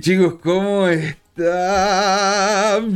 [0.00, 1.16] chicos, ¿cómo están?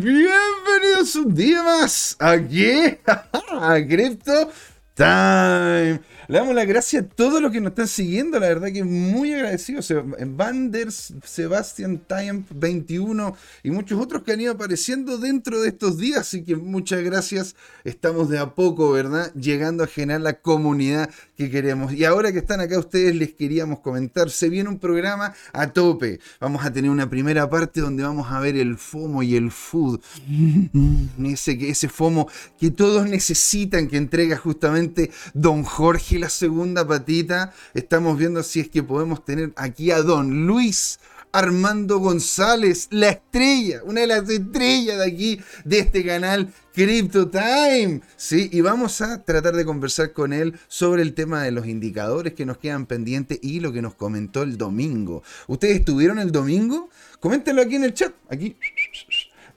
[0.01, 2.73] Bienvenidos un día más aquí
[3.07, 4.51] a Crypto
[4.95, 6.01] Time.
[6.29, 9.35] Le damos las gracias a todos los que nos están siguiendo, la verdad que muy
[9.35, 9.81] agradecido.
[10.27, 16.21] Vanders, Sebastian Time 21 y muchos otros que han ido apareciendo dentro de estos días,
[16.21, 17.57] así que muchas gracias.
[17.83, 19.35] Estamos de a poco, ¿verdad?
[19.35, 21.93] Llegando a generar la comunidad que queremos.
[21.93, 26.21] Y ahora que están acá ustedes les queríamos comentar, se viene un programa a tope.
[26.41, 30.01] Vamos a tener una primera parte donde vamos a ver el FOMO y el food.
[31.25, 34.84] Ese, ese FOMO que todos necesitan que entrega justamente
[35.33, 37.53] Don Jorge la segunda patita.
[37.75, 40.99] Estamos viendo si es que podemos tener aquí a don Luis
[41.35, 48.03] Armando González, la estrella, una de las estrellas de aquí, de este canal Crypto Time.
[48.17, 52.35] Sí, y vamos a tratar de conversar con él sobre el tema de los indicadores
[52.35, 55.25] que nos quedan pendientes y lo que nos comentó el domingo.
[55.49, 56.89] ¿Ustedes estuvieron el domingo?
[57.19, 58.13] Coméntenlo aquí en el chat.
[58.29, 58.57] Aquí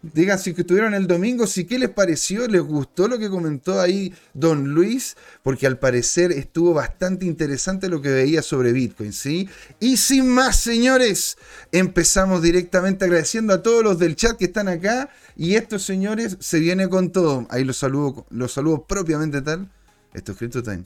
[0.01, 3.81] Digan si que estuvieron el domingo, si qué les pareció, les gustó lo que comentó
[3.81, 9.49] ahí Don Luis, porque al parecer estuvo bastante interesante lo que veía sobre Bitcoin, ¿sí?
[9.79, 11.37] Y sin más, señores,
[11.71, 15.09] empezamos directamente agradeciendo a todos los del chat que están acá.
[15.35, 17.47] Y estos señores se viene con todo.
[17.49, 19.69] Ahí los saludo, los saludo propiamente tal.
[20.13, 20.85] Esto es Crypto Time.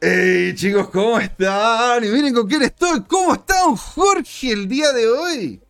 [0.00, 2.04] Hey chicos, ¿cómo están?
[2.04, 3.02] Y miren con quién estoy.
[3.02, 5.60] ¿Cómo está un Jorge el día de hoy?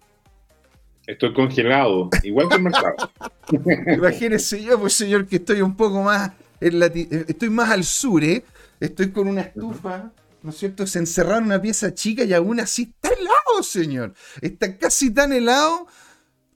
[1.07, 3.11] Estoy congelado, igual que el mercado.
[3.97, 6.83] Imagínense yo, pues señor, que estoy un poco más, en
[7.27, 8.45] estoy más al sur, ¿eh?
[8.79, 10.13] Estoy con una estufa,
[10.43, 10.87] ¿no es cierto?
[10.87, 14.13] Se encerraron en una pieza chica y aún así está helado, señor.
[14.43, 15.87] Está casi tan helado,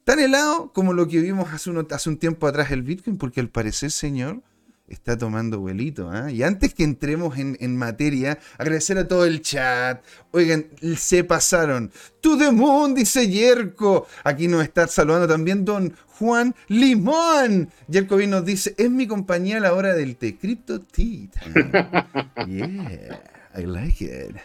[0.05, 3.49] tan helado como lo que vimos hace, hace un tiempo atrás el Bitcoin, porque al
[3.49, 4.43] parecer, señor,
[4.89, 6.11] está tomando vuelito.
[6.11, 6.31] ¿ah?
[6.31, 10.03] Y antes que entremos en, materia, agradecer a todo el chat.
[10.31, 11.91] Oigan, se pasaron.
[12.21, 14.07] To the moon, dice Yerko.
[14.25, 17.71] Aquí nos está saludando también don Juan Limón.
[17.89, 20.37] Yerko bien nos dice, es mi compañía a la hora del té.
[20.37, 21.29] Crypto Tea.
[22.47, 23.21] Yeah,
[23.57, 24.37] I like it.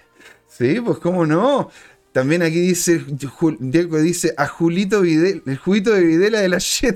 [0.48, 1.70] Sí, pues cómo no.
[2.18, 3.06] También aquí dice,
[3.60, 6.96] Diego dice, a Julito Videla, el juguito de Videla de la shit.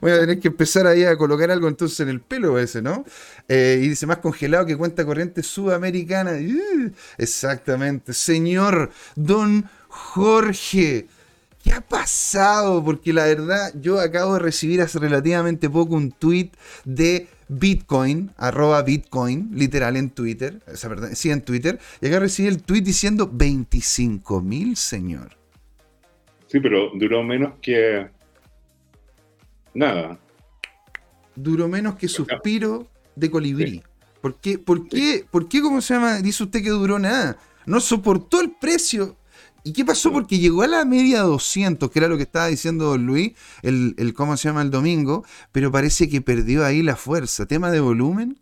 [0.00, 3.04] Voy a tener que empezar ahí a colocar algo entonces en el pelo ese, ¿no?
[3.46, 6.30] Eh, y dice, más congelado que cuenta corriente sudamericana.
[6.32, 8.14] Uh, exactamente.
[8.14, 11.06] Señor Don Jorge.
[11.66, 12.84] ¿Qué ha pasado?
[12.84, 16.52] Porque la verdad, yo acabo de recibir hace relativamente poco un tweet
[16.84, 22.20] de Bitcoin, arroba Bitcoin, literal en Twitter, o sea, perdón, sí en Twitter, y acá
[22.20, 25.36] recibí el tweet diciendo 25 mil, señor.
[26.46, 28.10] Sí, pero duró menos que
[29.74, 30.20] nada.
[31.34, 33.82] Duró menos que suspiro de colibrí.
[34.20, 36.20] ¿Por qué, por, qué, ¿Por qué, cómo se llama?
[36.20, 37.36] Dice usted que duró nada.
[37.66, 39.16] No soportó el precio
[39.66, 40.12] ¿Y qué pasó?
[40.12, 43.32] Porque llegó a la media 200, que era lo que estaba diciendo Luis,
[43.64, 47.46] el, el, cómo se llama el domingo, pero parece que perdió ahí la fuerza.
[47.46, 48.38] ¿Tema de volumen?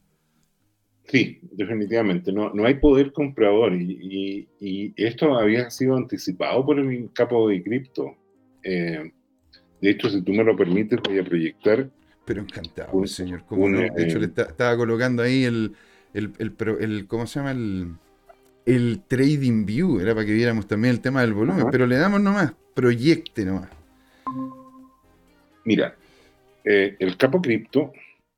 [1.09, 2.31] Sí, definitivamente.
[2.31, 4.49] No, no hay poder comprador y,
[4.97, 8.15] esto había sido anticipado por el capo de cripto.
[8.62, 9.11] Eh,
[9.81, 11.89] de hecho, si tú me lo permites, voy a proyectar.
[12.27, 13.45] Pero encantado, señor.
[13.49, 15.73] De hecho, le estaba colocando ahí el,
[16.12, 16.35] el,
[16.81, 17.53] el, ¿cómo se llama?
[17.53, 17.95] El,
[18.66, 22.20] el Trading View, era para que viéramos también el tema del volumen, pero le damos
[22.20, 23.69] nomás, proyecte nomás.
[25.64, 25.94] Mira,
[26.64, 27.92] eh, el capo cripto,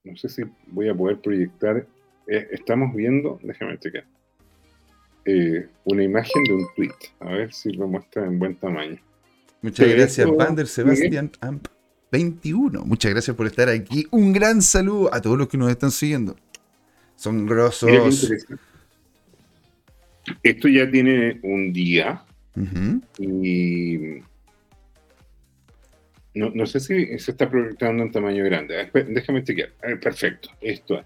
[0.05, 1.87] no sé si voy a poder proyectar,
[2.27, 4.05] eh, estamos viendo, déjame checar,
[5.25, 8.99] eh, una imagen de un tweet, a ver si lo muestra en buen tamaño.
[9.63, 11.67] Muchas gracias, Vander Sebastián Amp
[12.13, 12.85] 21.
[12.85, 14.07] Muchas gracias por estar aquí.
[14.11, 16.37] Un gran saludo a todos los que nos están siguiendo.
[17.17, 18.47] Son grosos.
[20.43, 22.23] Esto ya tiene un día
[23.19, 24.21] y
[26.35, 28.91] no, sé si se está proyectando en tamaño grande.
[28.93, 29.71] Déjame chequear.
[30.01, 30.51] perfecto.
[30.61, 31.03] Esto.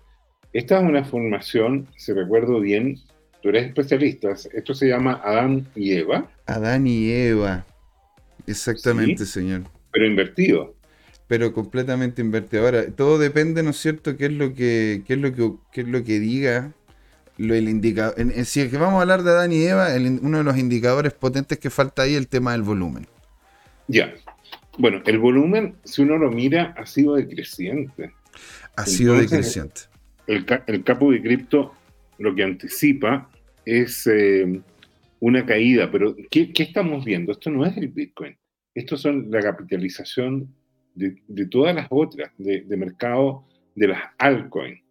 [0.52, 2.98] Esta es una formación, si recuerdo bien,
[3.40, 4.30] tú eres especialista.
[4.52, 6.28] Esto se llama Adán y Eva.
[6.46, 7.64] Adán y Eva.
[8.46, 9.62] Exactamente, señor.
[9.92, 10.74] Pero invertido.
[11.28, 12.64] Pero completamente invertido.
[12.64, 15.82] Ahora, todo depende, ¿no es cierto?, qué es lo que, qué es lo que, qué
[15.82, 16.72] es lo que diga
[17.40, 19.88] lo, el si es que vamos a hablar de Adán y Eva,
[20.20, 23.06] uno de los indicadores potentes que falta ahí es el tema del volumen.
[23.88, 24.12] Ya.
[24.76, 28.12] Bueno, el volumen, si uno lo mira, ha sido decreciente.
[28.76, 29.82] Ha sido decreciente.
[30.26, 30.44] El,
[30.84, 31.74] capo de cripto
[32.18, 33.30] lo que anticipa
[33.64, 34.60] es eh,
[35.20, 37.32] una caída, pero ¿qué, estamos viendo?
[37.32, 38.36] Esto no es el Bitcoin,
[38.74, 40.54] esto son la capitalización
[40.94, 43.44] de, todas las otras, de, mercado
[43.74, 44.82] de las altcoins.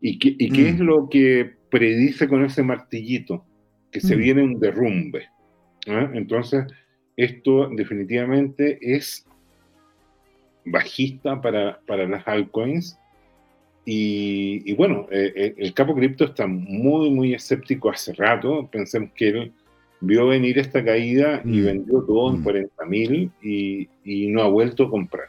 [0.00, 0.82] ¿Y qué, qué es mm.
[0.82, 3.44] lo que predice con ese martillito?
[3.90, 4.18] Que se mm.
[4.18, 5.28] viene un derrumbe.
[5.86, 6.66] Entonces,
[7.16, 9.26] esto definitivamente es
[10.64, 12.98] bajista para, para las altcoins.
[13.84, 18.68] Y, bueno, eh, eh, el capo cripto está muy, muy escéptico hace rato.
[18.70, 19.52] Pensemos que él
[20.00, 21.64] vio venir esta caída y mm.
[21.64, 22.88] vendió todo en 40 mm.
[22.88, 25.26] mil y, y, no ha vuelto a comprar.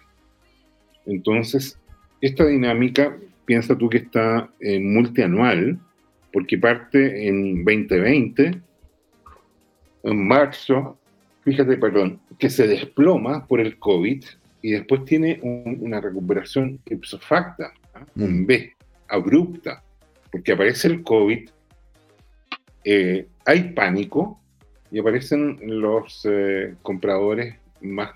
[1.08, 1.80] Entonces,
[2.22, 5.80] esta dinámica, piensa tú que está en multianual,
[6.34, 8.60] porque parte en 2020,
[10.04, 10.98] en marzo,
[11.44, 14.26] fíjate, perdón, que se desploma por el COVID
[14.64, 18.06] y después tiene una recuperación ipso facto, ¿ah?
[18.16, 18.46] un mm.
[18.48, 18.74] B,
[19.08, 19.84] abrupta,
[20.32, 21.50] porque aparece el COVID,
[22.84, 24.42] eh, hay pánico
[24.90, 28.12] y aparecen los eh, compradores más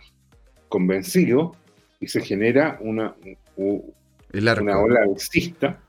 [0.69, 1.55] convencidos
[1.99, 3.15] y se genera una,
[3.55, 5.79] una ola alcista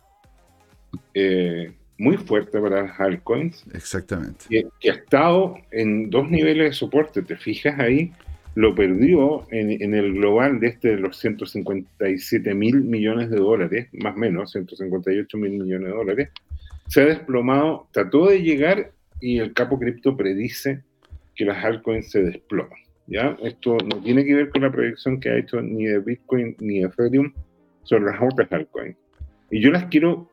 [1.14, 3.64] eh, muy fuerte para las altcoins.
[3.74, 4.46] Exactamente.
[4.48, 7.22] Que, ha estado en dos niveles de soporte.
[7.22, 8.12] Te fijas ahí,
[8.54, 14.14] lo perdió en, el global de este de los 157 mil millones de dólares, más
[14.14, 16.28] o menos, 158 mil millones de dólares.
[16.86, 20.82] Se ha desplomado, trató de llegar y el capo cripto predice
[21.34, 22.78] que las altcoins se desploman.
[23.08, 23.36] ¿ya?
[23.42, 26.80] Esto no tiene que ver con la proyección que ha hecho ni de Bitcoin ni
[26.80, 27.32] de Ethereum
[27.82, 28.96] sobre las otras altcoins.
[29.50, 30.30] Y yo las quiero,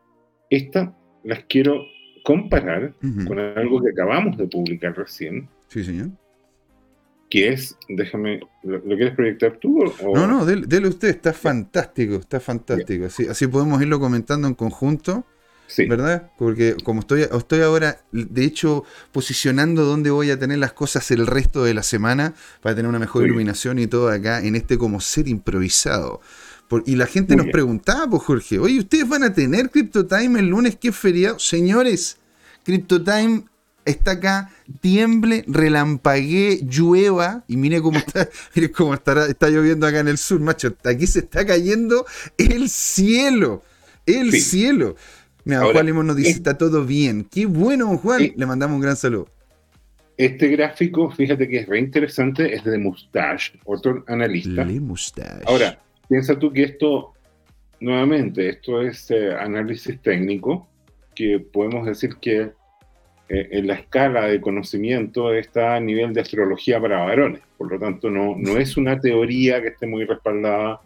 [0.50, 1.86] esta las quiero
[2.24, 2.94] comparar
[3.28, 5.48] con algo que acabamos de publicar recién.
[5.68, 6.10] Sí, señor.
[7.30, 9.84] Que es, déjame, ¿lo, quieres proyectar tú?
[10.14, 13.06] No, no, dele, usted, está fantástico, está fantástico.
[13.06, 15.26] Así, así podemos irlo comentando en conjunto.
[15.68, 15.88] Sí.
[15.88, 16.30] ¿Verdad?
[16.38, 21.26] Porque como estoy, estoy ahora, de hecho, posicionando dónde voy a tener las cosas el
[21.26, 25.02] resto de la semana para tener una mejor iluminación y todo acá en este como
[25.02, 26.22] ser improvisado
[26.86, 30.76] y la gente nos preguntaba, pues Jorge, oye, ¿ustedes van a tener CryptoTime el lunes
[30.76, 31.40] que es feriado?
[31.40, 32.18] Señores,
[32.64, 33.46] CryptoTime
[33.86, 34.52] está acá,
[34.82, 40.18] tiemble, relampaguee, llueva, y mire cómo está, mire cómo estará, está lloviendo acá en el
[40.18, 40.76] sur, macho.
[40.84, 42.06] Aquí se está cayendo
[42.38, 43.64] el cielo.
[44.06, 44.96] El cielo.
[45.46, 47.28] Mira, Juan Limón nos dice, está todo bien.
[47.30, 48.34] Qué bueno, Juan.
[48.36, 49.30] Le mandamos un gran saludo.
[50.18, 54.64] Este gráfico, fíjate que es re interesante, es de Mustache, otro analista.
[54.64, 55.44] Le Mustache.
[55.46, 55.78] Ahora,
[56.10, 57.14] Piensa tú que esto,
[57.80, 60.68] nuevamente, esto es eh, análisis técnico,
[61.16, 62.52] que podemos decir que
[63.28, 67.42] eh, en la escala de conocimiento está a nivel de astrología para varones.
[67.58, 70.82] Por lo tanto, no, no es una teoría que esté muy respaldada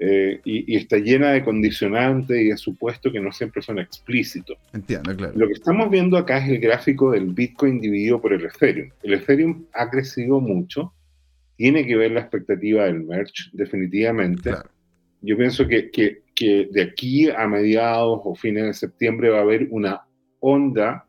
[0.00, 4.56] eh, y, está llena de condicionantes y de supuestos que no siempre son explícitos.
[4.72, 5.32] Entiendo, claro.
[5.36, 8.90] Lo que estamos viendo acá es el gráfico del Bitcoin dividido por el Ethereum.
[9.02, 10.92] El Ethereum ha crecido mucho
[11.58, 14.52] tiene que ver la expectativa del merch, definitivamente.
[15.20, 19.42] Yo pienso que, que, que, de aquí a mediados o fines de septiembre va a
[19.42, 20.02] haber una
[20.38, 21.04] onda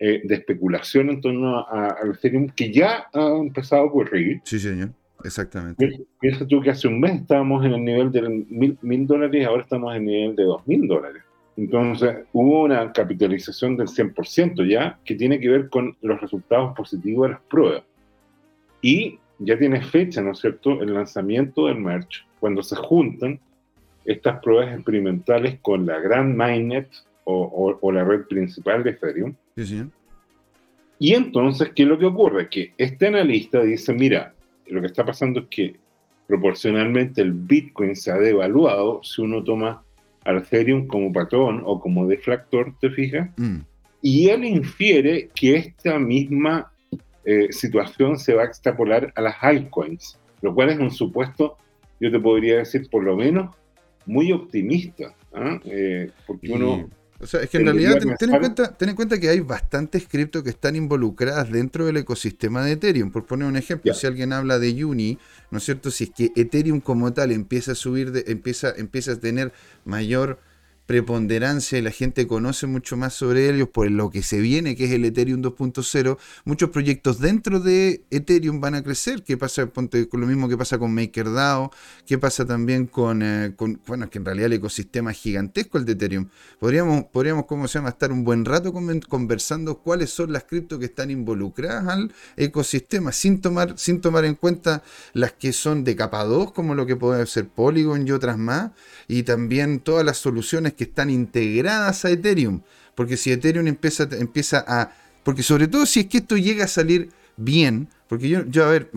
[0.00, 4.40] eh, de especulación en torno al Ethereum que ya ha empezado a ocurrir.
[4.42, 4.90] Sí, señor.
[5.22, 6.00] Exactamente.
[6.18, 9.44] Piensa tú que hace un mes estábamos en el nivel de mil, mil dólares y
[9.44, 11.22] ahora estamos en el nivel de dos mil dólares.
[11.56, 17.28] Entonces, hubo una capitalización del 100% ya que tiene que ver con los resultados positivos
[17.28, 17.84] de las pruebas.
[18.82, 23.40] Y ya tiene fecha, ¿no es cierto?, el lanzamiento del merch, cuando se juntan
[24.04, 26.88] estas pruebas experimentales con la gran mainnet
[27.24, 29.34] o, la red principal de Ethereum.
[29.56, 29.84] Sí, sí.
[30.98, 32.48] Y entonces, ¿qué es lo que ocurre?
[32.48, 34.34] Que este analista dice, mira,
[34.66, 35.76] lo que está pasando es que
[36.26, 39.82] proporcionalmente el Bitcoin se ha devaluado si uno toma
[40.24, 43.30] al Ethereum como patrón o como deflactor, ¿te fijas?
[43.38, 43.60] Mm.
[44.02, 46.70] Y él infiere que esta misma
[47.24, 51.56] eh, situación se va a extrapolar a las altcoins, lo cual es un supuesto,
[52.00, 53.54] yo te podría decir, por lo menos,
[54.06, 55.14] muy optimista.
[55.34, 55.60] ¿ah?
[55.64, 56.88] Eh, porque uno...
[57.22, 60.08] O sea, es que en realidad ten, en cuenta, ten, en cuenta, que hay bastantes
[60.08, 63.10] cripto que están involucradas dentro del ecosistema de Ethereum.
[63.10, 65.18] Por poner un ejemplo, si alguien habla de Uni,
[65.50, 65.90] ¿no es cierto?
[65.90, 69.52] Si es que Ethereum como tal empieza a subir, de, empieza, empieza a tener
[69.84, 70.38] mayor
[70.90, 74.86] preponderancia y la gente conoce mucho más sobre ellos por lo que se viene, que
[74.86, 79.22] es el Ethereum 2.0, muchos proyectos dentro de Ethereum van a crecer.
[79.22, 79.88] ¿Qué pasa con
[80.20, 81.70] lo mismo que pasa con MakerDAO?
[82.06, 85.78] ¿Qué pasa también con, eh, con, bueno, es que en realidad el ecosistema es gigantesco
[85.78, 86.28] el de Ethereum.
[86.58, 90.86] Podríamos, podríamos ¿cómo se llama?, estar un buen rato conversando cuáles son las cripto que
[90.86, 94.82] están involucradas al ecosistema, sin tomar, sin tomar en cuenta
[95.12, 98.72] las que son de capa 2, como lo que puede ser Polygon y otras más,
[99.06, 102.62] y también todas las soluciones están integradas a Ethereum.
[102.94, 106.68] Porque si Ethereum empieza, empieza a porque sobre todo si es que esto llega a
[106.68, 108.90] salir bien, porque yo, yo a ver,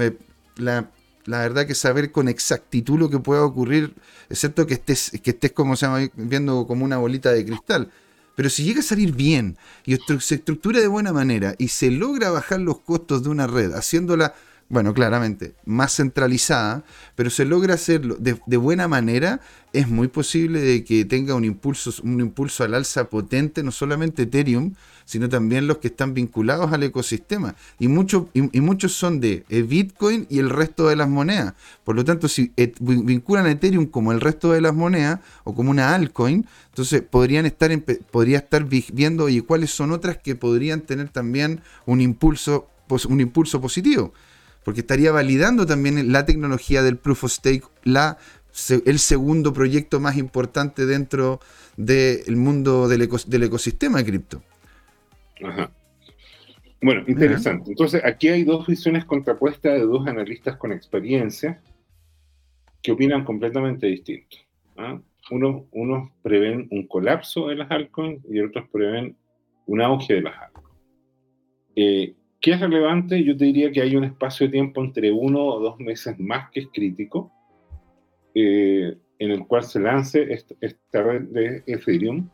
[0.55, 0.89] la,
[1.25, 3.93] la verdad que saber con exactitud lo que pueda ocurrir,
[4.29, 7.91] excepto que estés, que estés como se llama, viendo como una bolita de cristal.
[8.35, 12.31] Pero si llega a salir bien y se estructura de buena manera y se logra
[12.31, 14.33] bajar los costos de una red, haciéndola
[14.73, 19.39] bueno, claramente, más centralizada, pero se logra hacerlo de, buena manera,
[19.71, 24.23] es muy posible de que tenga un impulso, un impulso al alza potente, no solamente
[24.23, 24.73] Ethereum,
[25.05, 27.53] sino también los que están vinculados al ecosistema.
[27.77, 31.53] Y, muchos y, muchos son de eh, Bitcoin y el resto de las monedas.
[31.83, 35.69] Por lo tanto, si vinculan a Ethereum como el resto de las monedas o como
[35.69, 37.69] una altcoin, entonces podrían estar,
[38.09, 42.69] podría estar viendo y cuáles son otras que podrían tener también un impulso,
[43.07, 44.13] un impulso positivo
[44.63, 48.17] porque estaría validando también la tecnología del Proof of Stake, la,
[48.85, 51.39] el segundo proyecto más importante dentro
[51.77, 54.41] del mundo del, ecosistema cripto.
[55.43, 55.71] Ajá.
[56.81, 57.71] Bueno, interesante.
[57.71, 61.61] Entonces, aquí hay dos visiones contrapuestas de dos analistas con experiencia
[62.81, 64.37] que opinan completamente distinto.
[64.77, 64.99] ¿ah?
[65.31, 69.15] Unos, unos prevén un colapso de las altcoins y otros prevén
[69.65, 70.69] un auge de las altcoins.
[71.75, 73.23] Eh, ¿Qué es relevante?
[73.23, 76.51] Yo te diría que hay un espacio de tiempo entre uno o dos meses más
[76.51, 77.31] que es crítico,
[78.35, 80.27] eh, en el cual se lance
[80.59, 82.27] esta, red de Ethereum,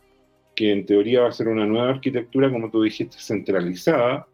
[0.55, 4.25] que en teoría va a ser una nueva arquitectura, como tú dijiste, centralizada,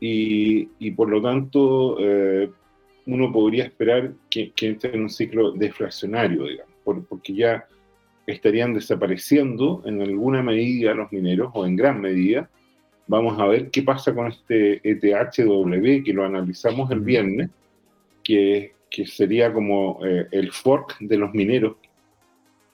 [0.00, 2.50] y, por lo tanto eh,
[3.06, 7.64] uno podría esperar que, que, entre en un ciclo deflacionario, digamos, porque ya
[8.26, 12.50] estarían desapareciendo en alguna medida los mineros, o en gran medida,
[13.06, 17.50] Vamos a ver qué pasa con este ETHW, que lo analizamos el viernes,
[18.22, 21.76] que, que sería como eh, el fork de los mineros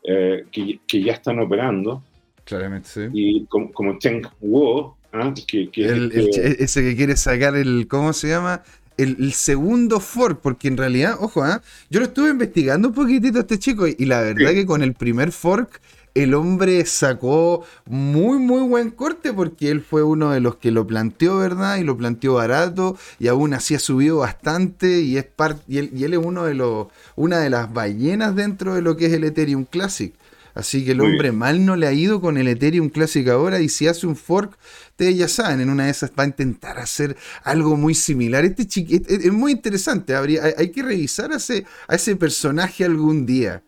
[0.05, 2.03] eh, que, que, ya están operando.
[2.45, 3.01] Claramente, sí.
[3.13, 5.35] Y como, como Cheng Wu, ¿ah?
[5.47, 8.63] que, este ese que quiere sacar el, ¿cómo se llama?
[8.97, 11.63] El, segundo fork, porque en realidad, ojo, ¿ah?
[11.89, 14.95] yo lo estuve investigando un poquitito a este chico y, la verdad que con el
[14.95, 15.81] primer fork
[16.23, 20.87] el hombre sacó muy, muy buen corte porque él fue uno de los que lo
[20.87, 21.79] planteó, ¿verdad?
[21.79, 26.13] Y lo planteó barato y aún así ha subido bastante y, es parte y, él,
[26.13, 29.65] es uno de los, una de las ballenas dentro de lo que es el Ethereum
[29.65, 30.15] Classic.
[30.55, 33.69] Así que el hombre mal no le ha ido con el Ethereum Classic ahora y
[33.69, 34.59] si hace un fork,
[34.91, 38.45] ustedes ya saben, en una de esas va a intentar hacer algo muy similar.
[38.45, 43.25] Este chiquito es, muy interesante, habría, hay, que revisar a ese, a ese personaje algún
[43.25, 43.63] día.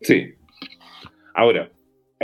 [0.00, 0.34] Sí,
[1.34, 1.68] Ahora,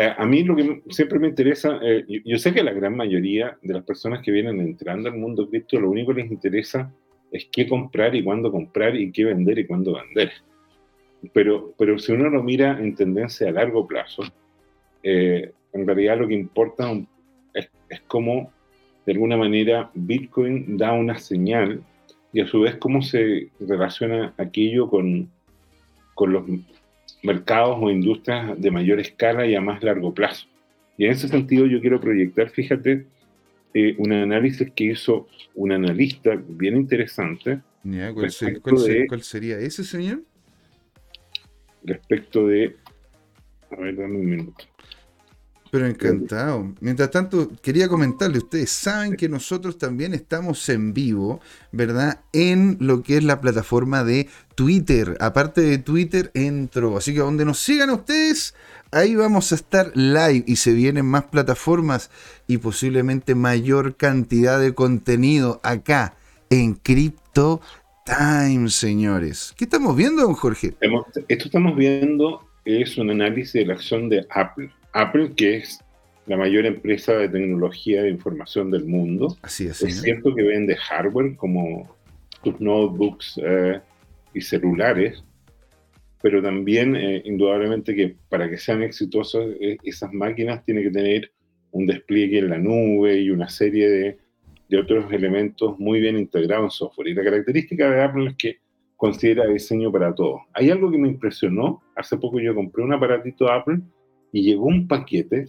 [0.00, 3.59] eh, a mí lo que siempre me interesa, eh, yo, sé que la gran mayoría
[3.61, 6.90] de las personas que vienen entrando al mundo cripto, lo único que les interesa
[7.30, 10.33] es qué comprar y cuándo comprar y qué vender y cuándo vender.
[11.35, 14.23] Pero, pero si uno lo mira en tendencia a largo plazo,
[15.02, 16.90] eh, en realidad lo que importa
[17.52, 18.50] es, es cómo,
[19.04, 21.83] de alguna manera, Bitcoin da una señal
[22.33, 25.28] y a su vez cómo se relaciona aquello con,
[26.14, 26.47] con los
[27.23, 30.47] mercados o industrias de mayor escala y a más largo plazo.
[30.97, 33.07] Y en ese sentido yo quiero proyectar, fíjate,
[33.73, 37.61] eh, un análisis que hizo un analista bien interesante.
[38.12, 40.23] ¿cuál, sería ese, señor?
[41.83, 42.77] Respecto de...
[43.71, 44.65] A ver, dame un minuto.
[45.71, 46.75] Pero encantado.
[46.81, 52.21] Mientras tanto, quería comentarle, ustedes saben que nosotros también estamos en vivo, ¿verdad?
[52.33, 55.17] En lo que es la plataforma de Twitter.
[55.21, 56.97] Aparte de Twitter, entro.
[56.97, 58.55] Así que donde nos sigan ustedes,
[58.91, 62.11] ahí vamos a estar live y se vienen más plataformas
[62.49, 66.15] y posiblemente mayor cantidad de contenido acá
[66.50, 67.61] en Crypto
[68.05, 69.55] Time, señores.
[69.57, 70.75] ¿Qué estamos viendo, don Jorge?
[71.29, 75.80] Esto estamos viendo es un análisis de la acción de Apple Apple, que es
[76.26, 79.37] la mayor empresa de tecnología de información del mundo.
[79.42, 79.82] Así es.
[79.82, 81.97] Es cierto que vende hardware como
[82.42, 83.80] tus notebooks eh,
[84.32, 85.25] y celulares,
[86.23, 91.32] pero también eh, indudablemente que para que sean exitosas eh, esas máquinas tienen que tener
[91.73, 94.18] un despliegue en la nube y una serie de,
[94.68, 97.09] de, otros elementos muy bien integrados en software.
[97.09, 98.59] Y la característica de Apple es que
[98.97, 100.42] considera diseño para todo.
[100.52, 101.82] Hay algo que me impresionó.
[101.97, 103.80] Hace poco yo compré un aparatito Apple
[104.32, 105.49] y llegó un paquete,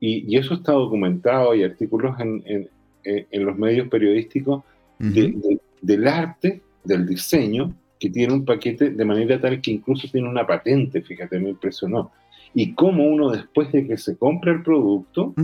[0.00, 2.68] y, eso está documentado, hay artículos en, en,
[3.04, 4.62] en los medios periodísticos
[4.98, 10.46] del arte, del diseño, que tiene un paquete de manera tal que incluso tiene una
[10.46, 12.12] patente, fíjate, me impresionó.
[12.54, 15.34] Y cómo uno después de que se compra el producto,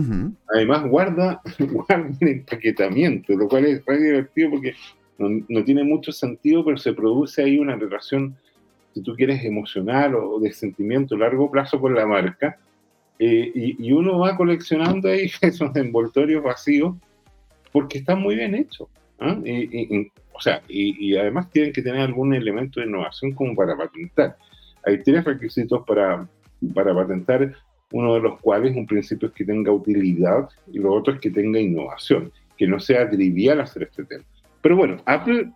[0.53, 4.73] además guarda, guarda el empaquetamiento, lo cual es muy divertido porque
[5.17, 8.35] no, no, tiene mucho sentido, pero se produce ahí una relación,
[8.93, 12.57] si tú quieres, emocional o de sentimiento a largo plazo con la marca,
[13.19, 16.95] eh, y, uno va coleccionando ahí esos envoltorios vacíos
[17.71, 18.89] porque está muy bien hecho.
[19.19, 19.37] ¿ah?
[19.43, 24.37] Y, o sea, y, además tienen que tener algún elemento de innovación como para patentar.
[24.85, 26.27] Hay tres requisitos para,
[26.73, 27.55] para patentar,
[27.91, 31.31] uno de los cuales un principio es que tenga utilidad y lo otro es que
[31.31, 34.25] tenga innovación, que no sea trivial hacer este tema.
[34.61, 35.51] Pero bueno, Apple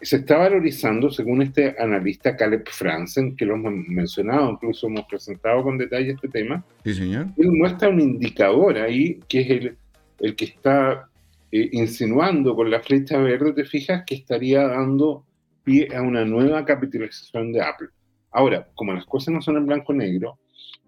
[0.00, 5.62] se está valorizando, según este analista Caleb Franzen, que lo hemos mencionado, incluso hemos presentado
[5.62, 6.64] con detalle este tema.
[6.84, 7.26] Sí, señor.
[7.36, 9.76] Él muestra un indicador ahí, que es el,
[10.20, 11.08] el que está
[11.50, 15.24] eh, insinuando con la flecha verde, te fijas, que estaría dando
[15.62, 17.88] pie a una nueva capitalización de Apple.
[18.30, 20.38] Ahora, como las cosas no son en blanco-negro,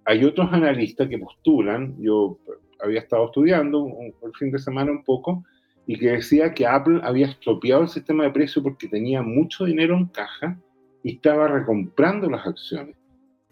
[0.04, 2.38] hay otros analistas que postulan, yo
[2.80, 3.88] había estado estudiando
[4.22, 5.44] el fin de semana un poco,
[5.86, 9.96] y que decía que Apple había estropeado el sistema de precio porque tenía mucho dinero
[9.96, 10.58] en caja
[11.02, 12.96] y estaba recomprando las acciones.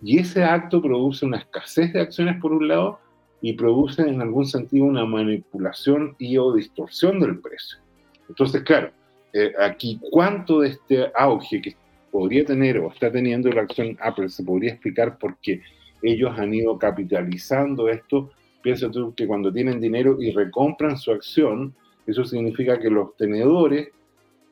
[0.02, 2.98] Y ese acto produce una escasez de acciones por un lado
[3.40, 7.78] y produce en algún sentido una manipulación y o distorsión del precio.
[8.28, 8.90] Entonces, claro,
[9.32, 11.76] eh, aquí cuánto de este auge que
[12.10, 15.62] podría tener o está teniendo la acción Apple se podría explicar porque
[16.02, 18.30] ellos han ido capitalizando esto.
[18.62, 21.74] Piensa tú que cuando tienen dinero y recompran su acción,
[22.06, 23.88] eso significa que los tenedores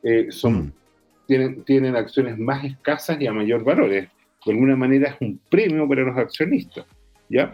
[0.02, 0.72] eh, son, mm.
[1.26, 3.90] tienen, tienen acciones más escasas y a mayor valor.
[3.90, 4.08] De
[4.46, 6.86] alguna manera es un premio para los accionistas.
[7.28, 7.52] ¿ya?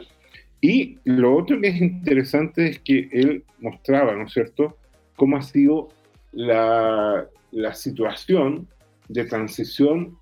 [0.61, 4.77] Y lo otro que es interesante es que él mostraba, ¿no es cierto?,
[5.17, 5.89] cómo ha sido
[6.33, 8.69] la, la situación
[9.09, 10.17] de transición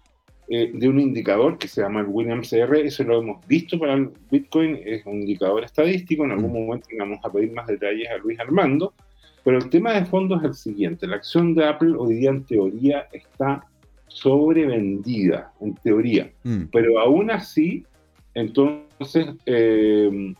[0.48, 3.94] eh, de un indicador que se llama el Williams CR, eso lo hemos visto para
[3.94, 6.66] el Bitcoin, es un indicador estadístico, en algún mm.
[6.66, 8.94] momento vamos a pedir más detalles a Luis Armando,
[9.46, 12.42] pero el tema de fondo es el siguiente, la acción de Apple hoy día en
[12.42, 13.64] teoría está
[14.08, 16.64] sobrevendida, en teoría, mm.
[16.72, 17.84] pero aún así,
[18.34, 20.34] entonces, eh,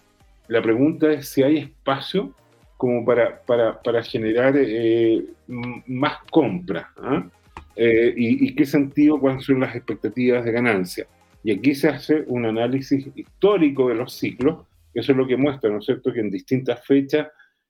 [0.48, 2.34] la pregunta es si hay espacio
[2.76, 7.24] como para, para, para generar eh, más compra, ¿ah?
[7.76, 11.06] eh, y, y, qué sentido, cuáles son las expectativas de ganancia.
[11.44, 15.70] Y aquí se hace un análisis histórico de los ciclos, eso es lo que muestra,
[15.70, 17.28] ¿no es cierto?, que en distintas fechas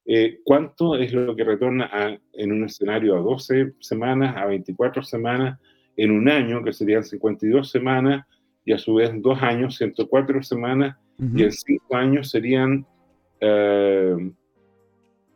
[0.09, 1.91] eh, ¿Cuánto es lo que retorna
[2.33, 5.59] en un escenario a 12 semanas, a 24 semanas,
[5.97, 8.25] en un año, que serían 52 semanas,
[8.65, 12.87] y a su vez dos años, 104 semanas, y en cinco años serían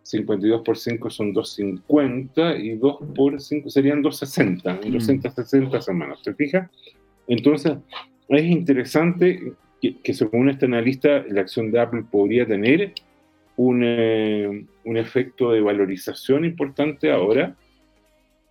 [0.02, 6.32] 52 eh, por 5 son 250, y 2 por 5 serían 260, 260 semanas, ¿te
[6.34, 6.70] fijas?
[7.26, 7.76] Entonces,
[8.28, 12.92] es interesante que, que según este analista, la acción de Apple podría tener
[13.60, 17.54] un, eh, un, efecto de valorización importante ahora.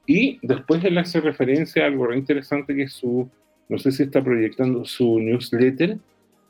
[0.06, 3.28] Y después él hace referencia a algo re interesante que es su,
[3.70, 5.98] no sé si está proyectando su newsletter,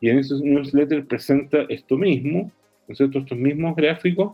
[0.01, 2.51] y en ese newsletter presenta esto mismo,
[2.87, 4.33] ¿no estos mismos gráficos,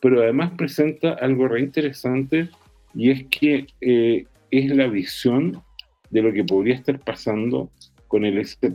[0.00, 2.48] pero además presenta algo re interesante
[2.94, 5.62] y es que eh, es la visión
[6.10, 7.70] de lo que podría estar pasando
[8.06, 8.74] con el SPX.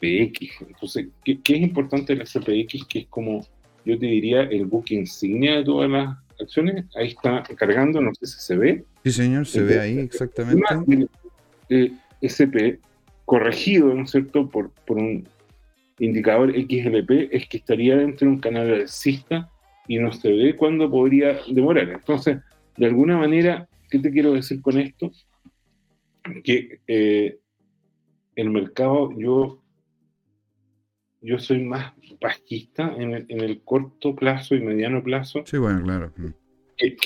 [0.00, 2.86] Entonces, ¿qué, ¿qué, es importante del SPX?
[2.86, 3.46] Que es como
[3.86, 6.84] yo te diría el book insignia de todas las acciones.
[6.96, 8.84] Ahí está cargando, no sé si se ve.
[9.04, 10.64] Sí, señor, se ve ahí exactamente.
[12.20, 12.80] SP
[13.24, 15.26] corregido, ¿no es cierto?, por, por un
[15.98, 19.50] indicador XLP, es que estaría dentro de un canal alcista
[19.88, 21.88] y no se ve cuándo podría demorar.
[21.88, 22.38] Entonces,
[22.76, 25.10] de alguna manera, ¿qué te quiero decir con esto?
[26.42, 27.38] Que eh,
[28.34, 29.60] el mercado, yo
[31.26, 35.42] yo soy más bajista en el, corto plazo y mediano plazo.
[35.44, 36.12] Sí, bueno, claro.
[36.76, 36.96] Que,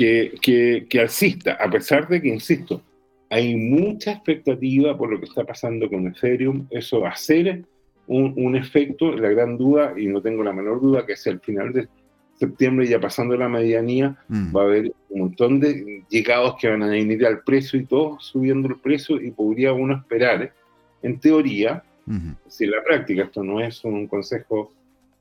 [0.40, 2.82] que, que, alcista, a pesar de que, insisto,
[3.30, 6.66] hay mucha expectativa por lo que está pasando con Ethereum.
[6.70, 7.64] Eso va a ser
[8.06, 11.40] un, un efecto, la gran duda, y no tengo la menor duda, que hacia el
[11.40, 11.88] final de
[12.34, 14.54] septiembre, ya pasando la medianía, mm.
[14.54, 18.24] va a haber un montón de llegados que van a venir al precio y todos
[18.24, 20.52] subiendo el precio y podría uno esperar,
[21.02, 21.84] en teoría,
[22.48, 24.72] si en la práctica esto no es un consejo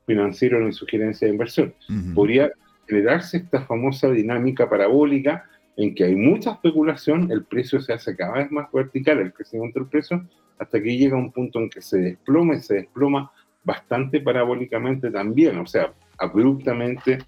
[0.06, 1.74] financiero ni sugerencia de inversión,
[2.14, 2.52] podría
[2.86, 5.44] generarse esta famosa dinámica parabólica
[5.76, 9.78] en que hay mucha especulación, el precio se hace cada vez más vertical, el crecimiento
[9.78, 10.26] del precio,
[10.58, 13.30] hasta que llega un punto en que se desploma y se desploma
[13.64, 17.18] bastante parabólicamente también, o sea, abruptamente.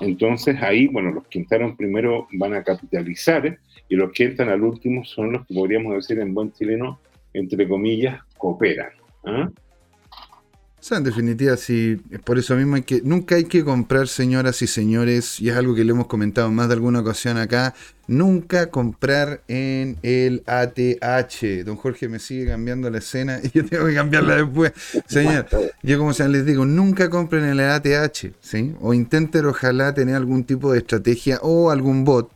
[0.00, 4.62] Entonces ahí, bueno, los que entraron primero van a capitalizar y los que entran al
[4.62, 7.00] último son los que podríamos decir en buen chileno,
[7.32, 8.99] entre comillas, cooperan.
[10.80, 14.66] Sea, en definitiva, sí, por eso mismo hay que, nunca hay que comprar, señoras y
[14.66, 17.74] señores, y es algo que le hemos comentado más de alguna ocasión acá,
[18.06, 21.66] nunca comprar en el ATH.
[21.66, 24.72] Don Jorge me sigue cambiando la escena y yo tengo que cambiarla después.
[25.06, 25.46] Señor,
[25.82, 28.74] yo como sea, les digo, nunca compren en el ATH, ¿sí?
[28.80, 32.32] O intenten ojalá tener algún tipo de estrategia o algún bot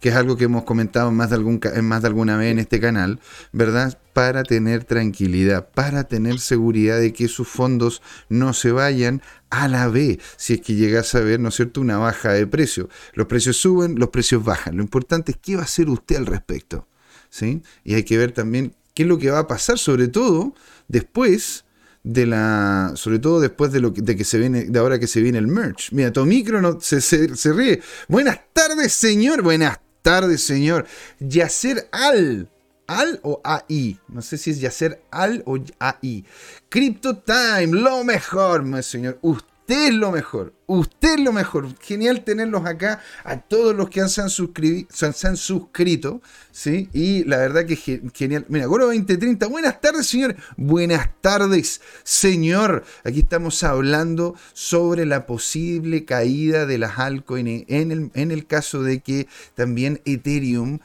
[0.00, 3.20] que es algo que hemos comentado algún, más de alguna vez en este canal,
[3.52, 3.96] ¿verdad?
[4.14, 8.00] Para tener tranquilidad, para tener seguridad de que sus fondos
[8.30, 11.80] no se vayan a la B, si es que llegas a ver, ¿no es cierto?,
[11.80, 12.88] una baja de precio.
[13.12, 14.76] Los precios suben, los precios bajan.
[14.76, 16.88] Lo importante es qué va a hacer usted al respecto,
[17.28, 17.62] ¿sí?
[17.84, 20.54] Y hay que ver también qué es lo que va a pasar, sobre todo
[20.88, 21.64] después
[22.02, 25.06] de la sobre todo después de lo que, de que se viene de ahora que
[25.06, 30.42] se viene el merch mira Tomicro no, se, se, ríe buenas tardes señor buenas tardes,
[30.42, 30.86] señor.
[31.18, 32.50] Yacer Al.
[32.86, 33.98] Al o AI.
[34.08, 36.24] No sé si es Yacer Al o AI.
[36.68, 39.18] Crypto Time, lo mejor, señor.
[39.22, 40.52] Usted es lo mejor.
[40.66, 41.68] Usted es lo mejor.
[41.80, 46.20] Genial tenerlos acá a todos los que se han, se han suscrito.
[46.52, 46.90] ¿sí?
[46.92, 47.76] Y la verdad que
[48.12, 48.44] genial.
[48.48, 49.46] Mira, Goro 2030.
[49.46, 50.36] Buenas tardes, señor.
[50.56, 52.84] Buenas tardes, señor.
[53.04, 58.82] Aquí estamos hablando sobre la posible caída de las altcoins en el, en el caso
[58.82, 60.80] de que también Ethereum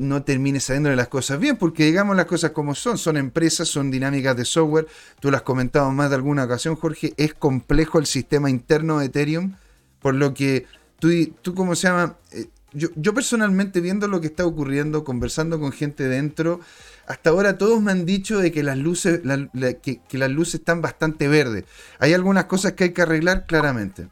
[0.00, 3.68] no termine saliendo de las cosas bien, porque digamos las cosas como son, son empresas,
[3.68, 4.86] son dinámicas de software,
[5.20, 9.06] tú lo has comentado más de alguna ocasión, Jorge, es complejo el sistema interno de
[9.06, 9.54] Ethereum,
[10.00, 10.66] por lo que
[10.98, 11.10] tú,
[11.42, 12.16] tú ¿cómo se llama?
[12.32, 16.60] Eh, yo, yo, personalmente viendo lo que está ocurriendo, conversando con gente dentro,
[17.06, 21.26] hasta ahora todos me han dicho de que las luces, que las luces están bastante
[21.26, 21.64] verdes.
[21.98, 24.08] Hay algunas cosas que hay que arreglar claramente.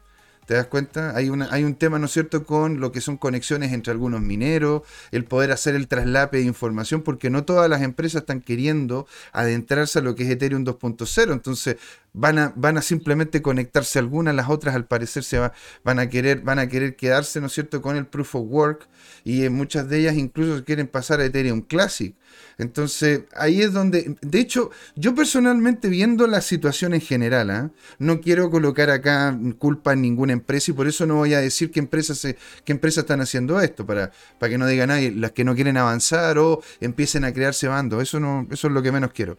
[0.49, 1.15] ¿Te das cuenta?
[1.15, 4.21] Hay, una, hay un tema, ¿no es cierto?, con lo que son conexiones entre algunos
[4.21, 4.81] mineros,
[5.11, 9.99] el poder hacer el traslape de información, porque no todas las empresas están queriendo adentrarse
[9.99, 11.33] a lo que es Ethereum 2.0.
[11.33, 11.75] Entonces,
[12.13, 16.09] van a, van a simplemente conectarse algunas, las otras al parecer se va, van, a
[16.09, 18.87] querer, van a querer quedarse, ¿no es cierto?, con el Proof of Work
[19.23, 22.15] y en muchas de ellas incluso quieren pasar a Ethereum Classic.
[22.57, 27.71] Entonces, ahí es donde, de hecho, yo personalmente viendo la situación en general, ¿ah?
[27.99, 31.71] no quiero colocar acá culpa en ninguna empresa y por eso no voy a decir
[31.71, 32.21] qué empresas,
[32.65, 35.77] qué empresas están haciendo esto, para, para que no digan nadie, las que no quieren
[35.77, 39.37] avanzar o empiecen a crearse bandos, eso, no, eso es lo que menos quiero.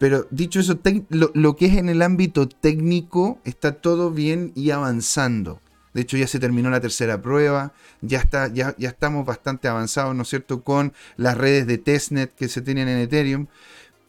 [0.00, 5.60] Pero dicho eso, lo, que es en el ámbito técnico está todo bien y avanzando.
[5.92, 10.16] De hecho, ya se terminó la tercera prueba, ya, está, ya, ya estamos bastante avanzados,
[10.16, 13.48] ¿no es cierto?, con las redes de testnet que se tienen en Ethereum.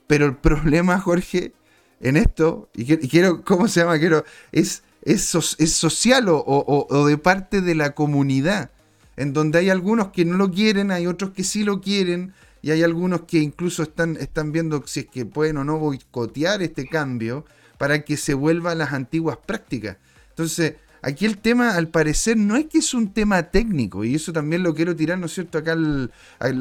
[0.08, 1.52] Pero el problema, Jorge,
[2.00, 4.00] en esto, y, quiero, ¿cómo se llama?
[4.00, 4.24] Quiero,
[4.54, 8.72] es, es, es social o, o, de parte de la comunidad,
[9.18, 12.72] en donde hay algunos que no lo quieren, hay otros que sí lo quieren, y
[12.72, 16.88] hay algunos que incluso están, están viendo si es que pueden o no boicotear este
[16.88, 17.46] cambio
[17.78, 19.98] para que se vuelva a las antiguas prácticas.
[20.30, 24.32] Entonces, aquí el tema, al parecer, no es que es un tema técnico, y eso
[24.32, 25.76] también lo quiero tirar, ¿no es cierto?, acá,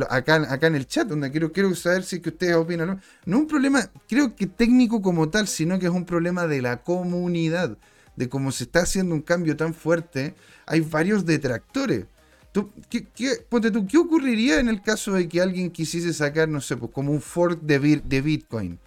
[0.08, 3.00] acá, acá en el chat, donde quiero, quiero saber si es que ustedes opinan.
[3.26, 6.62] No es un problema, creo que técnico como tal, sino que es un problema de
[6.62, 7.76] la comunidad,
[8.16, 10.34] de cómo se está haciendo un cambio tan fuerte,
[10.66, 12.06] hay varios detractores.
[12.52, 16.76] ¿Tú, qué, tú, ¿Qué ocurriría en el caso de que alguien quisiese sacar, no sé,
[16.76, 18.78] pues como un fork de, de Bitcoin?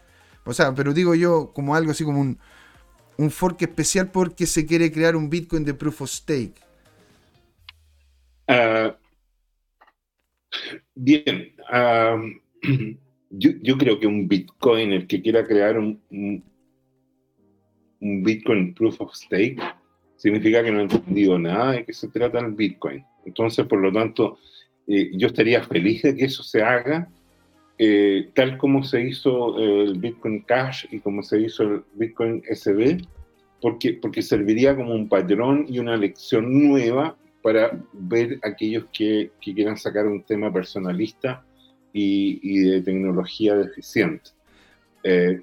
[0.46, 2.38] O sea, pero digo yo como algo así como un,
[3.18, 6.56] un fork especial porque se quiere crear un Bitcoin de Proof of Stake.
[8.48, 8.98] Ah,
[10.96, 12.22] bien, ah,
[13.30, 16.44] yo, creo que un Bitcoin, el que quiera crear un, un,
[18.02, 19.58] un Bitcoin Proof of Stake,
[20.18, 23.06] significa que no ha entendido nada de qué se trata el Bitcoin.
[23.26, 24.38] Entonces, por lo tanto,
[24.88, 27.08] eh, yo estaría feliz de que eso se haga,
[27.78, 32.44] eh, tal como se hizo eh, el Bitcoin Cash y como se hizo el Bitcoin
[32.50, 33.06] SB,
[33.62, 39.54] porque, porque serviría como un patrón y una lección nueva para ver aquellos que, que
[39.54, 41.44] quieran sacar un tema personalista
[41.94, 44.32] y, y de tecnología deficiente,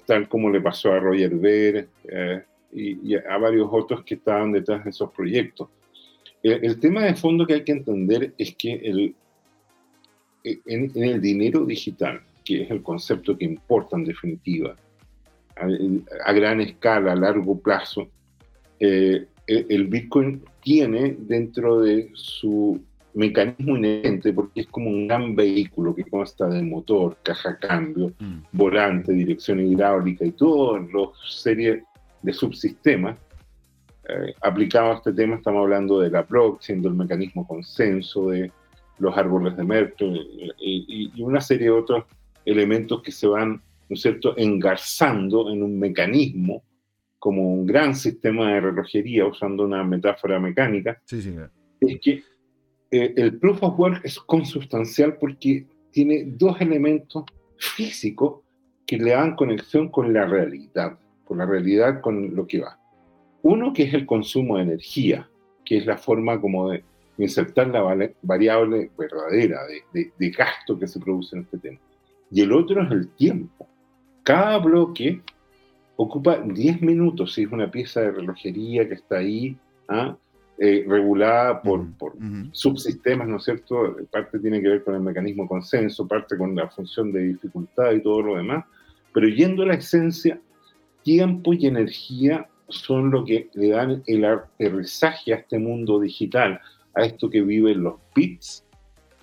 [0.05, 1.87] tal como le pasó a Roger Ver
[2.71, 5.69] y, y a varios otros que estaban detrás de esos proyectos.
[6.43, 9.15] El, tema de fondo que hay que entender es que el,
[10.43, 14.75] en, el dinero digital, que es el concepto que importa en definitiva,
[15.55, 18.09] a, gran escala, a largo plazo,
[18.79, 22.81] eh, el, Bitcoin tiene dentro de su
[23.13, 28.39] mecanismo inherente, porque es como un gran vehículo que consta de motor, caja cambio, mm.
[28.53, 31.83] volante, dirección hidráulica y todas las series
[32.21, 33.17] de subsistemas,
[34.11, 38.51] eh, aplicado a este tema estamos hablando de la blockchain, del mecanismo consenso, de
[38.99, 42.05] los árboles de Merkel y, una serie de otros
[42.45, 46.63] elementos que se van ¿no es cierto?, engarzando en un mecanismo
[47.19, 51.01] como un gran sistema de relojería, usando una metáfora mecánica,
[51.81, 52.23] es que
[52.89, 57.25] eh, el proof of work es consustancial porque tiene dos elementos
[57.57, 58.41] físicos
[58.85, 62.79] que le dan conexión con la realidad, con la realidad, con lo que va.
[63.43, 65.27] Uno que es el consumo de energía,
[65.65, 66.83] que es la forma como de
[67.17, 67.81] insertar la
[68.21, 69.59] variable verdadera
[69.93, 71.79] de, de gasto que se produce en este tema.
[72.31, 73.67] Y el otro es el tiempo.
[74.23, 75.21] Cada bloque
[75.95, 79.55] ocupa 10 minutos, si es una pieza de relojería que está ahí,
[79.87, 80.15] ¿ah?
[80.57, 81.85] eh, regulada por,
[82.51, 83.97] subsistemas, ¿no es cierto?
[84.11, 88.01] Parte tiene que ver con el mecanismo consenso, parte con la función de dificultad y
[88.01, 88.65] todo lo demás,
[89.13, 90.39] pero yendo a la esencia,
[91.03, 96.59] tiempo y energía son lo que le dan el aterrizaje a este mundo digital,
[96.95, 98.65] a esto que viven los bits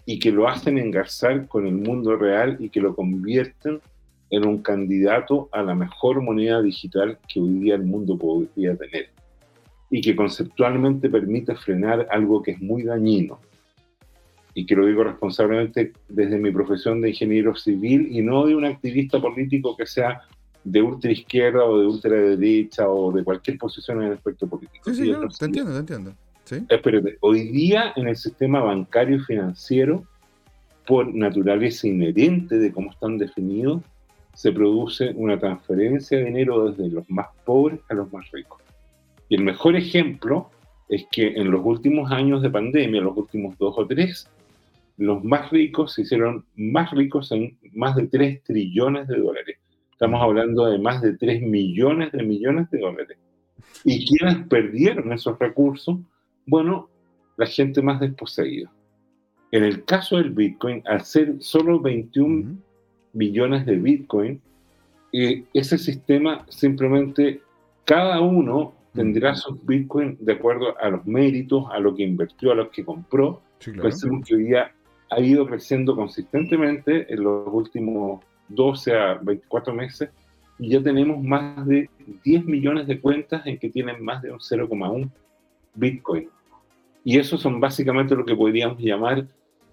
[0.06, 3.80] y que lo hacen engarzar con el mundo real y que lo convierten
[4.30, 9.10] en un candidato a la mejor moneda digital que hoy día el mundo podría tener
[9.90, 13.40] y que conceptualmente permite frenar algo que es muy dañino.
[14.54, 18.64] Y que lo digo responsablemente desde mi profesión de ingeniero civil y no de un
[18.64, 20.22] activista político que sea
[20.64, 24.90] de ultra izquierda o de ultra derecha o de cualquier posición en el aspecto político.
[24.92, 26.14] Sí, sí, te entiendo, te entiendo.
[26.44, 26.64] ¿Sí?
[26.68, 30.04] Espérate, hoy día en el sistema bancario y financiero,
[30.86, 33.82] por naturaleza inherente de cómo están definidos,
[34.34, 38.62] se produce una transferencia de dinero desde los más pobres a los más ricos.
[39.28, 40.50] Y el mejor ejemplo
[40.88, 44.28] es que en los últimos años de pandemia, los últimos dos o tres,
[44.98, 49.58] los más ricos se hicieron más ricos en más de 3 trillones de dólares.
[49.98, 53.18] Estamos hablando de más de 3 millones de millones de dólares.
[53.82, 55.98] ¿Y quiénes perdieron esos recursos?
[56.46, 56.88] Bueno,
[57.36, 58.70] la gente más desposeída.
[59.50, 62.58] En el caso del Bitcoin, al ser solo 21
[63.12, 64.40] millones de Bitcoin,
[65.12, 67.40] eh, ese sistema simplemente
[67.84, 72.54] cada uno tendrá sus Bitcoin de acuerdo a los méritos, a lo que invirtió, a
[72.54, 73.42] lo que compró.
[73.58, 74.72] Sí, Pensemos que hoy día
[75.10, 80.10] ha ido creciendo consistentemente en los últimos 12 a 24 meses
[80.58, 81.88] y ya tenemos más de
[82.24, 85.08] 10 millones de cuentas en que tienen más de un 0,1
[85.74, 86.28] Bitcoin.
[87.04, 89.24] Y eso son básicamente lo que podríamos llamar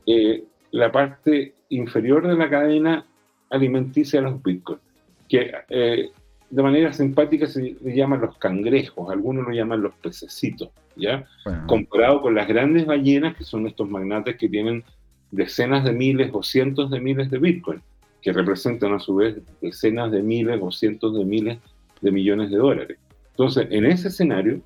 [0.05, 3.05] eh, la parte inferior de la cadena
[3.49, 4.81] alimenticia a los bitcoins,
[5.27, 6.09] que eh,
[6.49, 11.25] de manera simpática se le llaman los cangrejos, algunos lo llaman los pececitos, ¿ya?
[11.67, 14.83] Comparado con las grandes ballenas, que son estos magnates que tienen
[15.31, 17.81] decenas de miles o cientos de miles de bitcoin,
[18.25, 21.59] que representan a su vez decenas de miles o cientos de miles
[22.01, 22.97] de millones de dólares.
[23.29, 24.61] Entonces, en ese escenario,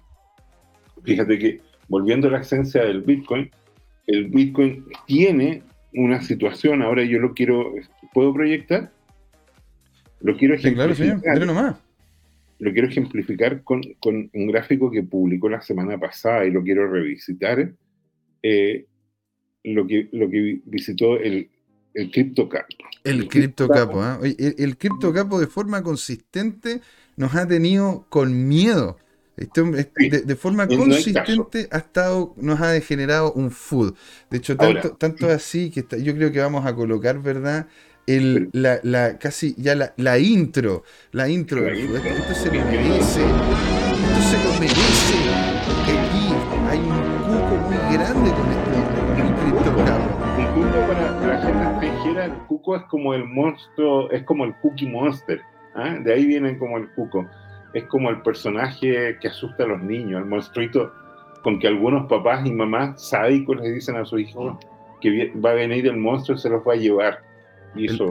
[1.03, 3.51] fíjate que, volviendo a la esencia del bitcoin,
[4.07, 5.61] el bitcoin tiene
[5.93, 7.73] una situación, ahora yo lo quiero
[8.13, 8.93] ¿Puedo proyectar?
[10.21, 11.37] Lo quiero ejemplificar.
[12.59, 17.73] Lo quiero ejemplificar con, un gráfico que publicó la semana pasada y lo quiero revisitar.
[18.41, 18.85] Eh,
[19.65, 21.49] lo, que, lo que visitó el,
[21.93, 22.67] el CryptoCapo.
[23.03, 24.35] El, CryptoCapo, ¿eh?
[24.37, 26.81] el, el CryptoCapo de forma consistente
[27.15, 28.97] nos ha tenido con miedo.
[29.37, 33.95] Este de, forma consistente ha estado, nos ha degenerado un food.
[34.29, 37.67] De hecho, tanto, tanto así que yo creo que vamos a colocar, ¿verdad?
[38.09, 44.21] el, la, la, casi ya la, la intro, la intro Esto, se lo merece, esto
[44.29, 45.58] se lo merece.
[52.25, 55.41] El cuco es como el monstruo, es como el cookie monster.
[55.75, 55.97] ¿ah?
[56.01, 57.25] De ahí viene como el cuco.
[57.73, 60.91] Es como el personaje que asusta a los niños, el monstruito
[61.43, 64.57] con que algunos papás y mamás sádicos les dicen a sus hijos
[65.01, 67.28] que va a venir el monstruo y se los va a llevar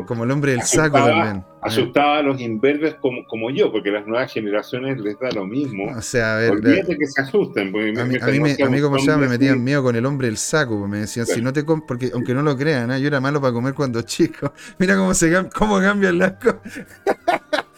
[0.07, 1.45] como el hombre del saco también.
[1.61, 5.93] Asustaba a los imberbes como, como yo, porque las nuevas generaciones les da lo mismo.
[5.97, 7.69] O sea, a ver, Olvídate que se asusten.
[7.69, 10.37] A mí, a mí, a mí como ya me metían miedo con el hombre del
[10.37, 13.01] saco, me decían, si no te porque aunque no lo crean, ¿eh?
[13.01, 14.53] yo era malo para comer cuando chico.
[14.79, 16.87] Mira cómo se cómo cambian las cosas.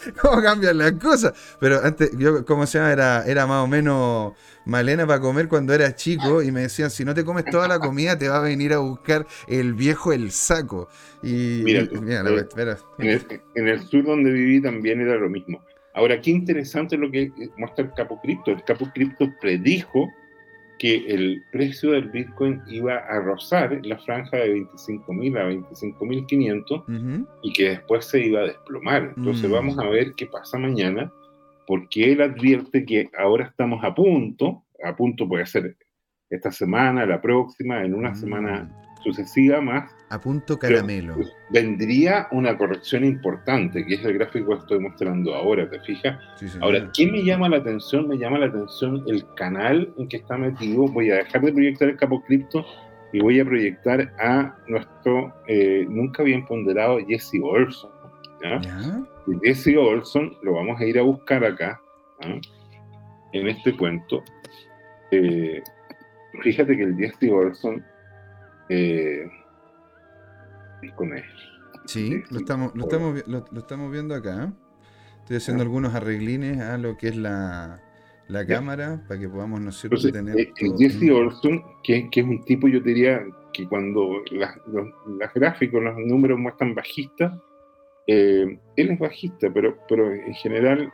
[0.21, 1.33] cómo cambian las cosas.
[1.59, 2.91] Pero antes, yo, ¿cómo se llama?
[2.91, 4.33] Era, era más o menos
[4.65, 7.79] malena para comer cuando era chico y me decían, si no te comes toda la
[7.79, 10.87] comida, te va a venir a buscar el viejo el saco.
[11.23, 15.63] Y mira, eh, En, el, en, el, sur donde viví también era lo mismo.
[15.93, 18.51] Ahora, qué interesante lo que muestra el Capo Cripto.
[18.51, 20.07] El Capo Cripto predijo
[20.81, 27.53] que el precio del Bitcoin iba a rozar la franja de 25.000 a 25.500 y
[27.53, 29.13] que después se iba a desplomar.
[29.15, 29.53] Entonces mm.
[29.53, 31.13] vamos a ver qué pasa mañana,
[31.67, 35.77] porque él advierte que ahora estamos a punto, a punto puede ser
[36.31, 38.15] esta semana, la próxima, en una mm.
[38.15, 39.93] semana sucesiva más.
[40.11, 41.15] A punto caramelo.
[41.51, 46.19] vendría una corrección importante, que es el gráfico que estoy mostrando ahora, ¿te fijas?
[46.59, 48.09] ahora, ¿qué me llama la atención?
[48.09, 50.85] Me llama la atención el canal en que está metido.
[50.89, 52.65] Voy a dejar de proyectar el capo cripto
[53.13, 57.91] y voy a proyectar a nuestro eh, nunca bien ponderado Jesse Olson.
[59.43, 61.79] Jesse Olson lo vamos a ir a buscar acá,
[63.31, 64.25] en este cuento.
[65.11, 65.61] Eh,
[66.41, 67.81] fíjate que el Jesse Olson
[68.67, 69.25] eh,
[70.89, 71.23] con él.
[71.85, 74.53] Sí, lo estamos, lo estamos, lo, estamos viendo acá.
[75.19, 77.81] Estoy haciendo algunos arreglines a lo que es la,
[78.27, 80.37] la cámara para que podamos, ¿no sé, tener.
[80.37, 84.87] Eh, el, Jesse Olson, que, que, es un tipo, yo diría que cuando las, los,
[85.33, 87.33] gráficos, los números muestran bajistas,
[88.07, 90.91] eh, él es bajista, pero, pero en general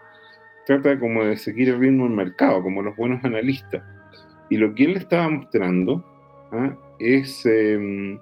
[0.66, 3.84] trata como de seguir el ritmo del mercado, como los buenos analistas.
[4.50, 6.04] Y lo que él estaba mostrando
[6.52, 6.76] ¿ah?
[7.00, 8.20] es em,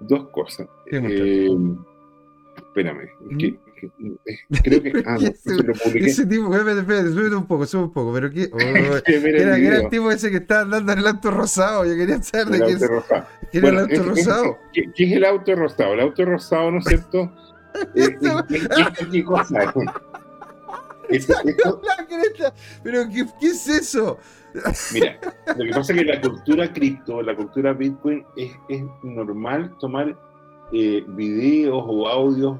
[0.00, 0.66] dos cosas.
[0.86, 1.76] Em,
[2.56, 3.08] espérame,
[3.38, 3.58] que,
[4.62, 4.90] creo que.
[5.06, 5.16] Ah,
[5.94, 8.50] ese tipo, espérate, espérate, súbete un poco, sube un poco, pero que.
[8.52, 8.58] Oh,
[9.06, 11.84] era, el tipo ese que estaba andando en el auto rosado.
[11.84, 12.90] Yo quería saber de qué, es,
[13.50, 14.58] ¿qué era el auto rosado.
[14.72, 15.94] ¿qué, es el auto rosado?
[15.94, 17.32] El auto rosado, ¿no es cierto?
[17.94, 18.16] eh,
[19.10, 19.72] ¿Qué cosa?
[22.82, 24.18] Pero ¿qué, ¿qué, es eso?
[24.92, 25.18] Mira,
[25.56, 30.16] lo que pasa es que la cultura cripto, la cultura Bitcoin, es, es normal tomar
[30.72, 32.58] eh, videos o audios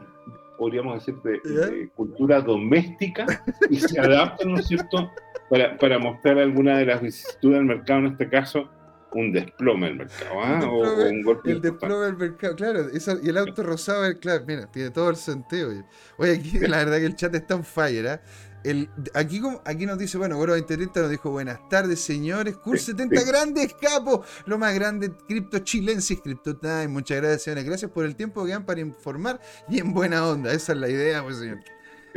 [0.60, 3.24] podríamos decir, de, cultura doméstica
[3.70, 5.10] y se adaptan, ¿no es cierto?,
[5.48, 8.68] para, para, mostrar alguna de las vicisitudes del mercado, en este caso,
[9.12, 10.60] un desplome del mercado, ¿ah?
[10.66, 11.50] o, un golpe.
[11.52, 15.70] El desplome del mercado, claro, y el auto rosado, claro, mira, tiene todo el sentido.
[16.16, 18.20] Oye, aquí la verdad que el chat está en fire, ¿ah?
[18.62, 22.56] El, aquí, aquí nos dice, bueno, Goro 2030 nos dijo, buenas tardes, señores.
[22.58, 26.88] Curs 70 grandes capos, lo más grande, Cripto Chilensis, Crypto Time.
[26.88, 27.64] Muchas gracias, señores.
[27.64, 30.52] Gracias por el tiempo que dan para informar y en buena onda.
[30.52, 31.60] Esa es la idea, pues, señor.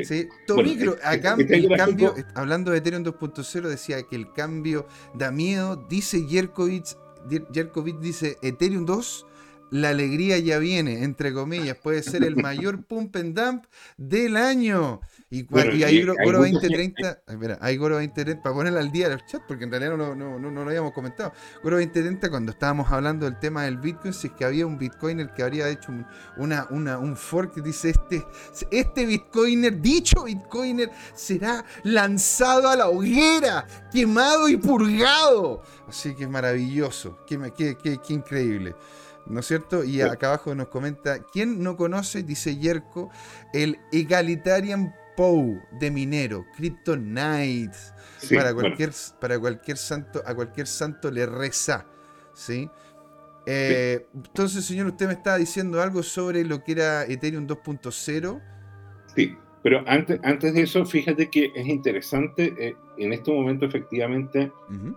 [0.02, 0.28] Sí,
[1.04, 5.76] acá el cambio, hablando de Ethereum 2.0, decía que el cambio da miedo.
[5.76, 6.98] Dice Jerkovic,
[7.54, 9.28] Jerkovic dice Ethereum 2
[9.74, 13.66] la alegría ya viene, entre comillas, puede ser el mayor pump and dump
[13.98, 15.02] del año.
[15.32, 15.48] Y,
[15.84, 17.24] ahí Goro 2030,
[17.60, 20.38] hay Goro 2030, para ponerla al día en el chat, porque en realidad no, no,
[20.38, 21.34] no, no, lo habíamos comentado.
[21.64, 25.34] Goro 2030, cuando estábamos hablando del tema del Bitcoin, si es que había un Bitcoiner
[25.34, 26.06] que habría hecho un,
[26.38, 28.24] una, una, un fork que dice: este,
[28.70, 35.64] este Bitcoiner, dicho Bitcoiner, será lanzado a la hoguera, quemado y purgado.
[35.88, 38.76] Así que es maravilloso, qué, qué, qué, qué increíble.
[39.26, 39.84] ¿No es cierto?
[39.84, 43.10] Y acá abajo nos comenta, ¿quién no conoce, dice Yerko,
[43.54, 47.94] el Egalitarian POW de minero, Crypto Knights?
[48.30, 51.86] para, cualquier, para cualquier santo, a cualquier santo le reza,
[52.34, 52.70] ¿sí?
[53.46, 58.42] Eh, entonces, señor, usted me estaba diciendo algo sobre lo que era Ethereum 2.0.
[59.14, 64.52] Sí, pero antes, antes de eso, fíjate que es interesante, eh, en este momento efectivamente,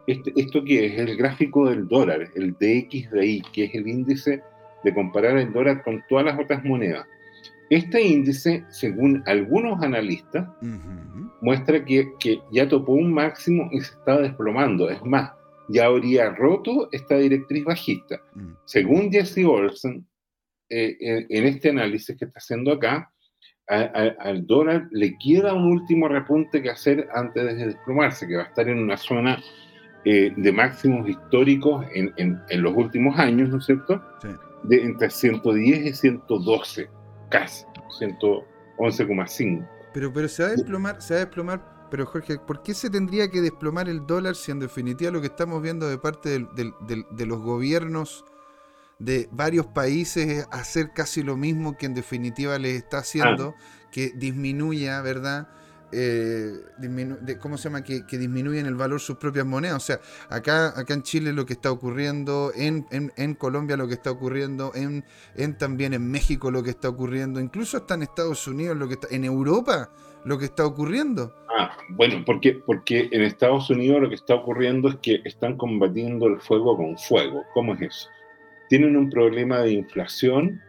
[0.08, 4.42] este, esto que es el gráfico del dólar, el DXDI, que es el índice
[4.82, 7.06] de comparar el dólar con todas las otras monedas.
[7.70, 10.48] Este índice, según algunos analistas,
[11.40, 14.90] muestra que, que, ya topó un máximo y se está desplomando.
[14.90, 15.32] Es más,
[15.68, 18.20] ya habría roto esta directriz bajista.
[18.34, 18.52] Mm.
[18.64, 20.06] Según Jesse Olsen,
[20.68, 23.12] eh, en este análisis que está haciendo acá,
[23.68, 28.46] al dólar le queda un último repunte que hacer antes de desplomarse, que va a
[28.46, 29.42] estar en una zona
[30.04, 34.00] eh, de máximos históricos en, en, los últimos años, ¿no es cierto?
[34.62, 36.88] De entre 110 y 112,
[37.28, 37.64] casi,
[38.00, 39.68] 111,5.
[39.92, 42.90] Pero, pero se va a desplomar, se va a desplomar pero Jorge, ¿por qué se
[42.90, 47.26] tendría que desplomar el dólar si en definitiva lo que estamos viendo de parte de
[47.26, 48.24] los gobiernos
[48.98, 53.88] de varios países hacer casi lo mismo que en definitiva les está haciendo, ah.
[53.90, 55.48] que disminuya, ¿verdad?
[55.92, 56.52] Eh,
[57.40, 57.84] ¿Cómo se llama?
[57.84, 59.76] Que, que, disminuyen el valor sus propias monedas.
[59.76, 63.94] O sea, acá, acá en Chile lo que está ocurriendo, en, en, Colombia lo que
[63.94, 65.04] está ocurriendo, en,
[65.36, 68.94] en, también en México lo que está ocurriendo, incluso hasta en Estados Unidos lo que
[68.94, 69.90] está, en Europa
[70.24, 71.32] lo que está ocurriendo.
[71.56, 76.26] Ah, bueno, porque, porque en Estados Unidos lo que está ocurriendo es que están combatiendo
[76.26, 77.44] el fuego con fuego.
[77.54, 78.08] ¿Cómo es eso?
[78.68, 80.60] Tienen un problema de inflación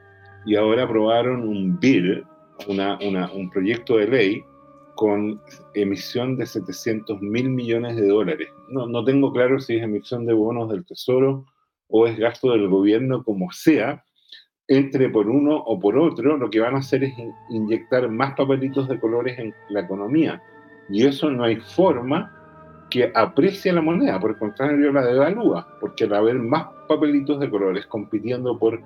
[0.46, 2.24] y ahora aprobaron un bill,
[2.68, 4.44] una, un proyecto de ley
[4.96, 5.40] con
[5.74, 8.50] emisión de 700 mil millones de dólares.
[8.70, 11.46] No, no tengo claro si es emisión de bonos del Tesoro
[11.88, 14.04] o es gasto del gobierno, como sea,
[14.68, 17.14] entre por uno o por otro, lo que van a hacer es
[17.50, 20.42] inyectar más papelitos de colores en la economía.
[20.90, 22.34] Y eso no hay forma
[22.90, 27.50] que aprecie la moneda, por el contrario la devalúa, porque al haber más papelitos de
[27.50, 28.82] colores compitiendo por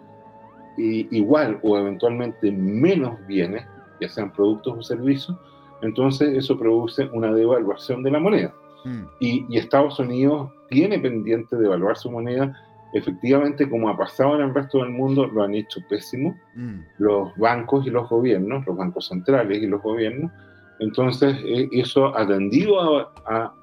[0.77, 3.65] igual o eventualmente menos bienes,
[3.99, 5.37] ya sean productos o servicios,
[5.81, 8.53] entonces eso produce una devaluación de la moneda.
[8.85, 9.03] Mm.
[9.19, 12.55] Y, Estados Unidos tiene pendiente de evaluar su moneda.
[12.93, 16.79] Efectivamente, como ha pasado en el resto del mundo, lo han hecho pésimo mm.
[16.97, 20.31] los bancos y los gobiernos, los bancos centrales y los gobiernos.
[20.79, 23.53] Entonces, eh, eso ha tendido a,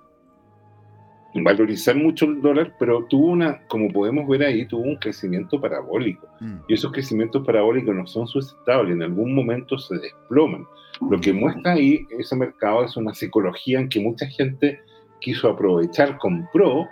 [1.44, 6.28] valorizar mucho el dólar, pero tuvo una, como podemos ver ahí, tuvo un crecimiento parabólico.
[6.40, 6.56] Mm.
[6.68, 10.66] Y esos crecimientos parabólicos no son sustentables, en algún momento se desploman.
[11.08, 14.80] Lo que muestra ahí ese mercado es una psicología en que mucha gente
[15.20, 16.88] quiso aprovechar, compró,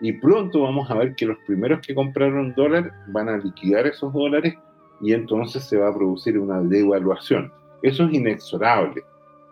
[0.00, 4.12] y pronto vamos a ver que los primeros que compraron dólar van a liquidar esos
[4.12, 4.54] dólares
[5.00, 7.52] y entonces se va a producir una devaluación.
[7.82, 9.02] Eso es inexorable.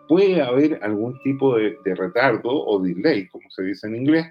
[0.07, 4.27] Puede haber algún tipo de, retardo o delay, como se dice en inglés,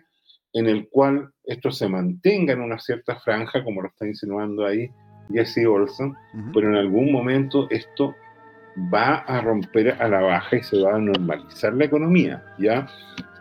[0.59, 4.91] en el cual esto se mantenga en una cierta franja, como lo está insinuando ahí
[5.33, 6.17] Jesse Olson,
[6.53, 8.15] pero en algún momento esto
[8.93, 12.89] va a romper a la baja y se va a normalizar la economía, ¿ya?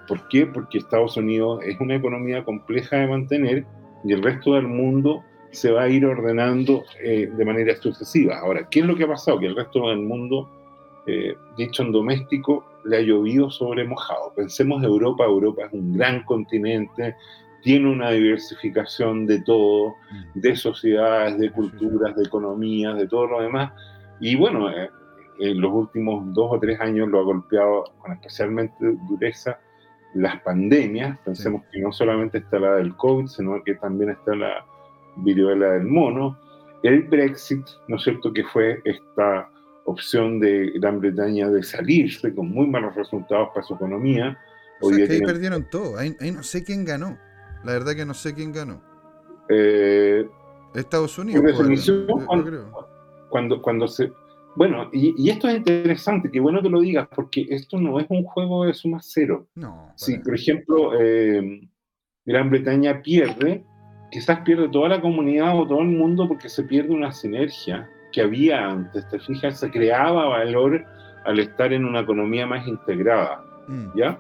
[0.08, 0.46] ¿Por qué?
[0.46, 3.66] Porque Estados Unidos es una economía compleja de mantener
[4.04, 8.38] y el resto del mundo se va a ir ordenando eh, de manera sucesiva.
[8.40, 9.40] Ahora, ¿qué es lo que ha pasado?
[9.40, 10.50] Que el resto del mundo,
[11.08, 14.34] eh, dicho en doméstico, le ha llovido sobre mojado.
[14.36, 17.16] Pensemos Europa, Europa es un gran continente,
[17.62, 20.40] tiene una diversificación de todo, mm.
[20.40, 23.74] de sociedades, de culturas, de economías, de todo lo demás.
[24.20, 24.90] Y bueno, eh,
[25.40, 28.76] en los últimos dos o tres años lo ha golpeado con especialmente
[29.10, 29.60] dureza
[30.14, 31.18] las pandemias.
[31.26, 34.66] Pensemos que no solamente está la del COVID, sino que también está la
[35.18, 36.38] viruela del mono.
[36.84, 39.50] El Brexit, ¿no es cierto?, que fue esta
[39.88, 44.38] opción de Gran Bretaña de salirse con muy malos resultados para su economía.
[44.82, 47.18] Hoy ahí perdieron todo, ahí, no sé quién ganó.
[47.64, 48.82] La verdad que no sé quién ganó.
[49.50, 50.28] Eh,
[50.76, 51.44] Estados Unidos.
[53.30, 54.12] cuando, cuando se
[54.58, 58.24] bueno, y, esto es interesante, qué bueno que lo digas, porque esto no es un
[58.24, 59.46] juego de suma cero.
[59.54, 59.94] No.
[59.96, 61.62] Si, por ejemplo, eh,
[62.26, 63.64] Gran Bretaña pierde,
[64.12, 68.22] quizás pierde toda la comunidad o todo el mundo porque se pierde una sinergia que
[68.22, 70.86] había antes, te fijas, se creaba valor
[71.26, 73.88] al estar en una economía más integrada, mm.
[73.96, 74.20] ¿ya?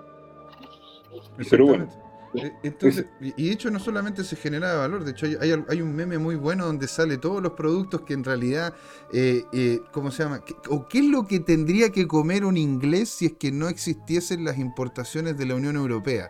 [1.50, 1.88] Pero bueno.
[2.34, 6.18] Eh, entonces, y de hecho no solamente se genera valor, de hecho hay, un meme
[6.18, 8.74] muy bueno donde sale todos los productos que en realidad,
[9.14, 10.42] eh, eh, ¿cómo se llama?
[10.70, 14.44] ¿O qué es lo que tendría que comer un inglés si es que no existiesen
[14.44, 16.30] las importaciones de la Unión Europea?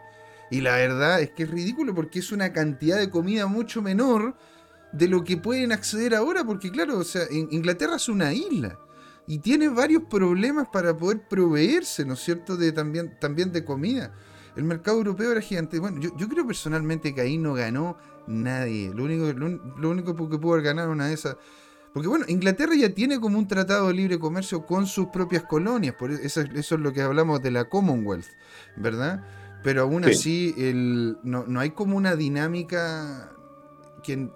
[0.49, 4.35] Y la verdad es que es ridículo porque es una cantidad de comida mucho menor
[4.91, 8.79] de lo que pueden acceder ahora, porque claro, o sea, Inglaterra es una isla
[9.27, 14.13] y tiene varios problemas para poder proveerse, ¿no es cierto?, de también, también de comida.
[14.55, 15.79] El mercado europeo era gigante.
[15.79, 18.91] Bueno, yo, creo personalmente que ahí no ganó nadie.
[18.91, 21.37] Lo único, lo, único que pudo ganar una de esas.
[21.93, 25.93] Porque bueno, Inglaterra ya tiene como un tratado de libre comercio con sus propias colonias.
[25.93, 28.25] Por e, eso, eso es lo que hablamos de la Commonwealth,
[28.75, 29.23] ¿verdad?
[29.61, 33.36] Pero aún así el, no, no hay como una dinámica
[34.07, 34.29] que,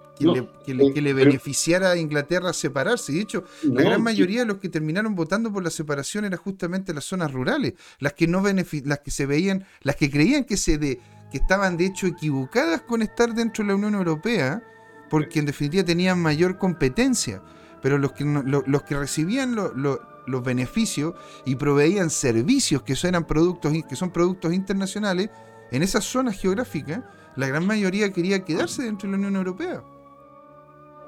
[0.70, 3.12] le, eh, beneficiara a Inglaterra separarse.
[3.12, 6.92] De hecho, la gran mayoría de los que terminaron votando por la separación eran justamente
[6.92, 10.78] las zonas rurales, las que no las que se veían, las que creían que se
[10.78, 11.00] de,
[11.30, 14.62] que estaban de hecho equivocadas con estar dentro de la Unión Europea,
[15.08, 17.42] porque en definitiva tenían mayor competencia.
[17.80, 21.14] Pero los que, los que recibían los beneficios
[21.44, 25.30] y proveían servicios que eran productos que son productos internacionales
[25.72, 27.00] en esas zonas geográficas
[27.36, 29.82] la gran mayoría quería quedarse dentro de la Unión Europea.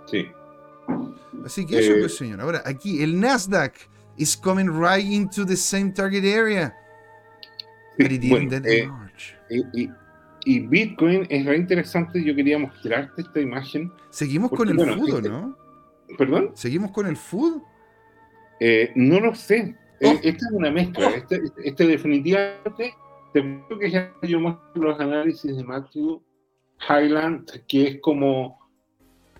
[0.07, 0.27] Sí.
[1.45, 2.41] Así que eso es, pues, señor.
[2.41, 3.75] Ahora, aquí el Nasdaq
[4.17, 6.75] is coming right into the same target area.
[7.99, 8.89] Eh,
[10.47, 12.23] y, Bitcoin es re interesante.
[12.23, 13.93] Yo quería mostrarte esta imagen.
[14.11, 15.57] Seguimos con el food, este ¿no?
[16.19, 16.51] ¿Perdón?
[16.55, 17.63] ¿Seguimos con el food?
[18.61, 19.77] Eh, no lo sé.
[20.03, 20.07] Oh.
[20.07, 21.11] Eh, esta es una mezcla.
[21.11, 22.95] Este, este definitivamente
[23.35, 26.23] te que ya yo muestro los análisis de Matthew
[26.89, 28.61] Highland, que es como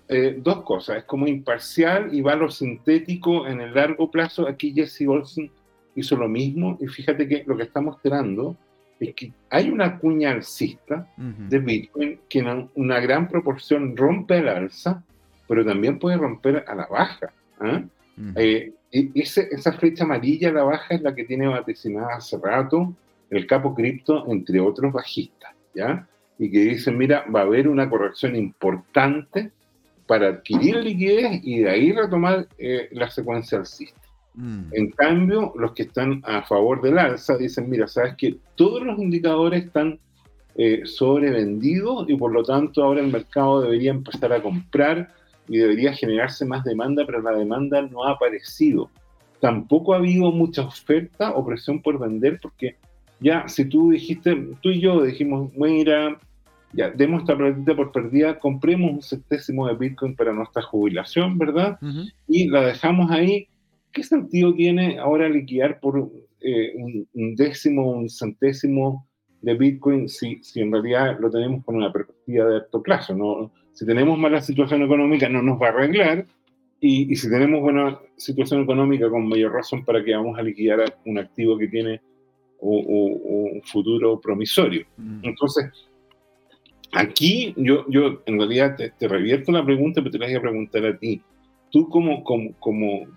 [0.09, 4.47] eh, dos cosas, es como imparcial y valor sintético en el largo plazo.
[4.49, 5.49] Aquí Jesse Olsen
[5.95, 8.57] hizo lo mismo y fíjate que lo que está mostrando
[8.99, 14.49] es que hay una cuña alcista de Bitcoin que en una gran proporción rompe el
[14.49, 15.03] alza,
[15.47, 17.31] pero también puede romper a la baja.
[17.61, 17.81] ¿ah?
[18.35, 22.93] Eh, esa flecha amarilla a la baja es la que tiene vaticinada hace rato
[23.29, 26.07] el capo cripto, entre otros bajistas, ¿ya?
[26.37, 29.51] Y que dicen, mira, va a haber una corrección importante
[30.05, 34.01] para adquirir liquidez y de ahí retomar eh, la secuencia alcista.
[34.35, 34.63] Mm.
[34.71, 38.99] En cambio, los que están a favor del alza dicen, mira, sabes que todos los
[38.99, 39.99] indicadores están
[40.57, 45.09] eh, sobrevendido y por lo tanto ahora el mercado debería empezar a comprar
[45.47, 48.89] y debería generarse más demanda, pero la demanda no ha aparecido.
[49.39, 52.77] Tampoco ha habido mucha oferta o presión por vender porque
[53.19, 56.19] ya si tú dijiste, tú y yo dijimos, mira,
[56.73, 61.79] ya, demos esta platita por perdida, compremos un centésimo de Bitcoin para nuestra jubilación, ¿verdad?
[62.27, 63.47] Y la dejamos ahí.
[63.93, 66.11] ¿Qué sentido tiene ahora liquidar por
[66.41, 66.73] eh,
[67.13, 69.07] un, décimo, un centésimo
[69.41, 73.15] de Bitcoin si, si en realidad lo tenemos con una perspectiva de alto plazo?
[73.15, 73.51] ¿no?
[73.71, 76.25] Si tenemos mala situación económica no nos va a arreglar
[76.79, 81.17] y, si tenemos buena situación económica con mayor razón para que vamos a liquidar un
[81.17, 82.01] activo que tiene
[82.61, 84.85] un futuro promisorio.
[84.97, 85.19] Mm.
[85.23, 85.65] Entonces,
[86.95, 90.85] Aquí yo, yo en realidad te, revierto la pregunta, pero te la voy a preguntar
[90.85, 91.21] a ti.
[91.69, 93.07] Tú como, como, como,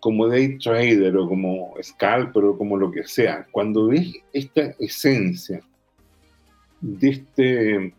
[0.00, 5.62] como day trader o como scalper o como lo que sea, cuando ves esta esencia
[6.82, 7.94] de este,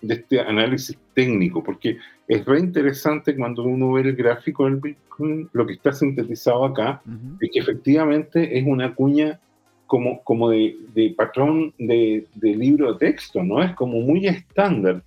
[0.00, 5.48] de este análisis técnico, porque es re interesante cuando uno ve el gráfico del Bitcoin,
[5.52, 7.02] lo que está sintetizado acá,
[7.40, 9.40] es que efectivamente es una cuña
[9.86, 13.62] como, como de, patrón de, libro de texto, ¿no?
[13.62, 15.02] Es como muy estándar,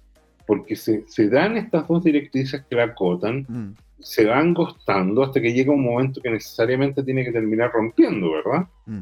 [0.46, 5.54] porque se, se dan estas dos directrices que la acotan, se van gostando hasta que
[5.54, 8.68] llega un momento que necesariamente tiene que terminar rompiendo, ¿verdad?
[8.88, 9.02] Mm.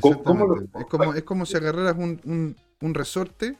[0.00, 3.54] ¿Cómo, es, como, es como si agarraras un, un, resorte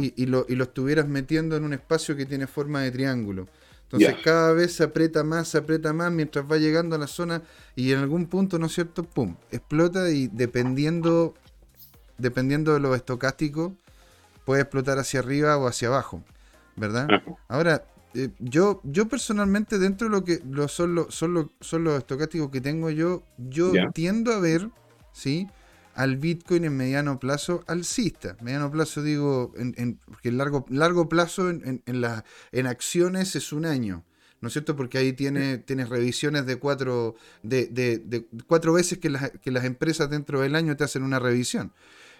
[0.00, 3.46] Y, lo, y lo estuvieras metiendo en un espacio que tiene forma de triángulo.
[3.84, 7.42] Entonces cada vez se aprieta más, se aprieta más mientras va llegando a la zona
[7.76, 9.02] y en algún punto, ¿no es cierto?
[9.04, 9.36] ¡Pum!
[9.50, 11.34] Explota y dependiendo,
[12.16, 13.76] dependiendo de lo estocástico,
[14.46, 16.22] puede explotar hacia arriba o hacia abajo,
[16.74, 17.06] ¿verdad?
[17.48, 17.84] Ahora,
[18.14, 22.50] eh, yo, yo personalmente dentro de lo que lo, son, los, son, son los estocásticos
[22.50, 24.70] que tengo yo, yo tiendo a ver,
[25.12, 25.48] ¿sí?
[25.94, 28.36] Al Bitcoin en mediano plazo alcista.
[28.40, 32.04] Mediano plazo digo, en, porque el largo, largo plazo en, en,
[32.52, 34.04] en acciones es un año.
[34.42, 34.74] ¿No es cierto?
[34.74, 37.14] Porque ahí tiene, tienes revisiones de cuatro,
[37.44, 41.20] de, de, cuatro veces que las, que las, empresas dentro del año te hacen una
[41.20, 41.72] revisión.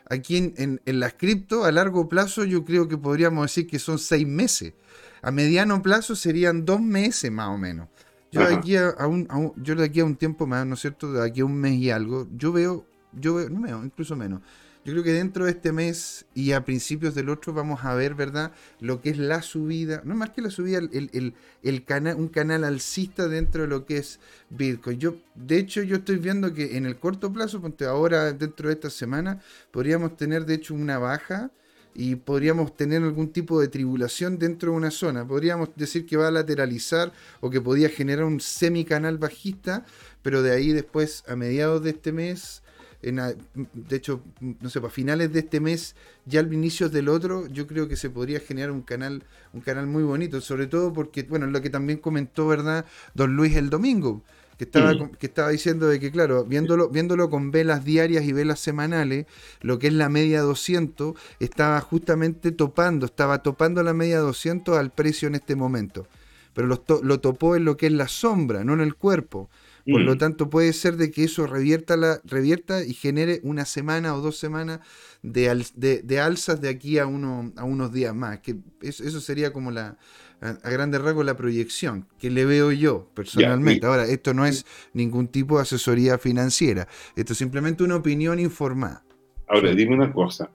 [0.08, 3.98] Aquí en, en, las cripto, a largo plazo, yo creo que podríamos decir que son
[3.98, 4.74] seis meses.
[5.20, 7.88] A mediano plazo serían dos meses más o menos.
[8.30, 11.12] Yo aquí a, un, yo de aquí a un tiempo más, ¿no es cierto?
[11.12, 14.40] De aquí a un mes y algo, yo veo yo veo, no incluso menos.
[14.84, 18.16] Yo creo que dentro de este mes y a principios del otro vamos a ver,
[18.16, 18.50] ¿verdad?
[18.80, 22.64] Lo que es la subida, no más que la subida, el, el, canal, un canal
[22.64, 24.18] alcista dentro de lo que es
[24.50, 24.98] Bitcoin.
[24.98, 28.90] Yo, de hecho, yo estoy viendo que en el corto plazo, ahora dentro de esta
[28.90, 29.40] semana,
[29.70, 31.52] podríamos tener de hecho una baja
[31.94, 35.24] y podríamos tener algún tipo de tribulación dentro de una zona.
[35.24, 39.84] Podríamos decir que va a lateralizar o que podría generar un semicanal bajista,
[40.22, 42.61] pero de ahí después, a mediados de este mes,
[43.02, 47.66] de hecho, no sé, para finales de este mes, ya al inicio del otro, yo
[47.66, 51.46] creo que se podría generar un canal, un canal muy bonito, sobre todo porque, bueno,
[51.48, 52.86] lo que también comentó, ¿verdad?
[53.14, 54.22] Don Luis el domingo,
[54.56, 58.60] que estaba, que estaba diciendo de que, claro, viéndolo, viéndolo con velas diarias y velas
[58.60, 59.26] semanales,
[59.62, 64.92] lo que es la media 200, estaba justamente topando, estaba topando la media 200 al
[64.92, 66.06] precio en este momento.
[66.54, 69.48] Pero lo, lo topó en lo que es la sombra, no en el cuerpo.
[69.90, 70.18] Por lo mm.
[70.18, 74.38] tanto, puede ser de que eso revierta, la, revierta y genere una semana o dos
[74.38, 74.80] semanas
[75.22, 78.40] de, de, alzas de aquí a, uno, a unos días más.
[78.40, 79.98] Que eso, sería como la,
[80.40, 83.86] a, grandes rasgos la proyección que le veo yo personalmente.
[83.86, 86.86] Ahora, esto no es ningún tipo de asesoría financiera.
[87.16, 89.04] Esto es simplemente una opinión informada.
[89.48, 90.50] Ahora, dime una cosa.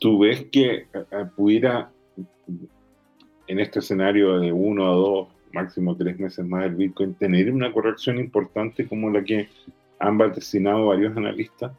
[0.00, 1.90] ¿Tú ves que eh, eh, pudiera,
[3.48, 7.72] en este escenario de uno o dos máximo tres meses más el Bitcoin, tener una
[7.72, 9.48] corrección importante como la que
[9.98, 11.72] han vaticinado varios analistas.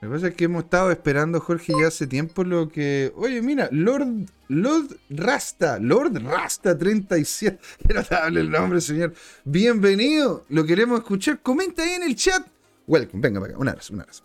[0.00, 3.12] Que pasa es que hemos estado esperando, Jorge, ya hace tiempo lo que.
[3.16, 7.58] Oye, mira, Lord, Lord Rasta, Lord Rasta 37.
[7.86, 9.12] Qué notable el nombre, señor.
[9.44, 11.40] Bienvenido, lo queremos escuchar.
[11.40, 12.46] Comenta ahí en el chat.
[12.86, 13.60] Welcome, venga para acá.
[13.60, 14.22] Una vez, una vez.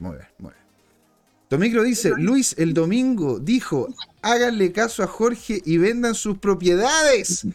[0.00, 0.67] Muy bien, muy bien.
[1.48, 3.88] Tomicro dice, Luis el domingo dijo,
[4.20, 7.46] háganle caso a Jorge y vendan sus propiedades.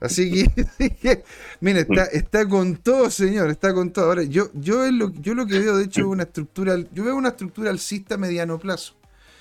[0.00, 1.22] Así que,
[1.60, 4.06] mire, está, está con todo, señor, está con todo.
[4.06, 7.30] Ahora, yo, yo, lo, yo lo que veo, de hecho, una estructura, yo veo una
[7.30, 8.94] estructura alcista a mediano plazo.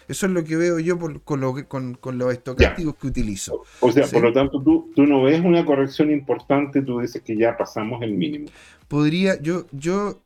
[0.10, 3.64] Eso es lo que veo yo con, lo, con, con, los estocásticos que utilizo.
[3.80, 7.38] O sea, por lo tanto, tú, tú no ves una corrección importante, tú dices que
[7.38, 8.48] ya pasamos el mínimo.
[8.90, 10.20] Podría, yo, yo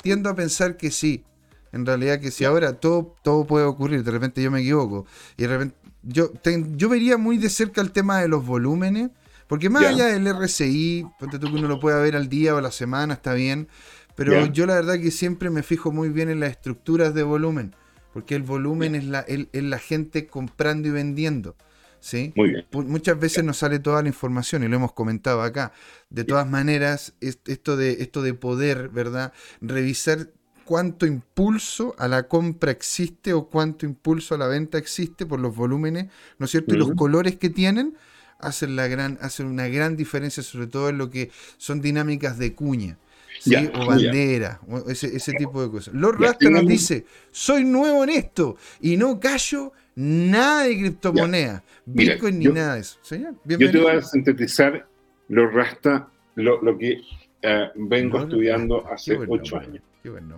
[0.00, 1.24] tiendo a pensar que sí,
[1.72, 5.06] en realidad que si ahora todo, todo puede ocurrir, de repente yo me equivoco,
[5.36, 6.32] y de repente yo,
[6.76, 9.10] yo vería muy de cerca el tema de los volúmenes,
[9.46, 12.58] porque más allá del RCI, ponte tú que uno lo pueda ver al día o
[12.58, 13.68] a la semana, está bien,
[14.14, 17.74] pero yo la verdad que siempre me fijo muy bien en las estructuras de volumen.
[18.12, 21.56] porque el volumen es la, es la gente comprando y vendiendo.
[22.02, 22.32] ¿sí?
[22.36, 22.66] Muy bien.
[22.72, 25.72] Muchas veces nos sale toda la información y lo hemos comentado acá.
[26.10, 29.32] De todas maneras, esto de, esto de poder, ¿verdad?
[29.62, 30.28] Revisar
[30.64, 35.54] cuánto impulso a la compra existe o cuánto impulso a la venta existe por los
[35.54, 36.06] volúmenes,
[36.38, 36.74] ¿no es cierto?
[36.74, 37.96] Y los colores que tienen
[38.38, 42.54] hacen, la gran, hacen una gran diferencia, sobre todo en lo que son dinámicas de
[42.54, 42.98] cuña.
[43.40, 43.54] ¿sí?
[43.74, 45.94] o bandera, o ese, ese, tipo de cosas.
[45.94, 52.38] Los Rasta nos dice, soy nuevo en esto y no callo nada de criptomonedas, Bitcoin
[52.38, 52.98] ni nada de eso.
[53.02, 54.86] Señor, yo te voy a sintetizar
[55.28, 57.00] los Rasta, lo, lo que
[57.42, 59.82] eh, vengo estudiando hace ocho años.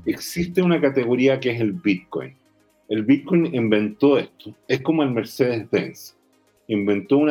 [0.06, 2.34] Existe una categoría que es el Bitcoin.
[2.88, 4.54] El Bitcoin inventó esto.
[4.68, 6.16] Es como el Mercedes-Benz.
[6.68, 7.30] Inventó un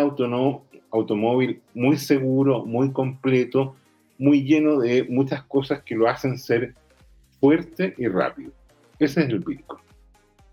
[0.92, 3.76] automóvil muy seguro, muy completo,
[4.18, 6.74] muy lleno de muchas cosas que lo hacen ser
[7.40, 8.52] fuerte y rápido.
[9.00, 9.82] Ese es el Bitcoin.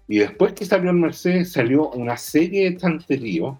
[0.08, 3.56] Y después que salió el Mercedes, salió una serie de tanteríos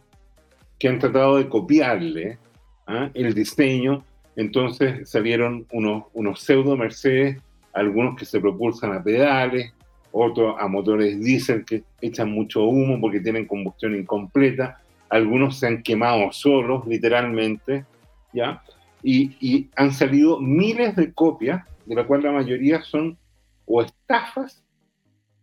[0.79, 2.39] que han tratado de copiarle
[2.87, 3.11] ¿ah?
[3.15, 4.05] el diseño.
[4.37, 7.41] Entonces salieron unos, unos pseudo Mercedes,
[7.73, 9.73] algunos que se propulsan a pedales,
[10.13, 15.83] otros a motores diésel que echan mucho humo porque tienen combustión incompleta, algunos se han
[15.83, 17.85] quemado solos, literalmente,
[18.33, 18.63] ¿ya?
[19.03, 23.19] y, han salido miles de copias, de las cuales la mayoría son
[23.67, 24.65] o estafas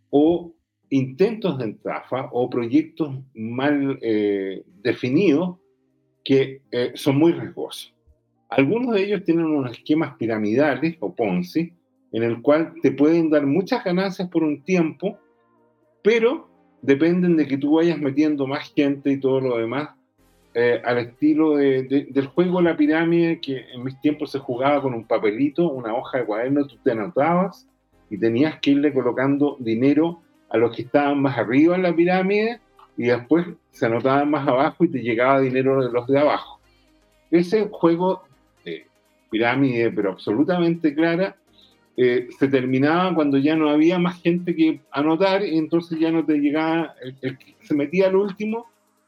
[0.09, 0.53] o
[0.89, 5.57] intentos de estafa o proyectos mal eh, definidos
[6.23, 7.93] que eh, son muy riesgosos.
[8.49, 11.73] Algunos de ellos tienen unos esquemas piramidales o Ponzi,
[12.11, 15.17] en el cual te pueden dar muchas ganancias por un tiempo,
[16.01, 16.49] pero
[16.81, 19.89] dependen de que tú vayas metiendo más gente y todo lo demás
[20.59, 25.05] eh, al estilo del juego La Pirámide, que en mis tiempos se jugaba con un
[25.05, 27.67] papelito, una hoja de cuaderno, tú te anotabas
[28.09, 32.59] y tenías que irle colocando dinero a los que estaban más arriba en la pirámide
[32.97, 36.59] y después se anotaban más abajo y te llegaba dinero de los de abajo.
[37.29, 38.23] Ese juego
[38.65, 38.87] de
[39.29, 41.35] pirámide, pero absolutamente clara,
[41.97, 46.23] eh, se terminaba cuando ya no había más gente que anotar y entonces ya no
[46.25, 48.67] te llegaba, el, que se metía al último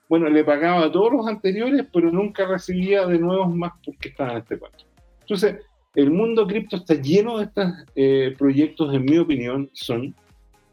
[0.10, 4.32] bueno, le pagaba a todos los anteriores, pero nunca recibía de nuevos más porque estaba
[4.32, 4.86] en este cuarto.
[5.22, 5.58] Entonces,
[5.94, 10.16] el mundo cripto está lleno de estos eh, proyectos, en mi opinión, son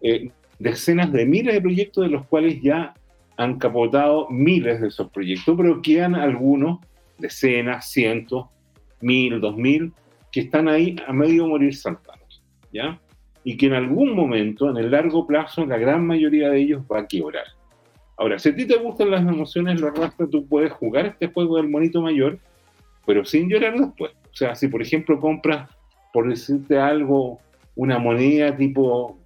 [0.01, 2.95] eh, decenas de miles de proyectos de los cuales ya
[3.37, 6.79] han capotado miles de esos proyectos, pero quedan algunos,
[7.19, 8.47] decenas, cientos,
[9.03, 9.93] mil, dos mil,
[10.33, 12.06] que están ahí a medio morir saltados,
[13.45, 17.01] Y que en algún momento, en el largo plazo, la gran mayoría de ellos va
[17.01, 17.45] a quebrar.
[18.19, 21.57] Ahora, si a ti te gustan las emociones, lo arrastra, tú puedes jugar este juego
[21.57, 22.39] del monito mayor,
[23.07, 24.13] pero sin llorar después.
[24.33, 25.71] O sea, si por ejemplo compras,
[26.13, 27.41] por decirte algo,
[27.75, 29.19] una moneda tipo,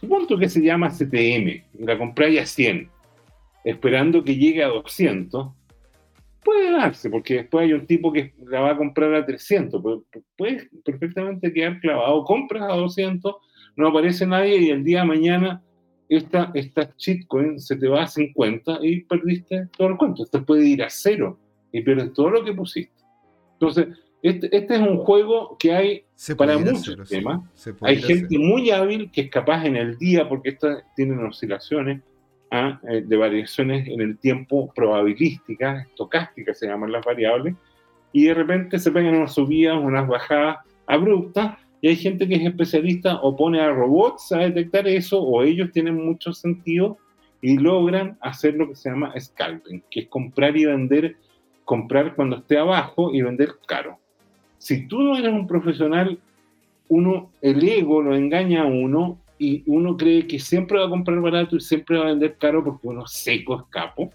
[0.00, 2.88] supongo que se llama CTM, la compras a 100,
[3.64, 5.48] esperando que llegue a 200,
[6.44, 9.82] puede darse, porque después hay un tipo que la va a comprar a 300,
[10.36, 13.34] puedes perfectamente quedar clavado, compras a 200,
[13.76, 15.62] no aparece nadie y el día de mañana
[16.08, 20.24] esta, esta shitcoin se te va a 50 y perdiste todo el cuento.
[20.24, 21.38] Este puede ir a cero
[21.72, 23.04] y pierdes todo lo que pusiste.
[23.52, 23.86] Entonces,
[24.22, 26.04] este, este es un juego que hay
[26.36, 27.40] para muchos temas.
[27.82, 32.02] Hay gente muy hábil que es capaz en el día, porque estas tienen oscilaciones
[32.52, 37.54] eh, de variaciones en el tiempo probabilísticas, estocásticas se llaman las variables,
[38.12, 42.42] y de repente se pegan unas subidas, unas bajadas abruptas, y hay gente que es
[42.42, 46.98] especialista o pone a robots a detectar eso, o ellos tienen mucho sentido
[47.40, 51.16] y logran hacer lo que se llama scalping, que es comprar y vender,
[51.64, 53.98] comprar cuando esté abajo y vender caro.
[54.58, 56.18] Si tú no eres un profesional,
[56.88, 61.20] uno, el ego lo engaña a uno y uno cree que siempre va a comprar
[61.20, 64.12] barato y siempre va a vender caro porque uno seco es capo.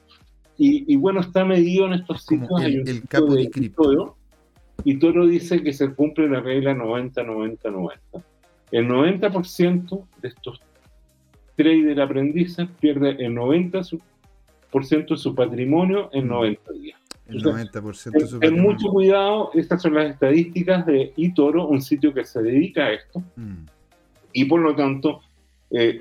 [0.57, 2.49] Y, bueno, está medido en estos sitios.
[2.61, 4.15] El, el capo de, de cripto
[4.83, 7.91] y Toro dice que se cumple la regla 90-90-90.
[8.71, 10.61] El 90% de estos
[11.55, 14.01] trader aprendices pierde el 90%
[15.09, 16.81] de su patrimonio en 90 mm.
[16.81, 16.99] días.
[17.27, 18.39] El 90% de su patrimonio.
[18.39, 22.93] Ten mucho cuidado, estas son las estadísticas de eToro, un sitio que se dedica a
[22.93, 23.23] esto.
[23.35, 23.65] Mm.
[24.35, 25.21] Y por lo tanto,
[25.71, 25.97] eh.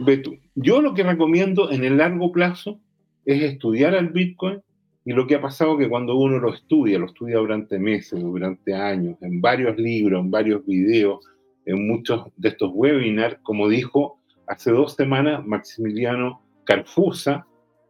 [0.57, 2.81] Yo lo que recomiendo en el largo plazo
[3.25, 4.61] es estudiar al Bitcoin,
[5.05, 8.75] y lo que ha pasado que cuando uno lo estudia, lo estudia durante meses, durante
[8.75, 11.25] años, en varios libros, en varios videos,
[11.65, 14.19] en muchos de estos webinars, como dijo
[14.49, 17.47] hace dos semanas Maximiliano Carfusa,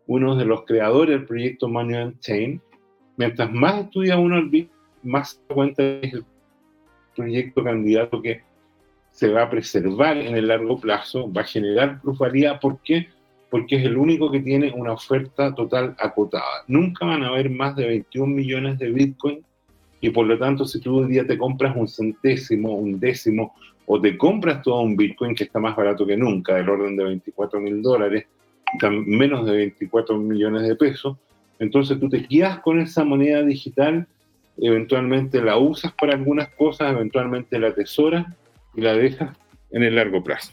[0.06, 2.60] uno de los creadores del proyecto Manual Chain,
[3.16, 6.24] mientras más estudia uno el Bitcoin, más se cuenta es el
[7.16, 8.42] proyecto candidato que
[9.14, 12.58] se va a preservar en el largo plazo, va a generar plusvalía.
[12.58, 13.06] ¿Por qué?
[13.48, 16.64] Porque es el único que tiene una oferta total acotada.
[16.66, 19.44] Nunca van a haber más de 21 millones de Bitcoin
[20.00, 23.54] y por lo tanto si tú hoy día te compras un centésimo, un décimo
[23.86, 27.04] o te compras todo un Bitcoin que está más barato que nunca, del orden de
[27.04, 28.26] 24 mil dólares,
[29.06, 31.16] menos de 24 millones de pesos,
[31.60, 34.08] entonces tú te quedas con esa moneda digital,
[34.56, 38.26] eventualmente la usas para algunas cosas, eventualmente la atesoras
[38.76, 39.36] y la dejas
[39.70, 40.52] en el largo plazo.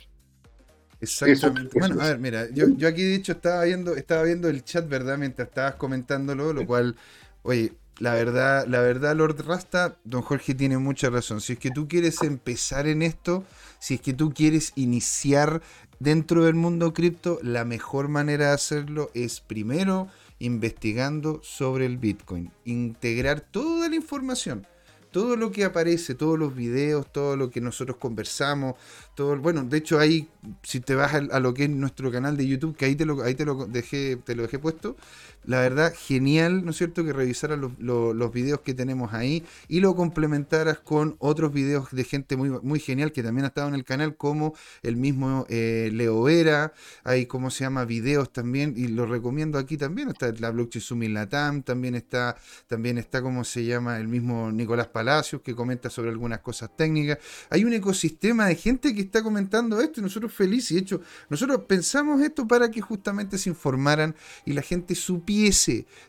[0.99, 1.79] Exactamente.
[1.79, 4.87] bueno, a ver, mira, yo, yo aquí de hecho estaba viendo, estaba viendo el chat,
[4.87, 5.17] ¿verdad?
[5.17, 6.95] Mientras estabas comentándolo, lo cual,
[7.41, 11.41] oye, la verdad, la verdad, Lord Rasta, don Jorge tiene mucha razón.
[11.41, 13.43] Si es que tú quieres empezar en esto,
[13.79, 15.61] si es que tú quieres iniciar
[15.99, 20.07] dentro del mundo cripto, la mejor manera de hacerlo es primero
[20.39, 24.65] investigando sobre el Bitcoin, integrar toda la información
[25.11, 28.75] todo lo que aparece, todos los videos, todo lo que nosotros conversamos,
[29.21, 30.27] bueno, de hecho ahí,
[30.63, 33.21] si te vas a, lo que es nuestro canal de YouTube, que ahí te lo,
[33.23, 34.95] ahí te lo dejé, te lo dejé puesto,
[35.43, 39.95] la verdad, genial, ¿no es cierto?, que revisaras los, videos que tenemos ahí y lo
[39.95, 43.83] complementaras con otros videos de gente muy, muy genial que también ha estado en el
[43.83, 44.53] canal, como
[44.83, 49.77] el mismo eh, Leo Vera, hay, ¿cómo se llama?, videos también, y lo recomiendo aquí
[49.77, 54.51] también, está la blockchain Sumin Latam, también está, también está, ¿cómo se llama?, el mismo
[54.51, 57.17] Nicolás Palacios, que comenta sobre algunas cosas técnicas.
[57.49, 61.61] Hay un ecosistema de gente que está comentando esto y nosotros felices, de hecho, nosotros
[61.67, 65.31] pensamos esto para que justamente se informaran y la gente supiera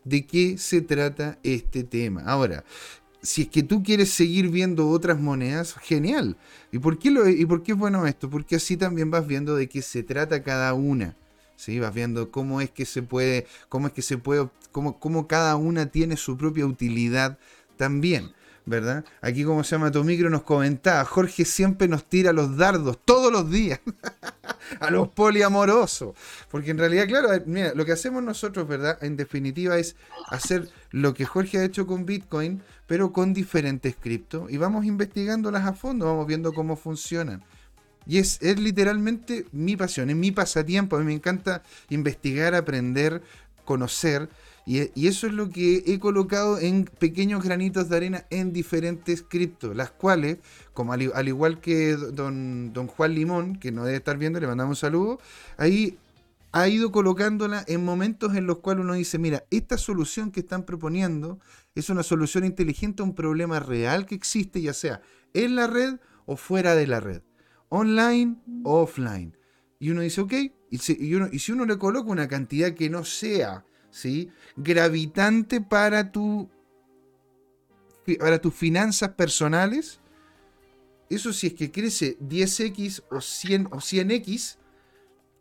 [0.05, 2.23] de qué se trata este tema.
[2.27, 2.65] Ahora,
[3.23, 6.37] si es que tú quieres seguir viendo otras monedas, genial.
[6.71, 8.29] ¿Y por qué, lo, y por qué es bueno esto?
[8.29, 11.17] Porque así también vas viendo de qué se trata cada una.
[11.57, 11.79] ¿sí?
[11.79, 15.57] Vas viendo cómo es que se puede, cómo es que se puede, cómo, cómo cada
[15.57, 17.39] una tiene su propia utilidad
[17.77, 18.33] también.
[18.65, 19.05] ¿Verdad?
[19.21, 23.33] Aquí, como se llama tu micro, nos comentaba, Jorge siempre nos tira los dardos todos
[23.33, 23.81] los días
[24.81, 26.15] a los poliamorosos.
[26.51, 28.99] Porque en realidad, claro, mira, lo que hacemos nosotros, ¿verdad?
[29.03, 29.97] En definitiva es
[30.29, 34.51] hacer lo que Jorge ha hecho con Bitcoin, pero con diferentes criptos.
[34.51, 37.43] Y vamos investigándolas a fondo, vamos viendo cómo funcionan.
[38.07, 40.97] Y es, es literalmente mi pasión, es mi pasatiempo.
[40.97, 43.23] A mí me encanta investigar, aprender,
[43.65, 44.29] conocer
[44.65, 49.75] y, eso es lo que he colocado en pequeños granitos de arena en diferentes criptos,
[49.77, 50.39] las cuales,
[50.73, 54.79] como al, igual que don, don Juan Limón, que no debe estar viendo, le mandamos
[54.79, 55.19] un saludo,
[55.57, 55.99] ahí
[56.53, 60.65] ha ido colocándola en momentos en los cuales uno dice, mira, esta solución que están
[60.65, 61.41] proponiendo
[61.75, 65.01] es una solución inteligente a un problema real que existe, ya sea
[65.35, 67.23] en la red o fuera de la red,
[67.69, 69.37] online o offline.
[69.81, 70.33] Y uno dice, ok,
[70.71, 74.31] y si, uno, y si uno le coloca una cantidad que no sea ¿sí?
[74.57, 76.49] gravitante para, tu,
[78.19, 80.01] para tus finanzas personales,
[81.09, 84.57] eso si es que crece 10x o 100 o 100x,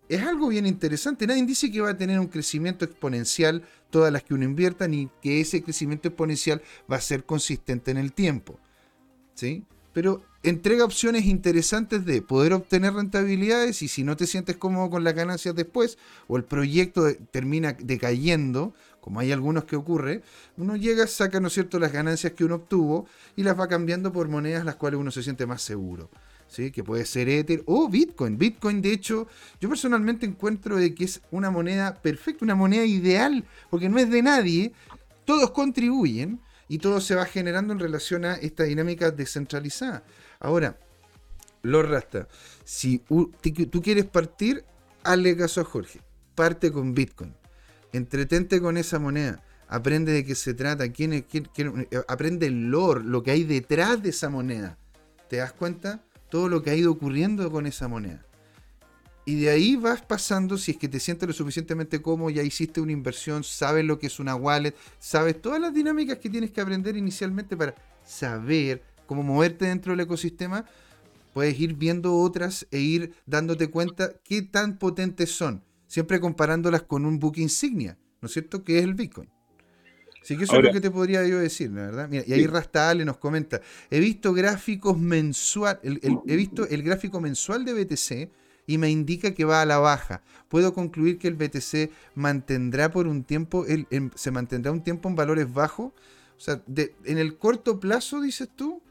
[0.10, 1.26] es algo bien interesante.
[1.26, 5.10] Nadie dice que va a tener un crecimiento exponencial todas las que uno invierta, ni
[5.22, 8.60] que ese crecimiento exponencial va a ser consistente en el tiempo.
[9.34, 9.64] ¿Sí?
[9.94, 15.04] Pero entrega opciones interesantes de poder obtener rentabilidades y si no te sientes cómodo con
[15.04, 20.22] las ganancias después o el proyecto termina decayendo, como hay algunos que ocurre,
[20.58, 24.12] uno llega, saca, ¿no es cierto?, las ganancias que uno obtuvo y las va cambiando
[24.12, 26.10] por monedas las cuales uno se siente más seguro.
[26.48, 26.70] ¿Sí?
[26.70, 28.38] que puede ser Ether o Bitcoin.
[28.38, 29.26] Bitcoin, de hecho,
[29.62, 34.10] yo personalmente encuentro de que es una moneda perfecta, una moneda ideal, porque no es
[34.10, 34.74] de nadie,
[35.24, 40.04] todos contribuyen y todo se va generando en relación a esta dinámica descentralizada.
[40.42, 40.78] Ahora,
[41.62, 42.28] lo rasta.
[42.64, 44.66] Si tú quieres partir,
[45.04, 46.02] hazle caso a Jorge.
[46.36, 47.34] Parte con Bitcoin.
[47.94, 49.44] Entretente con esa moneda.
[49.68, 50.92] Aprende de qué se trata.
[50.92, 51.26] Quién,
[52.08, 54.78] aprende el lore, lo que hay detrás de esa moneda.
[55.30, 56.04] ¿Te das cuenta?
[56.30, 58.26] Todo lo que ha ido ocurriendo con esa moneda.
[59.24, 62.82] Y de ahí vas pasando, si es que te sientes lo suficientemente cómodo, ya hiciste
[62.82, 66.60] una inversión, sabes lo que es una wallet, sabes todas las dinámicas que tienes que
[66.60, 68.82] aprender inicialmente para saber
[69.12, 70.64] cómo moverte dentro del ecosistema,
[71.34, 77.06] puedes ir viendo otras e ir dándote cuenta qué tan potentes son, siempre comparándolas con
[77.06, 78.64] un book insignia, ¿no es cierto?
[78.64, 79.28] Que es el Bitcoin.
[80.22, 82.10] Así que eso es lo que te podría yo decir, la verdad.
[82.10, 83.60] y ahí Rastale nos comenta,
[83.90, 88.32] he visto gráficos mensual, he visto el gráfico mensual de BTC
[88.66, 90.22] y me indica que va a la baja.
[90.48, 93.66] Puedo concluir que el BTC mantendrá por un tiempo,
[94.16, 95.92] se mantendrá un tiempo en valores bajos.
[96.38, 96.64] O sea,
[97.04, 98.82] en el corto plazo, dices tú,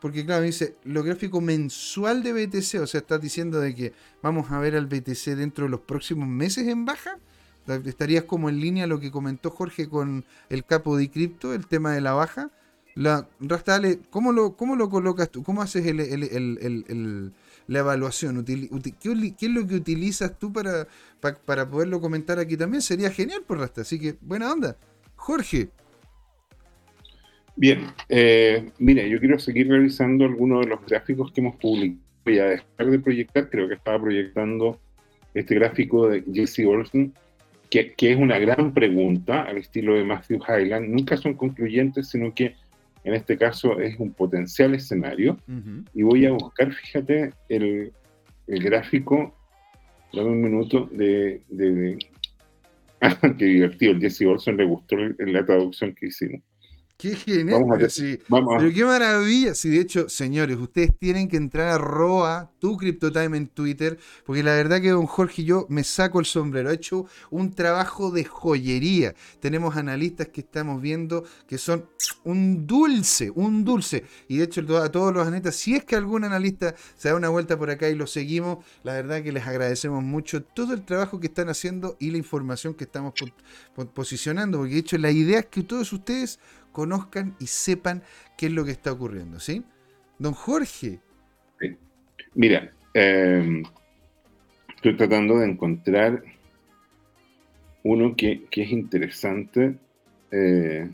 [0.00, 3.92] porque claro, dice, lo gráfico mensual de BTC, o sea, estás diciendo de que
[4.22, 7.18] vamos a ver al BTC dentro de los próximos meses en baja.
[7.66, 11.92] Estarías como en línea lo que comentó Jorge con el capo de cripto, el tema
[11.92, 12.50] de la baja.
[12.94, 15.42] La, Rastale, ¿cómo lo, ¿cómo lo colocas tú?
[15.42, 18.44] ¿Cómo haces la evaluación?
[18.44, 18.70] ¿Qué,
[19.40, 20.88] es lo que utilizas tú para,
[21.20, 22.82] para, poderlo comentar aquí también?
[22.82, 23.82] Sería genial por Rasta.
[23.82, 24.76] Así que, buena onda.
[25.16, 25.70] Jorge.
[27.58, 32.00] Bien, eh, mira, yo quiero seguir revisando algunos de los gráficos que hemos publicado.
[32.24, 34.78] Voy a dejar de proyectar, creo que estaba proyectando
[35.34, 37.12] este gráfico de Jesse Olsen
[37.68, 40.88] que, es una gran pregunta al estilo de Matthew Highland.
[40.88, 42.54] Nunca son concluyentes, sino que
[43.02, 45.36] en este caso es un potencial escenario.
[45.94, 47.92] Y voy a buscar, fíjate, el,
[48.46, 49.34] gráfico,
[50.12, 51.42] dame un minuto, de...
[51.48, 51.98] de,
[53.00, 56.40] ah, qué divertido, el Jesse Olson le gustó la traducción que hicimos.
[57.00, 57.64] Qué genial.
[58.28, 59.54] pero, qué maravilla.
[59.54, 64.42] Sí, de hecho, señores, ustedes tienen que entrar a Roa, tu CryptoTime en Twitter, porque
[64.42, 66.70] la verdad que don Jorge y yo me saco el sombrero.
[66.70, 69.14] Ha hecho un trabajo de joyería.
[69.38, 71.88] Tenemos analistas que estamos viendo que son
[72.24, 74.02] un dulce, un dulce.
[74.26, 77.28] Y de hecho, a todos los analistas, si es que algún analista se da una
[77.28, 81.20] vuelta por acá y lo seguimos, la verdad que les agradecemos mucho todo el trabajo
[81.20, 83.14] que están haciendo y la información que estamos
[83.94, 86.40] posicionando, porque de hecho la idea es que todos ustedes
[86.78, 88.04] conozcan y sepan
[88.36, 89.64] qué es lo que está ocurriendo, ¿sí?
[90.16, 91.00] Don Jorge.
[92.34, 93.64] Mira, em,
[94.76, 96.22] estoy tratando de encontrar
[97.82, 99.76] uno que, es interesante
[100.30, 100.88] eh,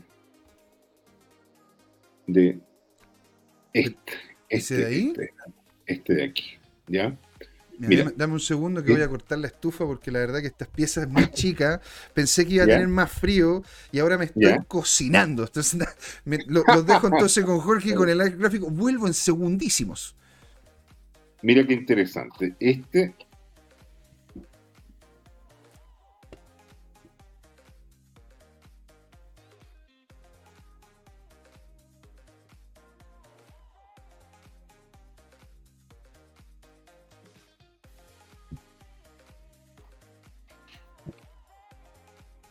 [2.25, 2.57] de
[3.71, 4.13] este,
[4.49, 5.09] este, de ahí?
[5.09, 5.33] Este,
[5.85, 6.45] este de aquí,
[6.87, 7.15] ¿ya?
[7.77, 11.05] Dame, un segundo que voy a cortar la estufa porque la verdad que estas piezas
[11.05, 11.81] es muy chica.
[12.13, 15.43] Pensé que iba a tener más frío y ahora me estoy cocinando.
[15.43, 15.79] Entonces,
[16.47, 18.69] los dejo entonces con Jorge con el gráfico.
[18.69, 20.15] Vuelvo en segundísimos.
[21.41, 22.55] Mira qué interesante.
[22.59, 23.13] Este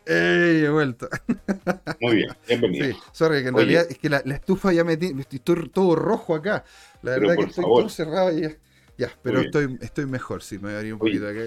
[0.06, 0.64] ¡Ey!
[0.64, 1.08] He vuelto.
[2.00, 2.86] Muy bien, bienvenido.
[2.86, 5.22] Sí, sorry, que en realidad es que la, estufa ya me tiene.
[5.22, 6.64] Estoy todo rojo acá.
[7.02, 8.50] La verdad que estoy todo cerrado y ya.
[8.96, 11.40] Ya, pero estoy, estoy mejor, sí, me daría un poquito acá.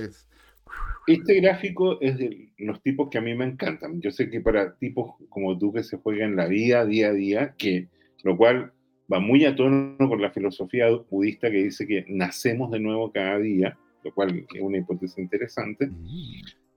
[1.08, 4.02] Este gráfico es de los tipos que a mí me encantan.
[4.02, 7.56] Yo sé que para tipos como tú que se juegan la vida día a día,
[7.58, 7.88] que
[8.24, 8.74] lo cual
[9.12, 13.40] va muy a tono con la filosofía budista que dice que nacemos de nuevo cada
[13.40, 15.90] día, lo cual es una hipótesis interesante.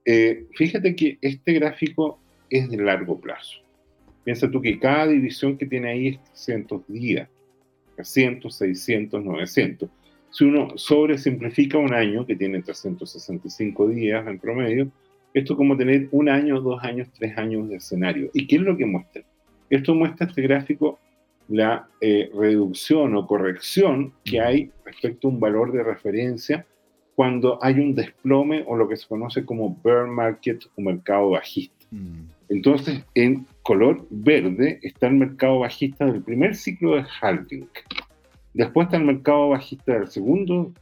[0.05, 3.59] Eh, fíjate que este gráfico es de largo plazo.
[4.23, 7.29] Piensa tú que cada división que tiene ahí es 300 días,
[7.95, 9.89] 300, 600, 900.
[10.31, 14.91] Si uno sobresimplifica un año, que tiene 365 días en promedio,
[15.33, 18.29] esto es como tener un año, dos años, tres años de escenario.
[18.33, 19.23] ¿Y qué es lo que muestra?
[19.69, 20.99] Esto muestra este gráfico
[21.51, 26.65] la eh, reducción o corrección que hay respecto a un valor de referencia
[27.21, 31.85] cuando hay un desplome o lo que se conoce como bear market o mercado bajista.
[31.91, 32.23] Mm.
[32.49, 37.69] Entonces, en color verde está el mercado bajista del primer ciclo de halving.
[38.55, 40.73] Después está el mercado bajista del segundo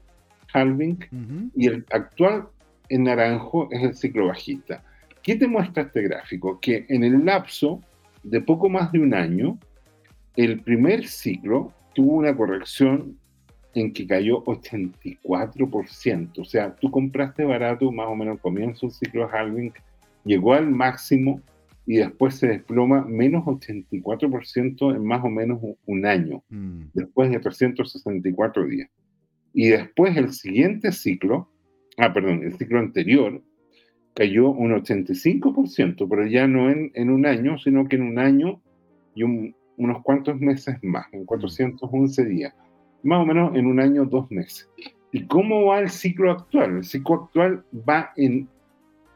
[0.53, 2.47] halving y el actual
[2.87, 4.81] en naranjo es el ciclo bajista.
[5.21, 6.57] ¿Qué te muestra este gráfico?
[6.61, 7.81] Que en el lapso
[8.23, 9.59] de poco más de un año,
[10.37, 13.17] el primer ciclo tuvo una corrección
[13.79, 16.39] en que cayó 84%.
[16.39, 19.73] O sea, tú compraste barato más o menos al comienzo del ciclo halving,
[20.25, 21.41] llegó al máximo
[21.85, 26.81] y después se desploma menos 84% en más o menos un año, mm.
[26.93, 28.89] después de 364 días.
[29.53, 31.49] Y después el siguiente ciclo,
[31.97, 33.41] ah, perdón, el ciclo anterior,
[34.13, 38.61] cayó un 85%, pero ya no en, en un año, sino que en un año
[39.15, 42.53] y unos cuantos meses más, en 411 días
[43.03, 44.69] más o menos en un año, dos meses.
[45.11, 46.77] ¿Y cómo va el ciclo actual?
[46.77, 48.47] El ciclo actual va en,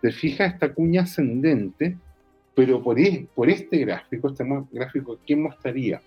[0.01, 1.97] te fijas, esta cuña ascendente,
[2.55, 6.01] pero por, e, por este gráfico, este gráfico, ¿qué mostraría?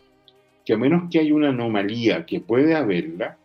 [0.64, 3.36] Que a menos que haya una anomalía, que puede haberla,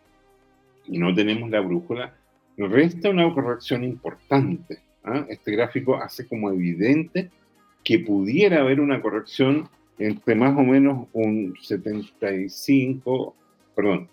[0.88, 2.16] y no tenemos la brújula,
[2.58, 4.80] resta una corrección importante.
[5.04, 5.26] ¿ah?
[5.30, 7.30] Este gráfico hace como evidente
[7.84, 13.36] que pudiera haber una corrección entre más o menos un 75,
[13.76, 14.08] perdón,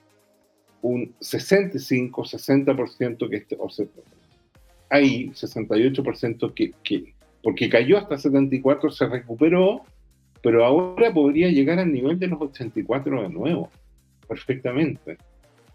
[0.83, 3.87] un 65, 60% que este, o sea,
[4.91, 9.83] hay 68% que, que, porque cayó hasta 74, se recuperó,
[10.43, 13.71] pero ahora podría llegar al nivel de los 84 de nuevo,
[14.27, 15.19] perfectamente.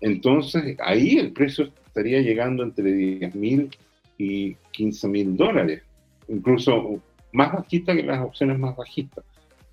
[0.02, 3.70] Entonces, ahí el precio estaría llegando entre 10 mil
[4.18, 5.84] y 15 mil dólares,
[6.28, 7.02] incluso
[7.32, 9.24] más bajista que las opciones más bajistas.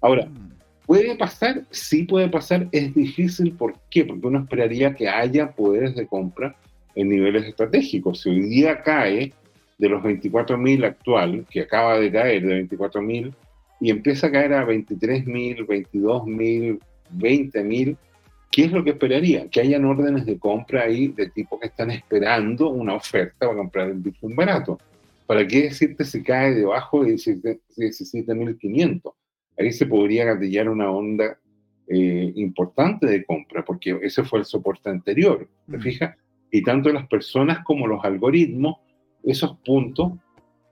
[0.00, 0.59] Ahora, mm.
[0.90, 1.62] ¿Puede pasar?
[1.70, 2.66] Sí puede pasar.
[2.72, 3.52] Es difícil.
[3.52, 4.04] ¿Por qué?
[4.04, 6.56] Porque uno esperaría que haya poderes de compra
[6.96, 8.22] en niveles estratégicos.
[8.22, 9.32] Si hoy día cae
[9.78, 13.32] de los 24.000 actual, que acaba de caer de 24.000,
[13.80, 16.80] y empieza a caer a 23.000, 22.000,
[17.16, 17.96] 20.000,
[18.50, 19.48] ¿qué es lo que esperaría?
[19.48, 23.90] Que hayan órdenes de compra ahí de tipo que están esperando una oferta para comprar
[23.90, 24.76] el Bitcoin barato.
[25.24, 29.12] ¿Para qué decirte si cae debajo de 17.500?
[29.60, 31.38] Ahí se podría gatillar una onda
[31.86, 35.80] eh, importante de compra, porque ese fue el soporte anterior, ¿te mm.
[35.80, 36.16] fijas?
[36.50, 38.76] Y tanto las personas como los algoritmos,
[39.22, 40.12] esos puntos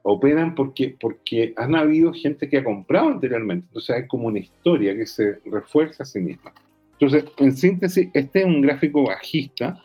[0.03, 3.67] operan porque, porque han habido gente que ha comprado anteriormente.
[3.69, 6.53] Entonces hay como una historia que se refuerza a sí misma.
[6.93, 9.81] Entonces, en síntesis, este es un gráfico bajista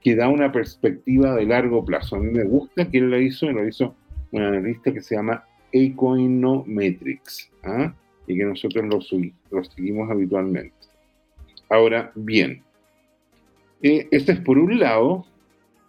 [0.00, 2.16] que da una perspectiva de largo plazo.
[2.16, 3.94] A mí me gusta que él lo hizo, y lo hizo
[4.32, 7.94] un analista que se llama Ecoinometrics, ¿ah?
[8.28, 8.84] Y que nosotros
[9.50, 10.74] lo, seguimos habitualmente.
[11.68, 12.62] Ahora, bien,
[13.82, 15.26] eh, este es por un lado,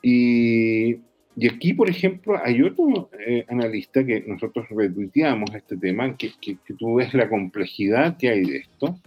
[0.01, 0.95] y,
[1.35, 6.57] y aquí, por ejemplo, hay otro eh, analista que nosotros retuiteamos este tema, que, que,
[6.65, 8.97] que, tú ves la complejidad que hay de esto,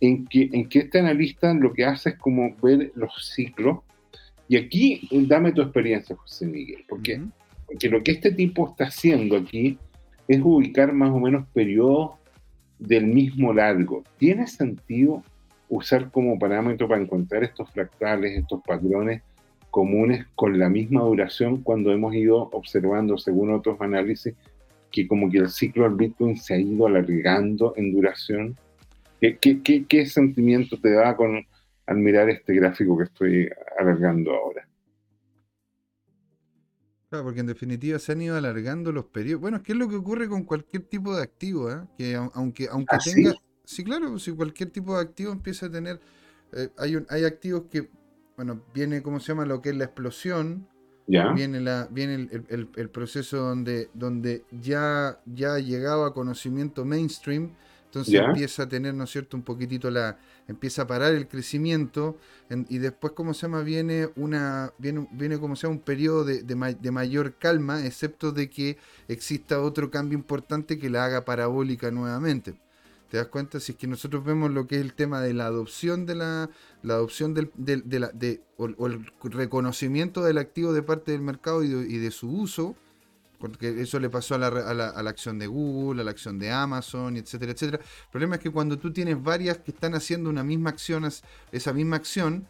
[0.00, 3.78] en que, en que este analista lo que hace es como ver los ciclos,
[4.48, 7.20] y aquí dame tu experiencia, José Miguel, porque,
[7.66, 9.78] porque lo que este tipo está haciendo aquí
[10.28, 12.12] es ubicar más o menos periodos
[12.78, 14.04] del mismo largo.
[14.18, 15.22] ¿Tiene sentido
[15.68, 19.22] usar como parámetro para encontrar estos fractales, estos patrones
[19.70, 24.34] comunes con la misma duración cuando hemos ido observando, según otros análisis,
[24.92, 28.56] que como que el ciclo del Bitcoin se ha ido alargando en duración?
[29.20, 29.38] ¿Qué,
[29.88, 31.44] qué, sentimiento te da con,
[31.86, 34.68] al mirar este gráfico que estoy alargando ahora?
[37.22, 39.40] Porque en definitiva se han ido alargando los periodos.
[39.42, 41.70] Bueno, ¿qué es lo que ocurre con cualquier tipo de activo?
[41.70, 41.80] Eh?
[41.96, 43.34] Que aunque, aunque ¿Ah, tenga.
[43.64, 43.84] Sí?
[43.84, 46.00] claro, si cualquier tipo de activo empieza a tener.
[46.52, 47.90] Eh, hay, un, hay activos que.
[48.36, 49.46] Bueno, viene, ¿cómo se llama?
[49.46, 50.68] Lo que es la explosión.
[51.06, 51.32] ¿Ya?
[51.32, 57.50] Viene, la, viene el, el, proceso donde, donde ya, ya llegado a conocimiento mainstream
[57.94, 62.16] entonces empieza a tener, ¿no es cierto?, un poquitito la, empieza a parar el crecimiento
[62.68, 63.62] y después, ¿cómo se llama?
[63.62, 68.50] Viene una, viene, viene como se llama, un periodo de, de, mayor calma, excepto de
[68.50, 68.76] que
[69.08, 72.54] exista otro cambio importante que la haga parabólica nuevamente.
[73.10, 73.60] ¿Te das cuenta?
[73.60, 76.50] Si es que nosotros vemos lo que es el tema de la adopción de la,
[76.82, 81.68] la adopción del, de de, o, el reconocimiento del activo de parte del mercado y
[81.68, 82.76] y de su uso,
[83.44, 86.12] porque eso le pasó a la, a, la, a la, acción de Google, a la
[86.12, 87.82] acción de Amazon, etcétera, etcétera.
[87.82, 91.06] El problema es que cuando tú tienes varias que están haciendo una misma acción,
[91.52, 92.46] esa misma acción,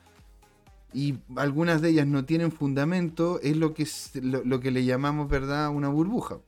[0.93, 3.89] y algunas de ellas no tienen fundamento, es lo que,
[4.23, 6.39] lo, que le llamamos, ¿verdad?, una burbuja.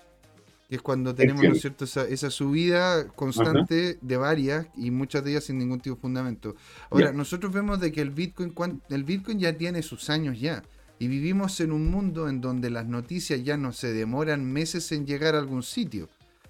[0.68, 5.32] Que es cuando tenemos, ¿no es cierto?, esa, subida constante de varias y muchas de
[5.32, 6.54] ellas sin ningún tipo de fundamento.
[6.88, 10.62] Ahora, nosotros vemos de que el Bitcoin, el Bitcoin ya tiene sus años ya.
[10.98, 15.06] Y vivimos en un mundo en donde las noticias ya no se demoran meses en
[15.06, 16.08] llegar a algún sitio,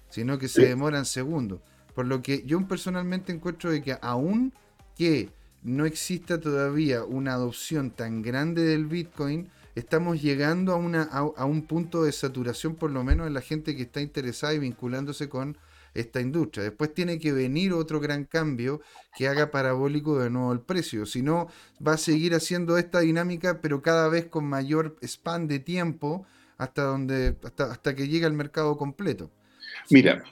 [0.09, 1.59] sino que se demoran segundos.
[1.93, 4.53] Por lo que yo personalmente encuentro de que aún
[4.95, 5.29] que
[5.63, 11.63] no exista todavía una adopción tan grande del Bitcoin, estamos llegando a, una, a un
[11.63, 15.57] punto de saturación por lo menos en la gente que está interesada y vinculándose con
[15.99, 16.63] esta industria.
[16.63, 18.81] Después tiene que venir otro gran cambio
[19.17, 21.05] que haga parabólico de nuevo el precio.
[21.05, 21.47] Si no,
[21.85, 26.25] va a seguir haciendo esta dinámica, pero cada vez con mayor span de tiempo
[26.57, 29.31] hasta, donde, hasta, hasta que llegue al mercado completo.
[29.89, 30.23] Mira,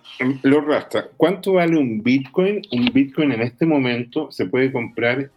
[0.44, 2.62] lo rasta, ¿cuánto vale un Bitcoin?
[2.72, 5.30] Un Bitcoin en este momento se puede comprar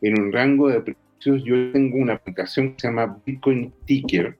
[0.00, 1.44] en un rango de precios.
[1.44, 4.36] Yo tengo una aplicación que se llama Bitcoin Ticker,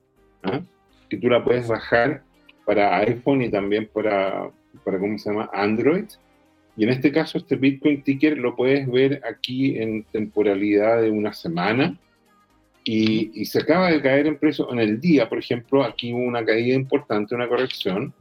[1.08, 2.24] que tú la puedes bajar
[2.64, 4.50] para iPhone y también para,
[4.84, 5.50] para ¿cómo se llama?
[5.52, 6.06] Android.
[6.76, 11.32] Y en este caso, este Bitcoin Ticker lo puedes ver aquí en temporalidad de una
[11.32, 11.98] semana.
[12.84, 16.44] Y, se acaba de caer en precio en el día, por ejemplo, aquí hubo una
[16.44, 18.12] caída importante, una corrección.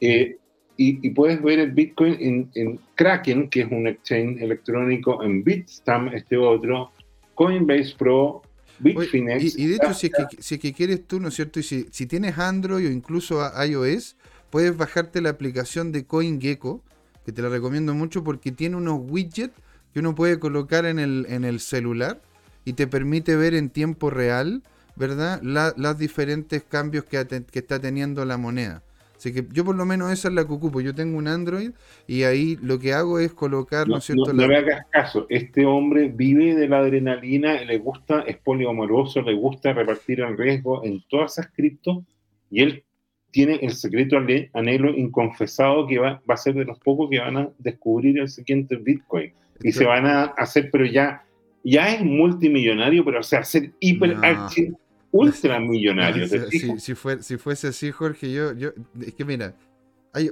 [0.00, 0.36] Eh,
[0.76, 6.38] y, puedes ver el Bitcoin en, Kraken, que es un exchange electrónico, en Bitstamp, este
[6.38, 6.92] otro,
[7.34, 8.40] Coinbase Pro,
[8.78, 9.58] Bitfinex.
[9.58, 11.60] Y, y, de hecho, si es, que, si es que quieres tú, ¿no es cierto?
[11.60, 14.16] Y si, si tienes Android o incluso iOS,
[14.50, 16.82] puedes bajarte la aplicación de CoinGecko,
[17.24, 19.54] que te la recomiendo mucho porque tiene unos widgets
[19.92, 22.20] que uno puede colocar en el, en el celular
[22.64, 24.62] y te permite ver en tiempo real,
[24.96, 25.40] ¿verdad?
[25.42, 28.82] los diferentes cambios que, que, está teniendo la moneda.
[29.16, 30.80] Así que yo por lo menos esa es la que ocupo.
[30.80, 31.72] Yo tengo un Android
[32.06, 34.32] y ahí lo que hago es colocar, ¿no, es cierto?
[34.32, 35.26] No, le hagas caso.
[35.28, 40.84] Este hombre vive de la adrenalina, le gusta, es poliamoroso, le gusta repartir el riesgo
[40.84, 41.98] en todas esas criptos
[42.50, 42.84] y él
[43.30, 44.16] tiene el secreto
[44.52, 48.28] anhelo inconfesado que va, va a ser de los pocos que van a descubrir el
[48.28, 49.32] siguiente Bitcoin.
[49.62, 51.22] Y se van a hacer, pero ya,
[51.62, 54.16] ya es multimillonario, pero o sea, ser hiper
[55.10, 56.26] ultramillonario.
[56.26, 58.70] si, si, si, fuese así, Jorge, yo, yo,
[59.04, 59.54] es que mira,
[60.12, 60.30] hay,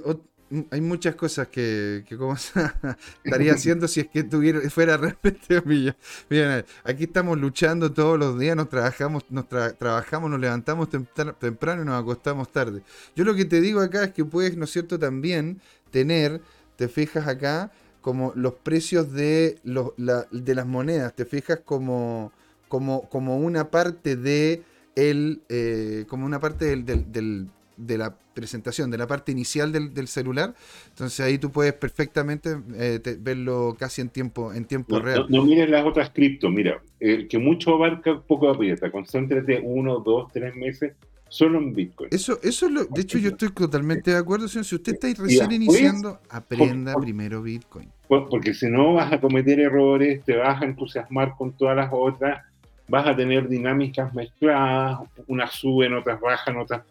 [0.70, 2.34] hay muchas cosas que, que como
[3.24, 5.94] estaría haciendo si es que tuviera, fuera realmente
[6.28, 11.84] Mira, aquí estamos luchando todos los días, nos trabajamos, nos trabajamos, nos levantamos temprano y
[11.84, 12.82] nos acostamos tarde.
[13.14, 16.40] Yo lo que te digo acá es que puedes, ¿no es cierto?, también tener,
[16.76, 17.70] te fijas acá,
[18.00, 22.32] como los precios de, los, de las monedas, te fijas como,
[22.68, 24.62] como, como una parte de
[24.94, 30.08] el, eh, como una parte del, del de la presentación, de la parte inicial del,
[30.08, 30.54] celular.
[30.88, 35.26] Entonces ahí tú puedes perfectamente eh, verlo casi en tiempo, en tiempo real.
[35.28, 38.90] No, mires las otras cripto, mira, el que mucho abarca, poco aprieta.
[38.90, 40.92] Concéntrate uno, dos, tres meses
[41.28, 42.08] solo en Bitcoin.
[42.12, 45.52] Eso, eso es lo, de hecho yo estoy totalmente de acuerdo, Si usted está recién
[45.52, 47.88] iniciando, aprenda primero Bitcoin.
[48.08, 52.42] Porque si no vas a cometer errores, te vas a entusiasmar con todas las otras,
[52.88, 56.82] vas a tener dinámicas mezcladas, unas suben, otras bajan, otras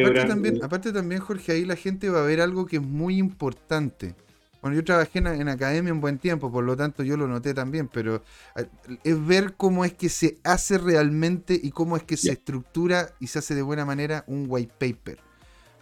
[0.00, 3.18] Aparte también, aparte también, Jorge, ahí la gente va a ver algo que es muy
[3.18, 4.14] importante.
[4.64, 7.86] Bueno, yo trabajé en, academia un buen tiempo, por lo tanto yo lo noté también,
[7.86, 8.22] pero
[9.04, 13.26] es ver cómo es que se hace realmente y cómo es que se estructura y
[13.26, 15.18] se hace de buena manera un white paper.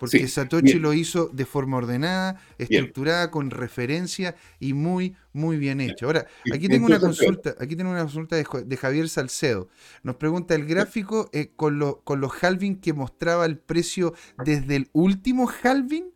[0.01, 6.07] Porque Satoshi lo hizo de forma ordenada, estructurada, con referencia y muy, muy bien hecho.
[6.07, 9.69] Ahora, aquí tengo una consulta, aquí tengo una consulta de, Javier Salcedo.
[10.03, 14.15] Nos pregunta el gráfico eh, con, con los halving que mostraba el precio
[14.45, 16.13] desde el último halving.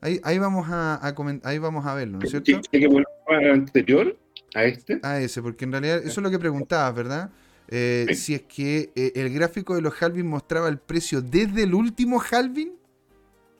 [0.00, 1.00] Ahí, ahí vamos a,
[1.44, 2.44] ahí vamos a verlo, ¿no es cierto?
[2.70, 4.16] ¿Tiene que volver al anterior?
[4.54, 4.98] ¿A este?
[5.02, 7.30] A ese, porque en realidad eso es lo que preguntabas, ¿verdad?
[7.68, 11.74] Eh, si es que eh, el gráfico de los halving mostraba el precio desde el
[11.74, 12.80] último halving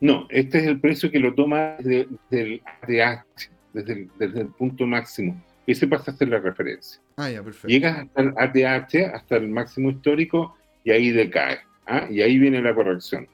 [0.01, 5.43] no, este es el precio que lo toma desde, el ATH, desde el, punto máximo.
[5.67, 7.01] Ese pasa a ser la referencia.
[7.17, 7.69] Ah, ya, perfecto.
[7.69, 11.59] Llegas hasta el ATH, hasta el máximo histórico, y ahí decae.
[11.87, 12.07] ¿ah?
[12.11, 13.29] Y ahí viene la corrección.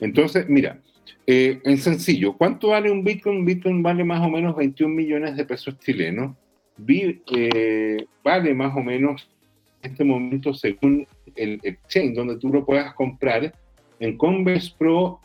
[0.00, 0.78] Entonces, mira,
[1.26, 3.38] eh, en sencillo, ¿cuánto vale un Bitcoin?
[3.38, 6.36] Un Bitcoin vale más o menos 21 millones de pesos chilenos.
[6.86, 9.28] Eh, vale más o menos
[9.82, 13.52] en este momento según el exchange donde tú lo puedas comprar.
[14.00, 15.20] En Converse Pro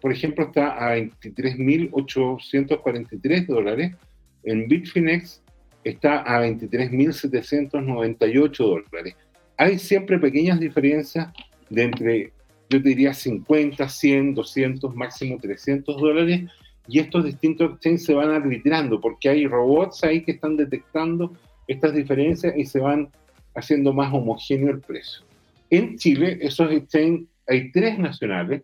[0.00, 3.96] por ejemplo, está a 23.843 dólares.
[4.44, 5.42] En Bitfinex
[5.84, 9.16] está a 23.798 dólares.
[9.56, 11.32] Hay siempre pequeñas diferencias
[11.68, 12.32] de entre,
[12.70, 16.42] yo diría, 50, 100, 200, máximo 300 dólares.
[16.86, 21.34] Y estos distintos exchanges se van arbitrando porque hay robots ahí que están detectando
[21.66, 23.10] estas diferencias y se van
[23.54, 25.22] haciendo más homogéneo el precio.
[25.70, 28.62] En Chile, esos exchanges, hay tres nacionales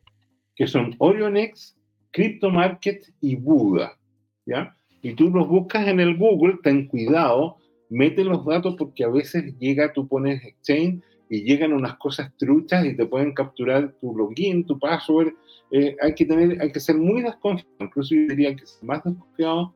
[0.57, 1.77] que son Orionex,
[2.13, 3.99] CryptoMarket y Buda,
[4.47, 4.77] ¿ya?
[5.03, 7.57] Y tú los buscas en el Google, ten cuidado,
[7.91, 12.85] mete los datos porque a veces llega, tú pones exchange y llegan unas cosas truchas
[12.85, 15.33] y te pueden capturar tu login, tu password.
[15.71, 19.03] Eh, hay que tener, hay que ser muy desconfiado, incluso yo diría que ser más
[19.03, 19.75] desconfiado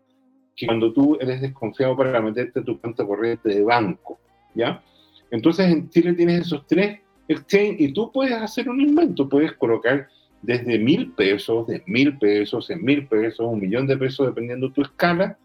[0.57, 4.18] que cuando tú eres desconfiado para meterte tu cuenta corriente de banco,
[4.55, 4.83] ¿ya?
[5.31, 10.09] Entonces en Chile tienes esos tres exchange y tú puedes hacer un invento, puedes colocar
[10.43, 14.82] desde mil pesos, de mil pesos, en mil pesos, un millón de pesos, dependiendo tu
[14.82, 15.36] escala,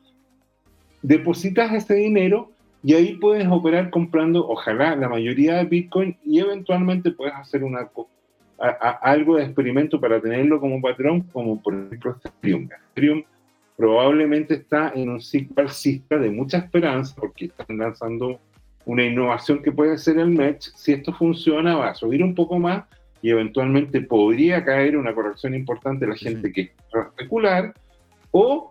[1.01, 2.51] depositas ese dinero
[2.83, 7.89] y ahí puedes operar comprando, ojalá, la mayoría de Bitcoin y eventualmente puedes hacer una,
[9.01, 12.69] algo de experimento para tenerlo como patrón, como por ejemplo Ethereum.
[12.91, 13.23] Ethereum
[13.77, 18.39] probablemente está en un ciclo alcista de mucha esperanza porque están lanzando
[18.85, 20.73] una innovación que puede ser el Mesh.
[20.75, 22.83] Si esto funciona, va a subir un poco más
[23.23, 27.73] y eventualmente podría caer una corrección importante de la gente que es especular,
[28.31, 28.69] o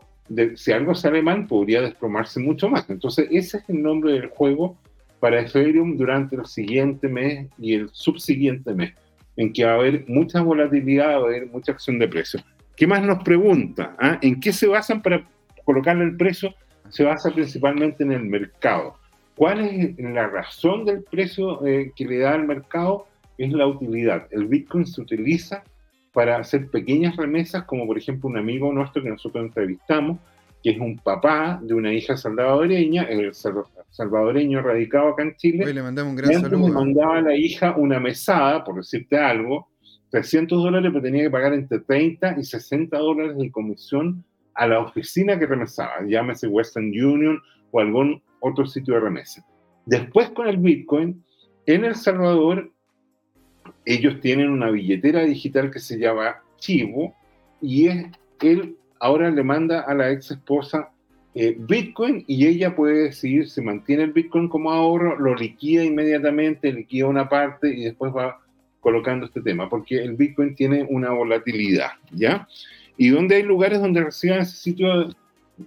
[0.56, 2.88] si algo sale mal, podría desplomarse mucho más.
[2.90, 4.76] Entonces, ese es el nombre del juego
[5.20, 8.92] para Ethereum durante el siguiente mes y el subsiguiente mes,
[9.38, 12.38] en que va a haber mucha volatilidad, va a haber mucha acción de precio.
[12.76, 13.96] ¿Qué más nos pregunta?
[13.98, 14.18] Ah?
[14.20, 15.26] ¿En qué se basan para
[15.64, 16.54] colocarle el precio?
[16.90, 18.96] Se basa principalmente en el mercado.
[19.34, 23.06] ¿Cuál es la razón del precio eh, que le da al mercado?
[23.38, 24.26] Es la utilidad.
[24.30, 25.64] El Bitcoin se utiliza
[26.12, 30.18] para hacer pequeñas remesas, como por ejemplo un amigo nuestro que nosotros entrevistamos,
[30.62, 35.72] que es un papá de una hija salvadoreña, el salvadoreño radicado acá en Chile.
[35.72, 36.68] le mandamos un gran saludo.
[36.68, 39.68] Le mandaba a la hija una mesada, por decirte algo,
[40.10, 44.80] 300 dólares, pero tenía que pagar entre 30 y 60 dólares de comisión a la
[44.80, 47.40] oficina que remesaba, llámese Western Union
[47.70, 49.44] o algún otro sitio de remesa.
[49.86, 51.24] Después con el Bitcoin,
[51.66, 52.71] en El Salvador
[53.84, 57.14] ellos tienen una billetera digital que se llama archivo
[57.60, 58.06] y es,
[58.40, 60.90] él ahora le manda a la ex esposa
[61.34, 66.72] eh, Bitcoin y ella puede decidir si mantiene el Bitcoin como ahorro, lo liquida inmediatamente,
[66.72, 68.38] liquida una parte y después va
[68.80, 72.48] colocando este tema, porque el Bitcoin tiene una volatilidad, ¿ya?
[72.96, 75.08] ¿Y dónde hay lugares donde reciban ese sitio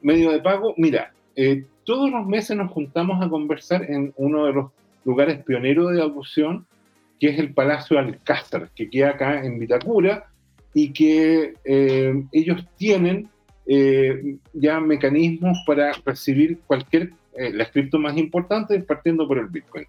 [0.02, 0.76] medio de pago?
[0.78, 4.72] Mira, eh, todos los meses nos juntamos a conversar en uno de los
[5.04, 6.66] lugares pioneros de adopción,
[7.20, 10.28] que es el Palacio Alcázar, que queda acá en Vitacura,
[10.74, 13.30] y que eh, ellos tienen
[13.66, 19.86] eh, ya mecanismos para recibir cualquier, eh, la cripto más importante partiendo por el Bitcoin.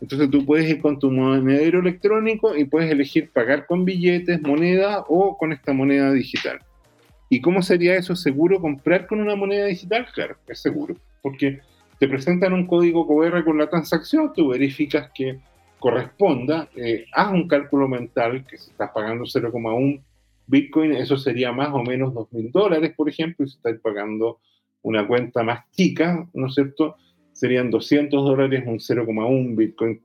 [0.00, 5.04] Entonces tú puedes ir con tu monedero electrónico y puedes elegir pagar con billetes, moneda
[5.06, 6.58] o con esta moneda digital.
[7.28, 10.06] ¿Y cómo sería eso seguro comprar con una moneda digital?
[10.12, 11.60] Claro, es seguro, porque
[11.98, 15.38] te presentan un código QR con la transacción, tú verificas que
[15.82, 20.00] corresponda, eh, haz un cálculo mental que se está pagando 0,1
[20.46, 24.38] Bitcoin, eso sería más o menos 2.000 dólares, por ejemplo, y si estáis pagando
[24.82, 26.94] una cuenta más chica, ¿no es cierto?
[27.32, 30.00] Serían 200 dólares, un 0,1 Bitcoin,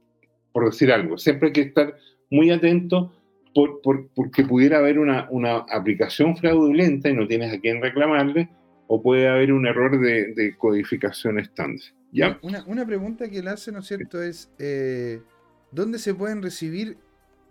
[0.51, 1.19] por decir algo.
[1.19, 1.95] Siempre hay que estar
[2.31, 3.13] muy atento
[3.53, 8.49] por, porque pudiera haber una, una, aplicación fraudulenta y no tienes a quién reclamarle,
[8.87, 11.85] o puede haber un error de, codificación estándar.
[12.11, 12.39] ¿ya?
[12.41, 15.21] Una, una, pregunta que le hace, ¿no es cierto?, es eh,
[15.71, 16.97] ¿dónde se pueden recibir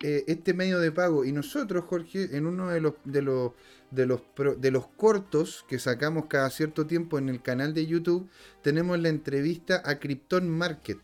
[0.03, 1.25] eh, este medio de pago.
[1.25, 3.53] Y nosotros, Jorge, en uno de los, de los,
[3.91, 4.21] de los,
[4.59, 8.29] de los cortos que sacamos cada cierto tiempo en el canal de YouTube,
[8.63, 10.99] tenemos la entrevista a Krypton Market.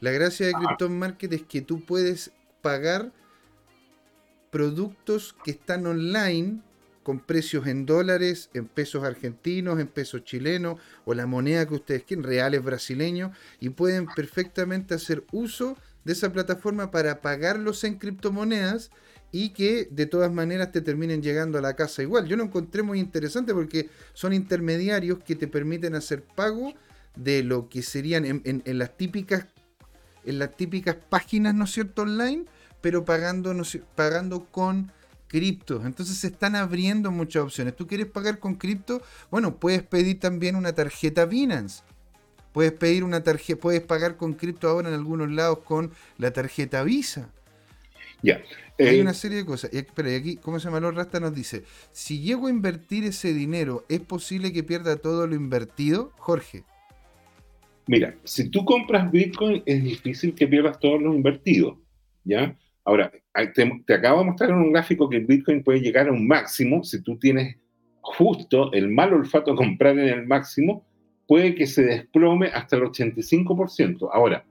[0.00, 0.58] La gracia de ah.
[0.60, 2.32] Krypton Market es que tú puedes
[2.62, 3.12] pagar
[4.50, 6.60] productos que están online
[7.02, 12.04] con precios en dólares, en pesos argentinos, en pesos chilenos o la moneda que ustedes
[12.04, 15.76] quieren, reales brasileños, y pueden perfectamente hacer uso
[16.06, 18.92] de esa plataforma para pagarlos en criptomonedas
[19.32, 22.28] y que de todas maneras te terminen llegando a la casa igual.
[22.28, 26.74] Yo lo encontré muy interesante porque son intermediarios que te permiten hacer pago
[27.16, 29.46] de lo que serían en, las típicas
[30.24, 32.44] en las típicas páginas, ¿no es cierto?, online,
[32.80, 33.52] pero pagando,
[33.96, 34.92] pagando con
[35.26, 35.84] cripto.
[35.84, 37.74] Entonces se están abriendo muchas opciones.
[37.74, 39.02] ¿Tú quieres pagar con cripto?
[39.28, 41.82] Bueno, puedes pedir también una tarjeta Binance
[42.56, 46.82] Puedes pedir una tarjeta, puedes pagar con cripto ahora en algunos lados con la tarjeta
[46.84, 47.28] Visa.
[48.22, 48.40] Ya.
[48.78, 49.70] Hay eh, una serie de cosas.
[49.74, 50.90] Y, espera, y aquí, ¿cómo se llama?
[50.90, 55.34] Rasta nos dice: si llego a invertir ese dinero, ¿es posible que pierda todo lo
[55.34, 56.12] invertido?
[56.16, 56.64] Jorge.
[57.88, 61.78] Mira, si tú compras Bitcoin, es difícil que pierdas todo lo invertido.
[62.24, 62.56] ¿Ya?
[62.86, 63.12] Ahora,
[63.54, 66.26] te, te acabo de mostrar en un gráfico que el Bitcoin puede llegar a un
[66.26, 67.58] máximo si tú tienes
[68.00, 70.86] justo el mal olfato a comprar en el máximo
[71.26, 74.08] puede que se desplome hasta el 85%.
[74.12, 74.44] Ahora,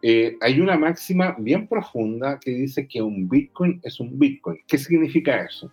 [0.00, 4.58] eh, hay una máxima bien profunda que dice que un Bitcoin es un Bitcoin.
[4.66, 5.70] ¿Qué significa eso?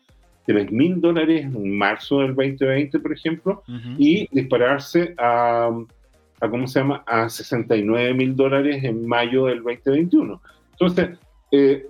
[0.47, 3.63] 3 mil dólares en marzo del 2020, por ejemplo,
[3.99, 5.71] y dispararse a
[6.41, 7.05] a ¿cómo se llama?
[7.07, 10.41] A 69 mil dólares en mayo del 2021.
[10.73, 11.19] Entonces,
[11.53, 11.87] eh,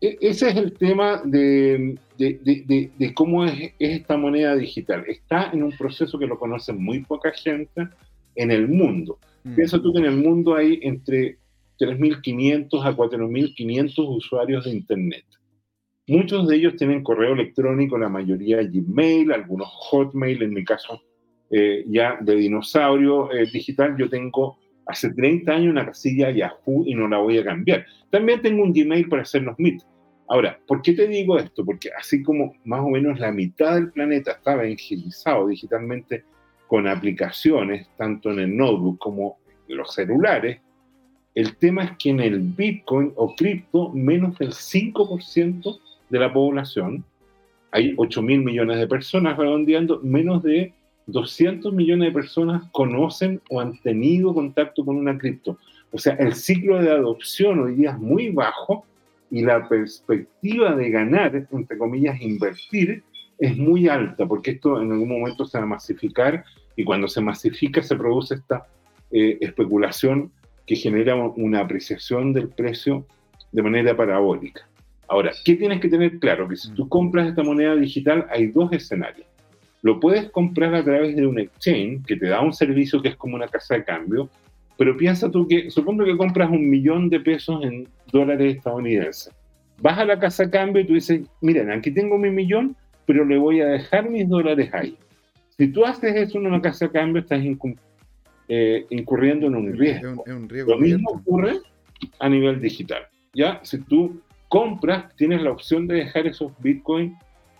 [0.00, 5.04] e, ese es el tema de, de, cómo es, esta moneda digital.
[5.06, 7.88] Está en un proceso que lo conoce muy poca gente
[8.34, 9.18] en el mundo.
[9.44, 9.54] Mm.
[9.54, 11.38] Piensa tú que en el mundo hay entre
[11.78, 15.24] 3.500 a 4.500 usuarios de Internet.
[16.06, 21.00] Muchos de ellos tienen correo electrónico, la mayoría Gmail, algunos Hotmail, en mi caso
[21.54, 26.94] eh, ya de dinosaurio eh, digital, yo tengo hace 30 años una casilla Yahoo y
[26.94, 27.84] no la voy a cambiar.
[28.08, 29.82] También tengo un Gmail para hacer los Meet.
[30.28, 31.62] Ahora, ¿por qué te digo esto?
[31.62, 36.24] Porque así como más o menos la mitad del planeta estaba evangelizado digitalmente
[36.66, 39.36] con aplicaciones, tanto en el notebook como
[39.68, 40.58] en los celulares,
[41.34, 47.04] el tema es que en el Bitcoin o cripto, menos del 5% de la población,
[47.70, 50.72] hay 8 mil millones de personas redondeando, menos de
[51.06, 55.58] 200 millones de personas conocen o han tenido contacto con una cripto.
[55.90, 58.84] O sea, el ciclo de adopción hoy día es muy bajo
[59.30, 63.02] y la perspectiva de ganar, entre comillas, invertir,
[63.38, 66.44] es muy alta, porque esto en algún momento se va a masificar
[66.76, 68.66] y cuando se masifica se produce esta
[69.10, 70.30] eh, especulación
[70.66, 73.06] que genera una apreciación del precio
[73.50, 74.68] de manera parabólica.
[75.08, 76.48] Ahora, ¿qué tienes que tener claro?
[76.48, 79.26] Que si tú compras esta moneda digital hay dos escenarios.
[79.82, 83.16] Lo puedes comprar a través de un exchange que te da un servicio que es
[83.16, 84.30] como una casa de cambio,
[84.78, 89.32] pero piensa tú que, supongo que compras un millón de pesos en dólares estadounidenses.
[89.80, 92.76] Vas a la casa de cambio y tú dices, miren, aquí tengo mi millón,
[93.06, 94.96] pero le voy a dejar mis dólares ahí.
[95.56, 97.40] Si tú haces eso en una casa de cambio, estás
[98.48, 100.24] eh, incurriendo en un riesgo.
[100.26, 101.58] Lo mismo ocurre
[102.18, 103.02] a nivel digital.
[103.34, 107.12] Ya, si tú compras, tienes la opción de dejar esos bitcoins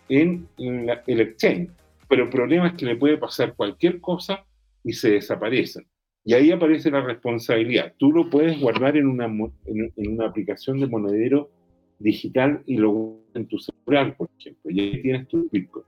[0.08, 1.70] en, el exchange.
[2.12, 4.44] Pero el problema es que le puede pasar cualquier cosa
[4.84, 5.86] y se desaparecen.
[6.22, 7.94] Y ahí aparece la responsabilidad.
[7.96, 11.50] Tú lo puedes guardar en una, en, una aplicación de monedero
[11.98, 14.70] digital y luego en tu celular, por ejemplo.
[14.70, 15.86] Y ahí tienes tu Bitcoin.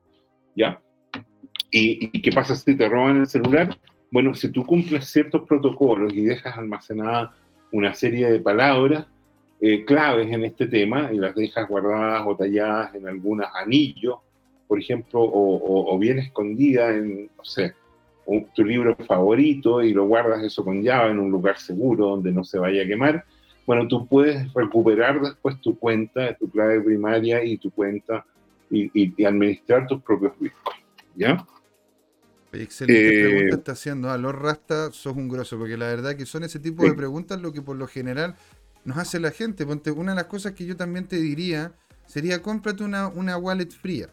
[0.56, 0.80] ¿Ya?
[1.70, 3.76] ¿Y, ¿Y, qué pasa si te roban el celular?
[4.10, 7.36] Bueno, si tú cumples ciertos protocolos y dejas almacenada
[7.70, 9.06] una serie de palabras
[9.60, 14.20] eh, claves en este tema y las dejas guardadas o talladas en algunos anillos,
[14.66, 17.74] por ejemplo, o, o bien escondidas en, no sé,
[18.54, 22.42] tu libro favorito y lo guardas eso con llave en un lugar seguro donde no
[22.42, 23.24] se vaya a quemar,
[23.66, 28.24] bueno, tú puedes recuperar después tu cuenta, tu clave primaria y tu cuenta
[28.70, 30.80] y, administrar tus propios bitcoins.
[31.14, 31.46] ¿Ya?
[32.52, 34.10] Excelente eh, pregunta está haciendo.
[34.10, 37.40] A los Rasta sos un grosso, porque la verdad que son ese tipo de preguntas
[37.40, 38.34] lo que por lo general
[38.84, 39.64] nos hace la gente.
[39.64, 41.72] Ponte, una de las cosas que yo también te diría
[42.06, 44.08] sería cómprate una, una wallet fría.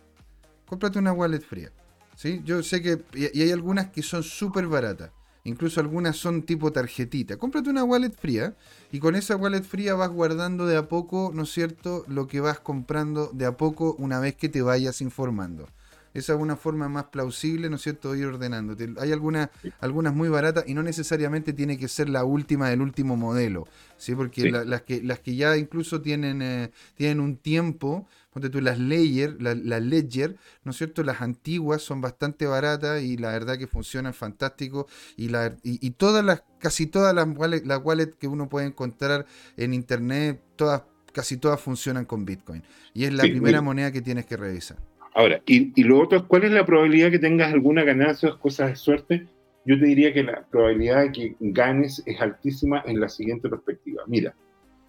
[0.72, 1.70] Cómprate una wallet fría.
[2.16, 2.42] ¿sí?
[2.46, 5.12] Yo sé que y hay algunas que son súper baratas.
[5.44, 7.36] Incluso algunas son tipo tarjetita.
[7.36, 8.56] Cómprate una wallet fría
[8.90, 12.40] y con esa wallet fría vas guardando de a poco, ¿no es cierto?, lo que
[12.40, 15.68] vas comprando de a poco una vez que te vayas informando.
[16.14, 18.78] Esa es una forma más plausible, ¿no es cierto?, de ir ordenando.
[19.02, 19.50] Hay algunas,
[19.82, 23.68] algunas muy baratas y no necesariamente tiene que ser la última del último modelo,
[23.98, 24.16] ¿sí?
[24.16, 28.80] Porque las, que, las que ya incluso tienen, eh, tienen un tiempo, ponte tú las
[28.80, 33.58] Ledger, las la Ledger, ¿no es cierto?, las antiguas son bastante baratas y la verdad
[33.58, 34.88] que funcionan fantástico
[35.18, 37.82] y, la, y, todas las, casi todas las wallets, las
[38.20, 39.26] que uno puede encontrar
[39.58, 42.64] en internet, todas, casi todas funcionan con Bitcoin.
[42.94, 44.78] Y es la primera moneda que tienes que revisar.
[45.14, 48.76] Ahora, y, lo otro, ¿cuál es la probabilidad que tengas alguna ganancia o cosas de
[48.78, 49.28] suerte?
[49.66, 54.04] Yo te diría que la probabilidad de que ganes es altísima en la siguiente perspectiva.
[54.08, 54.34] Mira,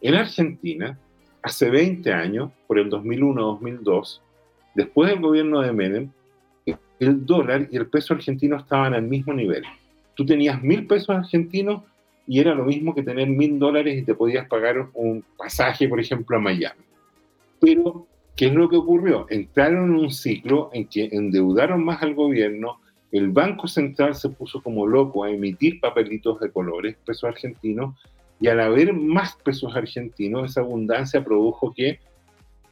[0.01, 0.99] en Argentina,
[1.43, 4.21] hace 20 años, por el 2001-2002,
[4.75, 6.11] después del gobierno de Menem,
[6.99, 9.65] el dólar y el peso argentino estaban al mismo nivel.
[10.15, 11.83] Tú tenías mil pesos argentinos
[12.29, 15.99] y era lo mismo que tener mil dólares y te podías pagar un pasaje, por
[15.99, 16.81] ejemplo, a Miami.
[17.61, 18.07] Pero
[18.37, 19.27] ¿Qué es lo que ocurrió?
[19.29, 24.63] Entraron en un ciclo en que endeudaron más al gobierno, el Banco Central se puso
[24.63, 27.95] como loco a emitir papelitos de colores, pesos argentinos,
[28.43, 32.01] y al haber más pesos argentinos, esa abundancia produjo que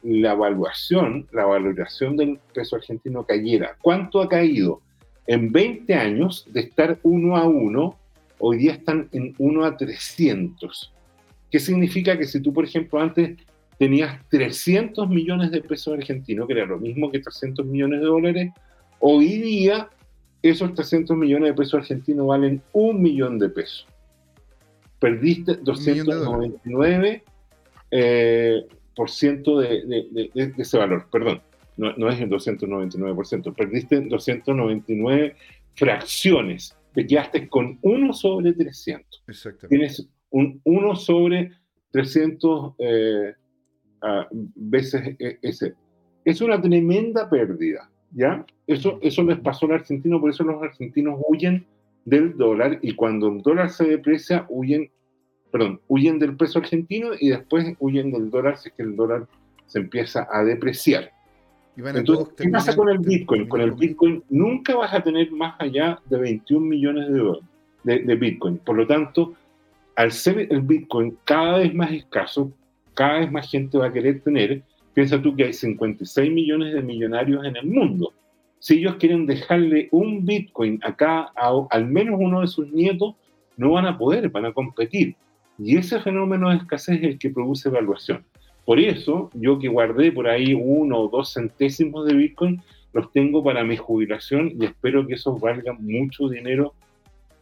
[0.03, 3.77] la evaluación, la valoración del peso argentino cayera.
[3.81, 4.81] ¿Cuánto ha caído?
[5.27, 7.97] En 20 años de estar uno a uno,
[8.39, 10.91] hoy día están en 1 a 300.
[11.49, 13.37] ¿Qué significa que si tú, por ejemplo, antes
[13.77, 18.51] tenías 300 millones de pesos argentinos, que era lo mismo que 300 millones de dólares,
[18.99, 19.87] hoy día
[20.41, 23.87] esos 300 millones de pesos argentinos valen un millón de pesos.
[25.01, 27.23] Perdiste 299
[27.89, 31.41] eh, por ciento de, ese valor, perdón,
[31.75, 35.35] no, es el 299%, perdiste 299
[35.73, 39.23] fracciones, te quedaste con 1 sobre 300.
[39.67, 41.51] Tienes un 1 sobre
[41.89, 42.75] 300
[44.55, 45.73] veces e, ese.
[46.23, 48.45] Es una tremenda pérdida, ¿ya?
[48.67, 51.65] Eso, eso les pasó al argentino, por eso los argentinos huyen
[52.05, 54.91] del dólar y cuando el dólar se deprecia, huyen,
[55.51, 59.27] perdón, huyen del peso argentino y después huyen del dólar si es que el dólar
[59.65, 61.11] se empieza a depreciar.
[61.77, 63.47] Entonces, ¿qué pasa con el Bitcoin?
[63.47, 67.39] Con el Bitcoin nunca vas a tener más allá de 21 millones de,
[67.83, 68.57] de, de Bitcoin.
[68.57, 69.33] Por lo tanto,
[69.95, 72.51] al ser el Bitcoin cada vez más escaso,
[72.93, 74.63] cada vez más gente va a querer tener.
[74.93, 78.13] Piensa tú que hay 56 millones de millonarios en el mundo.
[78.61, 83.15] Si ellos quieren dejarle un Bitcoin acá a, al menos uno de sus nietos,
[83.57, 85.15] no van a poder, van a competir.
[85.57, 88.23] Y ese fenómeno de escasez es el que produce evaluación.
[88.63, 92.61] Por eso, yo que guardé por ahí uno o dos centésimos de Bitcoin,
[92.93, 96.75] los tengo para mi jubilación y espero que esos valgan mucho dinero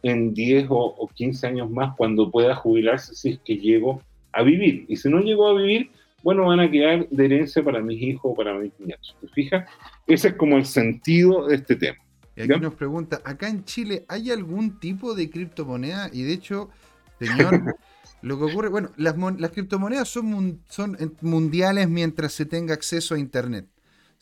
[0.02, 4.00] en 10 o, o 15 años más cuando pueda jubilarse si es que llego
[4.32, 4.86] a vivir.
[4.88, 5.90] Y si no llegó a vivir,
[6.22, 9.16] bueno, van a quedar de herencia para mis hijos o para mis nietos.
[9.20, 9.68] ¿Te fijas?
[10.06, 11.98] Ese es como el sentido de este tema.
[12.36, 16.10] Y aquí nos pregunta, acá en Chile, ¿hay algún tipo de criptomoneda?
[16.12, 16.70] Y de hecho,
[17.18, 17.76] señor,
[18.22, 23.18] lo que ocurre, bueno, las, las criptomonedas son, son mundiales mientras se tenga acceso a
[23.18, 23.66] Internet.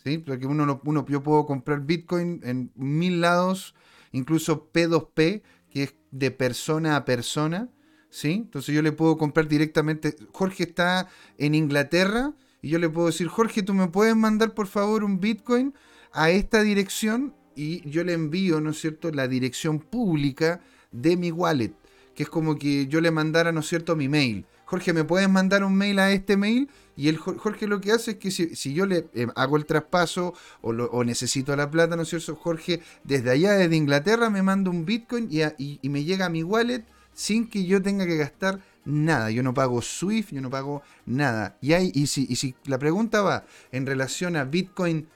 [0.04, 0.18] ¿sí?
[0.18, 3.74] Porque uno, uno, yo puedo comprar Bitcoin en mil lados,
[4.12, 7.68] incluso P2P, que es de persona a persona.
[8.10, 8.32] ¿Sí?
[8.32, 10.16] Entonces yo le puedo comprar directamente.
[10.32, 12.32] Jorge está en Inglaterra
[12.62, 15.74] y yo le puedo decir, Jorge, tú me puedes mandar por favor un Bitcoin
[16.12, 20.60] a esta dirección y yo le envío, ¿no es cierto?, la dirección pública
[20.92, 21.74] de mi wallet,
[22.14, 24.46] que es como que yo le mandara, ¿no es cierto?, mi mail.
[24.64, 26.68] Jorge, ¿me puedes mandar un mail a este mail?
[26.94, 30.34] Y el Jorge lo que hace es que si, yo le eh, hago el traspaso
[30.60, 32.36] o, necesito la plata, ¿no es cierto?
[32.36, 35.40] Jorge, desde allá, desde Inglaterra, me manda un Bitcoin y,
[35.80, 36.84] y me llega a mi wallet
[37.18, 39.28] sin que yo tenga que gastar nada.
[39.32, 41.58] Yo no pago SWIFT, yo no pago nada.
[41.60, 45.08] Y, hay, y, si, y si la pregunta va en relación a Bitcoin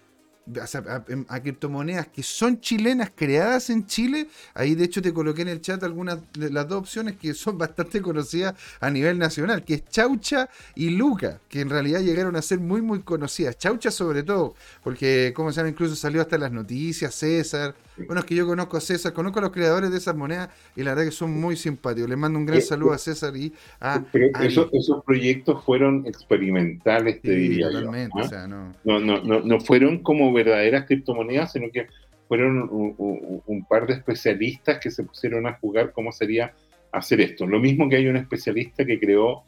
[1.29, 4.27] a, criptomonedas que son chilenas, creadas en Chile.
[4.55, 7.57] Ahí de hecho te coloqué en el chat algunas de las dos opciones que son
[7.59, 12.43] bastante conocidas a nivel nacional, que es Chaucha y Luca, que en realidad llegaron a
[12.43, 13.57] ser muy muy conocidas.
[13.59, 17.77] Chaucha sobre todo, porque como se llama, incluso salió hasta las noticias, César.
[17.97, 20.83] Bueno, es que yo conozco a César, conozco a los creadores de esas monedas y
[20.83, 22.09] la verdad que son muy simpáticos.
[22.09, 24.03] Les mando un gran saludo a César y a...
[24.41, 24.71] esos,
[25.05, 28.25] proyectos fueron experimentales, te diría totalmente, ¿ah?
[28.25, 28.73] o sea, no...
[28.85, 31.87] No, no, no fueron como verdaderas criptomonedas, sino que
[32.33, 36.55] fueron un, par de especialistas que se pusieron a jugar cómo sería
[36.91, 37.47] hacer esto.
[37.47, 39.43] Lo mismo que hay un especialista que creó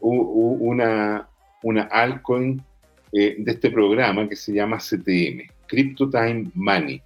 [0.00, 1.28] una,
[1.64, 2.62] una altcoin
[3.12, 7.02] eh, de este programa que se llama CTM, Crypto Time Money.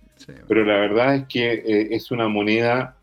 [0.48, 2.96] Pero la verdad es que eh, es una moneda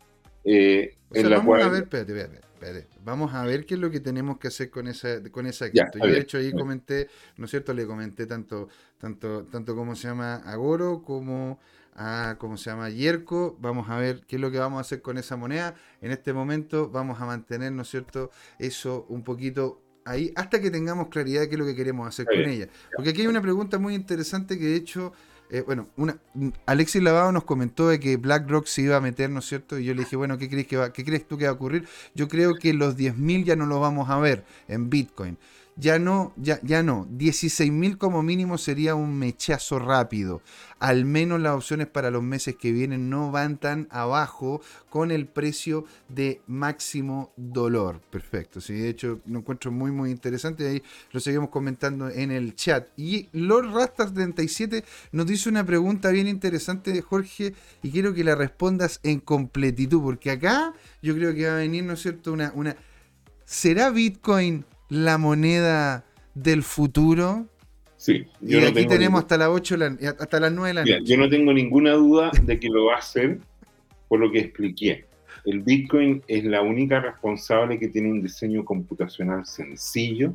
[0.44, 1.62] eh, en la cual...
[1.62, 4.86] A ver, espérate, espérate, Vamos a ver qué es lo que tenemos que hacer con
[4.86, 7.72] esa, con esa Yo de hecho ahí comenté, ¿no es cierto?
[7.72, 8.68] Le comenté tanto,
[8.98, 11.58] tanto, tanto como se llama Agoro como
[11.94, 13.56] a cómo se llama Yerko.
[13.60, 15.74] Vamos a ver qué es lo que vamos a hacer con esa moneda.
[16.00, 18.30] En este momento vamos a mantener, ¿no es cierto?
[18.58, 22.26] Eso un poquito ahí hasta que tengamos claridad de qué es lo que queremos hacer
[22.26, 22.68] con ella.
[22.94, 25.12] Porque aquí hay una pregunta muy interesante que de hecho
[25.50, 26.16] eh, bueno, una,
[26.66, 29.78] Alexis Lavado nos comentó de que BlackRock se iba a meter, ¿no es cierto?
[29.78, 31.54] Y yo le dije, bueno, ¿qué crees, que va, ¿qué crees tú que va a
[31.54, 31.88] ocurrir?
[32.14, 35.38] Yo creo que los 10.000 ya no los vamos a ver en Bitcoin
[35.76, 37.06] ya no, ya, ya no.
[37.06, 40.42] 16.000 como mínimo sería un mechazo rápido.
[40.78, 45.26] Al menos las opciones para los meses que vienen no van tan abajo con el
[45.26, 48.00] precio de máximo dolor.
[48.10, 48.60] Perfecto.
[48.60, 50.68] Sí, de hecho lo encuentro muy muy interesante.
[50.68, 50.82] Ahí
[51.12, 52.88] lo seguimos comentando en el chat.
[52.96, 58.34] Y Lord Rastas 37 nos dice una pregunta bien interesante, Jorge, y quiero que la
[58.34, 62.32] respondas en completitud, porque acá yo creo que va a venir, ¿no es cierto?
[62.32, 62.76] Una, una
[63.44, 66.04] ¿Será Bitcoin la moneda
[66.34, 67.46] del futuro.
[67.96, 68.24] Sí.
[68.40, 69.76] y aquí tenemos hasta las 8,
[70.18, 71.00] hasta las 9 de la noche.
[71.04, 73.38] Yo no tengo ninguna duda de que lo va a hacer
[74.08, 75.04] por lo que expliqué.
[75.44, 80.34] El Bitcoin es la única responsable que tiene un diseño computacional sencillo,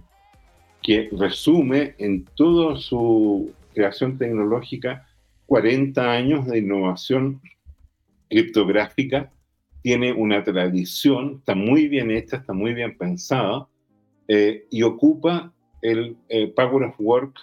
[0.82, 5.08] que resume en toda su creación tecnológica
[5.46, 7.42] 40 años de innovación
[8.30, 9.32] criptográfica,
[9.82, 13.68] tiene una tradición, está muy bien hecha, está muy bien pensada,
[14.28, 17.40] eh, y ocupa el eh, Power of Work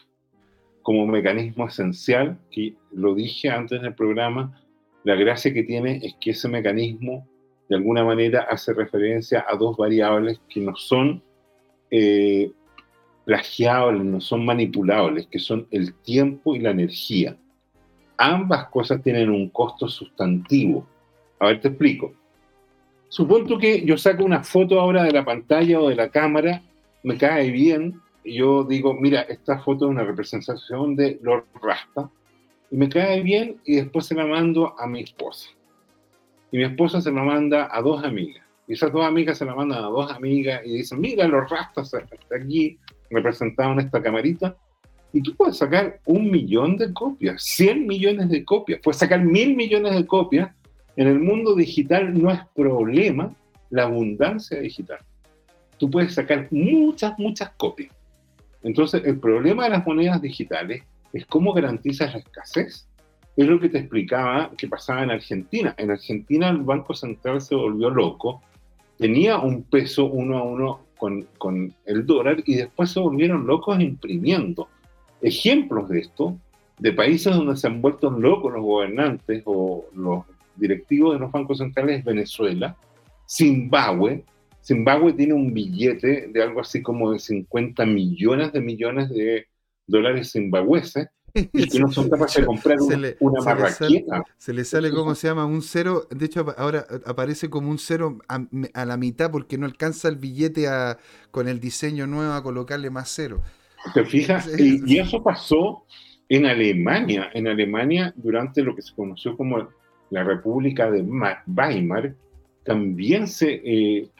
[0.82, 4.60] como mecanismo esencial, que lo dije antes del programa,
[5.04, 7.26] la gracia que tiene es que ese mecanismo
[7.68, 11.22] de alguna manera hace referencia a dos variables que no son
[11.90, 12.50] eh,
[13.24, 17.36] plagiables, no son manipulables, que son el tiempo y la energía.
[18.18, 20.86] Ambas cosas tienen un costo sustantivo.
[21.38, 22.12] A ver, te explico.
[23.08, 26.62] Supongo que yo saco una foto ahora de la pantalla o de la cámara
[27.02, 32.10] me cae bien, yo digo, mira, esta foto es una representación de Lord Rasta,
[32.70, 35.50] y me cae bien, y después se la mando a mi esposa.
[36.50, 38.44] Y mi esposa se la manda a dos amigas.
[38.68, 41.82] Y esas dos amigas se la mandan a dos amigas y dicen, mira, Lord Rasta
[41.82, 42.06] está
[42.36, 42.78] aquí
[43.10, 44.56] representado en esta camarita.
[45.12, 49.56] Y tú puedes sacar un millón de copias, 100 millones de copias, puedes sacar mil
[49.56, 50.50] millones de copias.
[50.96, 53.34] En el mundo digital no es problema
[53.70, 54.98] la abundancia digital
[55.82, 57.92] tú puedes sacar muchas, muchas copias.
[58.62, 62.86] Entonces, el problema de las monedas digitales es cómo garantizas la escasez.
[63.36, 65.74] Es lo que te explicaba que pasaba en Argentina.
[65.76, 68.42] En Argentina el Banco Central se volvió loco,
[68.96, 73.80] tenía un peso uno a uno con, con el dólar y después se volvieron locos
[73.80, 74.68] imprimiendo.
[75.20, 76.38] Ejemplos de esto,
[76.78, 81.58] de países donde se han vuelto locos los gobernantes o los directivos de los bancos
[81.58, 82.76] centrales, Venezuela,
[83.28, 84.24] Zimbabue,
[84.62, 89.46] Zimbabue tiene un billete de algo así como de 50 millones de millones de
[89.86, 94.22] dólares zimbabueses y que no son capaces de comprar una, marraqueta.
[94.36, 95.46] Se le sale, ¿cómo se llama?
[95.46, 96.06] Un cero.
[96.10, 100.68] De hecho, ahora aparece como un cero a, la mitad porque no alcanza el billete
[100.68, 100.98] a,
[101.30, 103.42] con el diseño nuevo a colocarle más cero.
[103.94, 104.48] ¿Te fijas?
[104.58, 105.86] Y, eso pasó
[106.28, 107.30] en Alemania.
[107.32, 109.68] En Alemania, durante lo que se conoció como
[110.10, 112.14] la República de Weimar,
[112.64, 114.10] también se eh,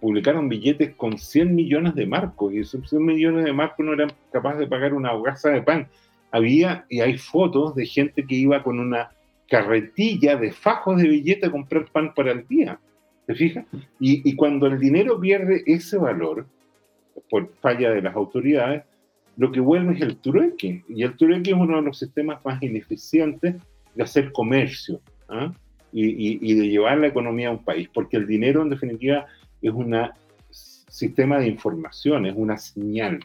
[0.00, 2.52] publicaron billetes con 100 millones de marcos.
[2.52, 5.88] Y esos 100 millones de marcos no eran capaces de pagar una hogaza de pan.
[6.30, 9.10] Había, y hay fotos de gente que iba con una
[9.48, 12.78] carretilla de fajos de billetes a comprar pan para el día.
[13.26, 13.64] ¿Te fijas?
[13.98, 16.46] Y, y cuando el dinero pierde ese valor,
[17.28, 18.84] por falla de las autoridades,
[19.36, 20.84] lo que vuelve es el trueque.
[20.88, 23.56] Y el trueque es uno de los sistemas más ineficientes
[23.94, 25.52] de hacer comercio ¿ah?
[25.92, 29.26] y, de llevar la economía a un país, porque el dinero en definitiva
[29.68, 29.94] es un
[30.50, 33.20] sistema de información, es una señal.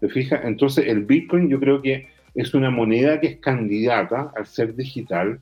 [0.00, 0.44] ¿Te fijas?
[0.44, 5.40] Entonces el Bitcoin yo creo que es una moneda que es candidata al ser digital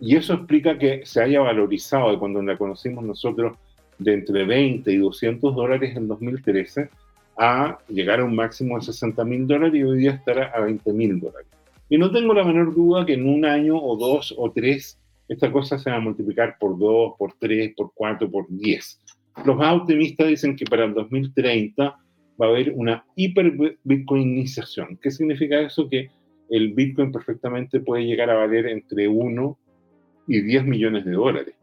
[0.00, 3.56] y eso explica que se haya valorizado de cuando la conocimos nosotros
[3.98, 6.88] de entre 20 y 200 dólares en 2013
[7.36, 10.92] a llegar a un máximo de 60 mil dólares y hoy día estará a 20
[10.92, 11.48] mil dólares.
[11.88, 15.52] Y no tengo la menor duda que en un año o dos o tres esta
[15.52, 19.00] cosa se va a multiplicar por dos, por tres, por cuatro, por diez.
[19.44, 21.84] Los más optimistas dicen que para el 2030
[22.40, 24.98] va a haber una hiper-bitcoinización.
[25.00, 25.88] ¿Qué significa eso?
[25.88, 26.10] Que
[26.50, 29.58] el bitcoin perfectamente puede llegar a valer entre 1
[30.28, 31.54] y 10 millones de dólares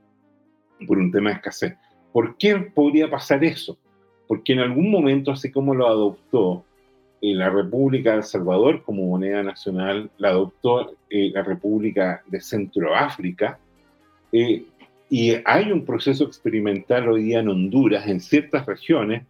[0.87, 1.75] por un tema de escasez.
[2.11, 3.77] ¿Por qué podría pasar eso?
[4.27, 6.65] porque en algún momento, así como lo adoptó
[7.21, 12.41] eh, la República de El Salvador como moneda nacional, la adoptó eh, la República de
[12.41, 13.59] Centroáfrica,
[14.31, 14.65] eh,
[15.09, 19.23] y hay un proceso experimental hoy día en Honduras, en ciertas regiones,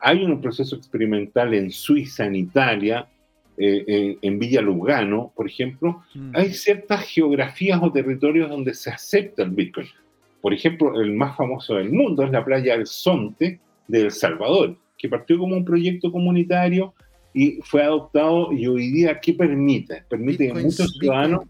[0.00, 3.08] hay un proceso experimental en Suiza, en Italia,
[3.56, 6.30] en, Villa Lugano, por ejemplo, mm.
[6.34, 9.86] hay ciertas geografías o territorios donde se acepta el Bitcoin.
[10.40, 14.78] Por ejemplo, el más famoso del mundo es la playa del Sonte, de El Salvador,
[14.96, 16.94] que partió como un proyecto comunitario
[17.34, 20.04] y fue adoptado y hoy día, ¿qué permite?
[20.08, 21.44] Permite que muchos ciudadanos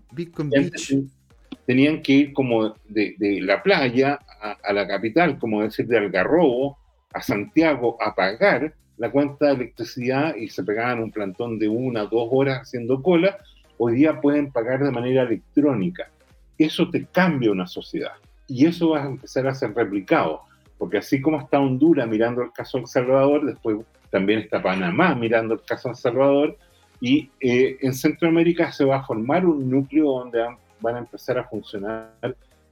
[1.70, 6.76] tenían que ir como de, la playa a, la capital, como decir, de Algarrobo
[7.12, 12.06] a Santiago a pagar la cuenta de electricidad y se pegaban un plantón de una,
[12.06, 13.38] dos horas haciendo cola,
[13.78, 16.10] hoy día pueden pagar de manera electrónica.
[16.58, 18.14] Eso te cambia una sociedad
[18.48, 20.40] y eso va a empezar a ser replicado
[20.76, 23.76] porque así como está Honduras mirando el caso El Salvador, después
[24.10, 26.56] también está Panamá mirando el caso El Salvador,
[27.00, 31.44] y eh, en Centroamérica se va a formar un núcleo donde van a empezar a
[31.44, 32.12] funcionar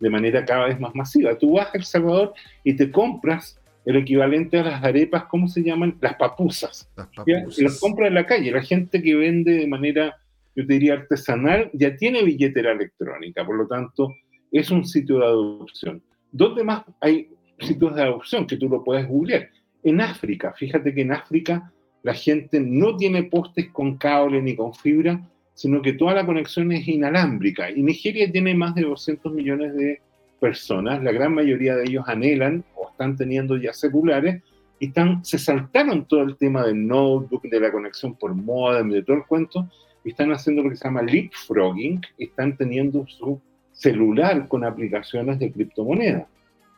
[0.01, 1.37] de manera cada vez más masiva.
[1.37, 5.63] Tú vas a El Salvador y te compras el equivalente a las arepas, ¿cómo se
[5.63, 5.97] llaman?
[6.01, 6.91] Las papusas.
[6.97, 7.59] Las papusas.
[7.59, 8.51] Y los compras en la calle.
[8.51, 10.19] La gente que vende de manera,
[10.55, 14.15] yo te diría, artesanal, ya tiene billetera electrónica, por lo tanto,
[14.53, 16.03] es un sitio de adopción.
[16.31, 17.31] ¿Dónde más hay
[17.61, 19.49] sitios de adopción que tú lo puedes googlear.
[19.83, 21.73] En África, fíjate que en África
[22.03, 25.21] la gente no tiene postes con cable ni con fibra,
[25.59, 27.69] sino que toda la conexión es inalámbrica.
[27.69, 30.01] Y Nigeria tiene más de 200 millones de
[30.39, 34.41] personas, la gran mayoría de ellos anhelan o están teniendo ya celulares
[34.79, 39.03] y están, se saltaron todo el tema del notebook, de la conexión por modem, de
[39.03, 39.69] todo el cuento,
[40.05, 43.41] y están haciendo lo que se llama leapfrogging, están teniendo su
[43.73, 46.29] celular con aplicaciones de criptomonedas.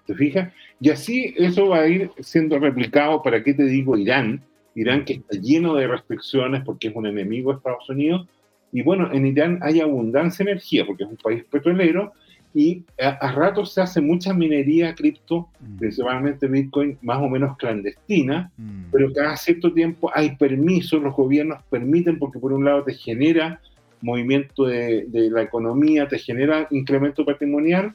[0.07, 0.55] ¿Te fijas?
[0.81, 4.43] Y así eso va a ir siendo replicado, ¿para qué te digo Irán?
[4.74, 8.27] Irán que está lleno de restricciones porque es un enemigo de Estados Unidos.
[8.73, 12.13] Y bueno, en Irán hay abundancia de energía porque es un país petrolero
[12.53, 15.79] y a, ratos se hace mucha minería cripto, mm.
[15.79, 18.85] principalmente Bitcoin, más o menos clandestina, mm.
[18.91, 23.61] pero cada cierto tiempo hay permisos, los gobiernos permiten porque por un lado te genera
[24.03, 27.95] movimiento de, de la economía, te genera incremento patrimonial,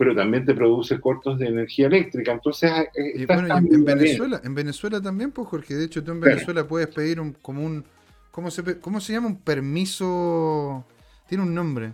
[0.00, 2.32] pero también te produce cortos de energía eléctrica.
[2.32, 6.88] Entonces, eh, en, Venezuela, en Venezuela también, pues Jorge, de hecho tú en Venezuela puedes
[6.88, 7.84] pedir un como un
[8.30, 10.84] ¿cómo se cómo se llama un permiso?
[11.28, 11.92] Tiene un nombre.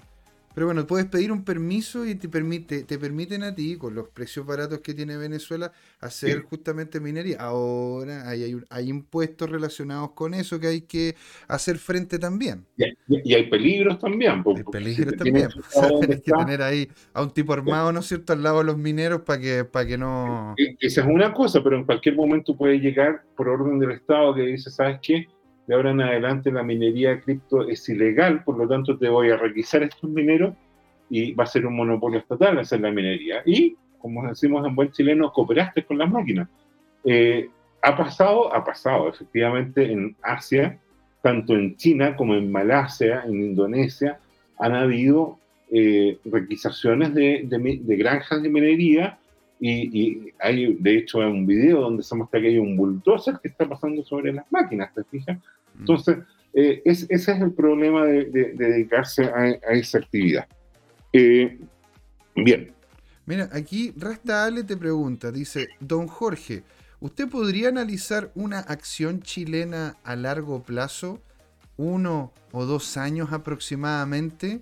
[0.57, 4.09] Pero bueno, puedes pedir un permiso y te permite, te permiten a ti, con los
[4.09, 7.37] precios baratos que tiene Venezuela, hacer justamente minería.
[7.41, 11.15] Ahora hay, hay, impuestos relacionados con eso que hay que
[11.47, 12.65] hacer frente también.
[13.07, 14.43] Y, hay peligros también.
[14.47, 15.51] Hay peligros también.
[16.01, 18.79] Tienes que tener ahí a un tipo armado, ¿no es cierto?, al lado de los
[18.79, 20.55] mineros para que, para que no...
[20.81, 24.41] Esa es una cosa, pero en cualquier momento puede llegar por orden del Estado que
[24.41, 25.29] dice, ¿sabes qué?
[25.67, 29.31] De ahora en adelante la minería de cripto es ilegal, por lo tanto te voy
[29.31, 30.55] a requisar estos mineros
[31.11, 33.43] y va a ser un monopolio estatal hacer la minería.
[33.45, 36.49] Y, como decimos en buen chileno, cooperaste con las máquinas.
[37.05, 37.49] Eh,
[37.83, 40.79] ha pasado, ha pasado, efectivamente en Asia
[41.27, 44.21] tanto en China como en Malasia, en Indonesia,
[44.61, 45.41] han habido
[45.73, 49.19] eh, requisaciones de, de, granjas de minería
[49.59, 53.69] y, hay, de hecho, un video donde se muestra que hay un bulldozer que está
[53.69, 55.39] pasando sobre las máquinas, ¿te fijas?
[55.39, 55.81] Mm.
[55.81, 56.19] Entonces,
[56.53, 58.25] eh, ese es el problema de,
[58.55, 60.47] dedicarse a, esa actividad.
[61.13, 61.59] Eh,
[62.35, 62.73] bien.
[63.25, 66.63] Mira, aquí Rasta Ale te pregunta, dice, don Jorge,
[67.01, 71.21] ¿usted podría analizar una acción chilena a largo plazo,
[71.77, 74.61] uno o dos años aproximadamente?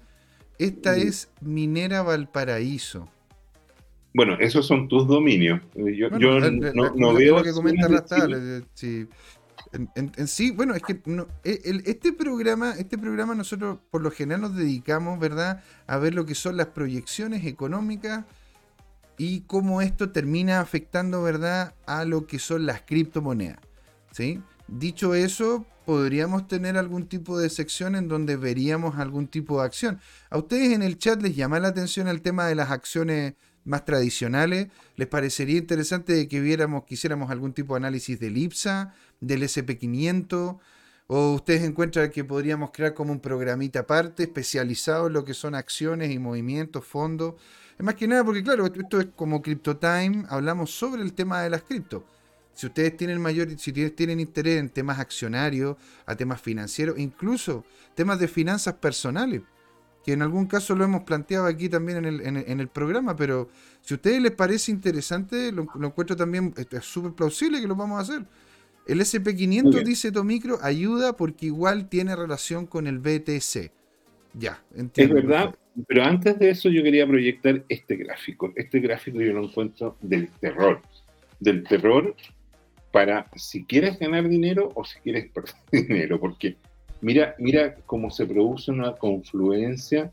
[0.58, 3.08] Esta es Minera Valparaíso.
[4.14, 5.60] Bueno, esos son tus dominios.
[5.74, 7.38] Yo, no, veo.
[7.38, 7.88] Lo que comenta
[9.96, 11.00] en, sí, bueno, es que
[11.42, 16.26] e, este programa, este programa nosotros por lo general nos dedicamos, ¿verdad?, a ver lo
[16.26, 18.24] que son las proyecciones económicas
[19.18, 23.58] y cómo esto termina afectando, ¿verdad?, a lo que son las criptomonedas.
[24.12, 24.40] ¿Sí?
[24.68, 29.98] Dicho eso, podríamos tener algún tipo de sección en donde veríamos algún tipo de acción.
[30.30, 33.34] A ustedes en el chat les llama la atención el tema de las acciones
[33.64, 34.68] más tradicionales.
[34.96, 40.58] ¿Les parecería interesante que viéramos, quisiéramos algún tipo de análisis del IPSA, del SP500?
[41.06, 45.54] ¿O ustedes encuentran que podríamos crear como un programita aparte, especializado en lo que son
[45.54, 47.34] acciones y movimientos, fondos?
[47.78, 51.50] Es más que nada porque, claro, esto es como CryptoTime, hablamos sobre el tema de
[51.50, 52.06] las cripto.
[52.54, 55.76] Si ustedes tienen mayor, si tienen interés en temas accionarios,
[56.06, 57.64] a temas financieros, incluso
[57.96, 59.42] temas de finanzas personales,
[60.04, 63.48] que en algún caso lo hemos planteado aquí también en el, en el, programa, pero
[63.80, 67.98] si a ustedes les parece interesante, lo, encuentro también, es súper plausible que lo vamos
[67.98, 68.26] a hacer.
[68.86, 73.72] El SP500, dice Tomicro, ayuda porque igual tiene relación con el BTC.
[74.34, 75.16] Ya, entiendo.
[75.16, 75.54] Es verdad,
[75.86, 78.52] pero antes de eso yo quería proyectar este gráfico.
[78.56, 80.82] Este gráfico yo lo encuentro del terror.
[81.40, 82.14] Del terror
[82.90, 85.54] para si quieres ganar dinero o si quieres perder
[85.88, 86.56] dinero, porque
[87.04, 90.10] mira, mira cómo se produce una confluencia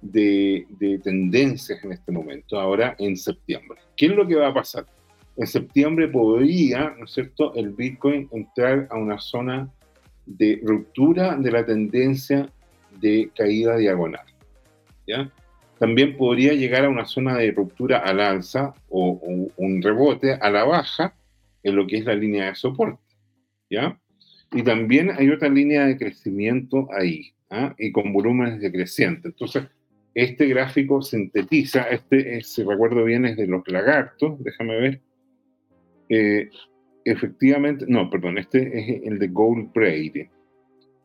[0.00, 0.66] de,
[1.04, 3.78] tendencias en este momento, ahora en septiembre.
[3.96, 4.84] ¿Qué es lo que va a pasar?
[5.36, 9.70] En septiembre podría, ¿no es cierto?, el Bitcoin entrar a una zona
[10.26, 12.50] de ruptura de la tendencia
[13.00, 14.26] de caída diagonal.
[15.06, 15.30] ¿ya?
[15.78, 19.20] También podría llegar a una zona de ruptura al alza o
[19.56, 21.14] un rebote a la baja
[21.62, 23.00] en lo que es la línea de soporte,
[23.70, 23.96] ¿ya?
[24.52, 27.74] Y también hay otra línea de crecimiento ahí, ¿ah?
[27.78, 29.32] y con volúmenes decrecientes.
[29.32, 29.64] Entonces,
[30.14, 35.00] este gráfico sintetiza, este, si recuerdo bien, es de los lagartos, déjame ver.
[36.10, 36.50] Eh,
[37.04, 40.26] efectivamente, no, perdón, este es el de Gold Braid.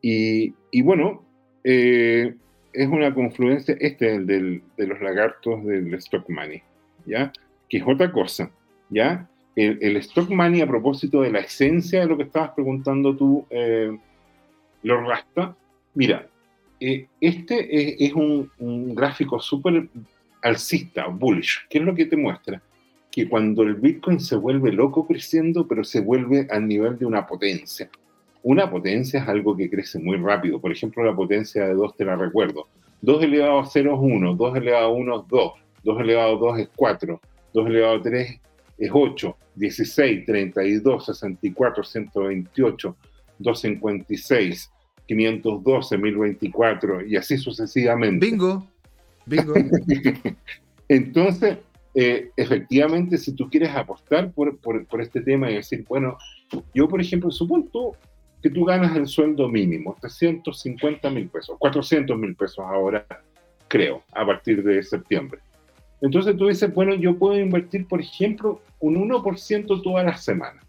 [0.01, 1.25] Y, y bueno,
[1.63, 2.35] eh,
[2.73, 6.61] es una confluencia, este es el del, de los lagartos del Stock Money,
[7.05, 7.31] ¿ya?
[7.69, 8.51] Que es otra cosa,
[8.89, 9.29] ¿ya?
[9.57, 13.97] El, stock money, a propósito de la esencia de lo que estabas preguntando tú, eh,
[14.83, 15.55] lo rasta.
[15.95, 16.27] Mira,
[16.79, 18.51] eh, este es, un,
[18.93, 19.89] gráfico súper
[20.43, 21.65] alcista, bullish.
[21.69, 22.61] ¿Qué es lo que te muestra?
[23.11, 27.25] Que cuando el Bitcoin se vuelve loco creciendo, pero se vuelve al nivel de una
[27.25, 27.89] potencia.
[28.43, 30.61] Una potencia es algo que crece muy rápido.
[30.61, 32.67] Por ejemplo, la potencia de 2 te la recuerdo.
[33.01, 35.51] 2 elevado a 0 es 1, 2 elevado a 1 es 2,
[35.83, 37.21] 2 elevado a 2 es 4,
[37.53, 38.39] 2 elevado a 3
[38.77, 42.95] es 8, 16, 32, 64, 128,
[43.39, 44.71] 256,
[45.07, 48.25] 512, 1024 y así sucesivamente.
[48.25, 48.67] Bingo,
[49.25, 49.53] bingo.
[50.89, 51.57] Entonces,
[51.99, 56.17] eh, efectivamente, si tú quieres apostar por, por, este tema y decir, bueno,
[56.73, 57.95] yo por ejemplo, supongo
[58.41, 63.05] que tú ganas el sueldo mínimo, 350 mil pesos, 400 mil pesos ahora,
[63.67, 65.39] creo, a partir de septiembre.
[66.01, 70.63] Entonces tú dices, bueno, yo puedo invertir, por ejemplo, un 1% todas las semanas,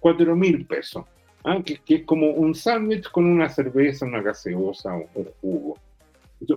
[0.00, 1.04] 4 mil pesos,
[1.44, 1.62] ¿ah?
[1.64, 5.78] que, es como un sándwich con una cerveza, una gaseosa, un, un jugo,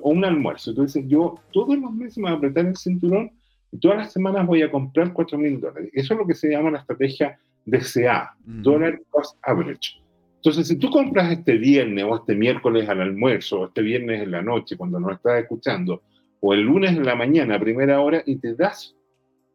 [0.02, 0.72] o un almuerzo.
[0.72, 3.32] Entonces yo todos los meses me voy a apretar el cinturón
[3.72, 5.90] y todas las semanas voy a comprar 4 mil dólares.
[5.94, 10.02] Eso es lo que se llama la estrategia DCA, Dollar Cost Average.
[10.38, 14.32] Entonces, si tú compras este viernes o este miércoles al almuerzo o este viernes en
[14.32, 16.04] la noche cuando nos estás escuchando,
[16.48, 18.96] o el lunes en la mañana primera hora y te das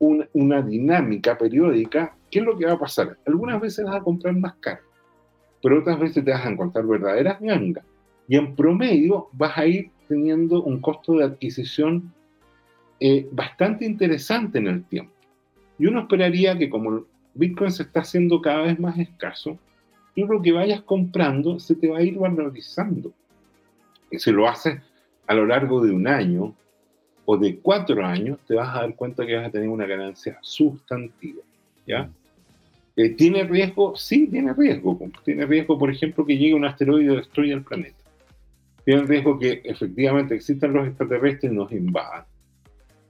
[0.01, 3.17] una dinámica periódica, ¿qué es lo que va a pasar?
[3.27, 4.81] Algunas veces vas a comprar más caro,
[5.63, 7.85] pero otras veces te vas a encontrar verdaderas gangas.
[8.27, 12.13] Y en promedio vas a ir teniendo un costo de adquisición
[12.99, 15.13] eh, bastante interesante en el tiempo.
[15.79, 17.05] Y uno esperaría que como
[17.35, 19.57] Bitcoin se está haciendo cada vez más escaso,
[20.17, 23.13] tú lo que vayas comprando se te va a ir valorizando.
[24.11, 24.81] Y si lo haces
[25.29, 26.57] a lo largo de un año,
[27.33, 30.37] o de cuatro años, te vas a dar cuenta que vas a tener una ganancia
[30.43, 31.41] sustantiva.
[31.87, 32.11] ¿ya?
[32.97, 33.95] Eh, ¿Tiene riesgo?
[33.95, 34.99] Sí, tiene riesgo.
[35.25, 38.03] Tiene riesgo, por ejemplo, que llegue un asteroide y destruya el planeta.
[38.85, 42.25] Tiene riesgo que efectivamente existan los extraterrestres y nos invadan.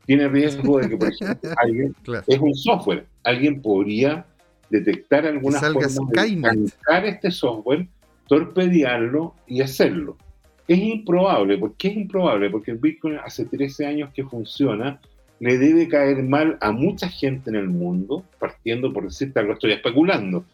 [0.04, 1.94] Tiene riesgo de que, por ejemplo, alguien,
[2.26, 4.26] es un software, alguien podría
[4.68, 7.88] detectar alguna forma de este software,
[8.28, 10.18] torpedearlo y hacerlo.
[10.70, 11.58] Es improbable.
[11.58, 12.48] ¿Por qué es improbable?
[12.48, 15.00] Porque el Bitcoin hace 13 años que funciona
[15.40, 19.72] le debe caer mal a mucha gente en el mundo, partiendo por decirte algo, estoy
[19.72, 20.44] especulando.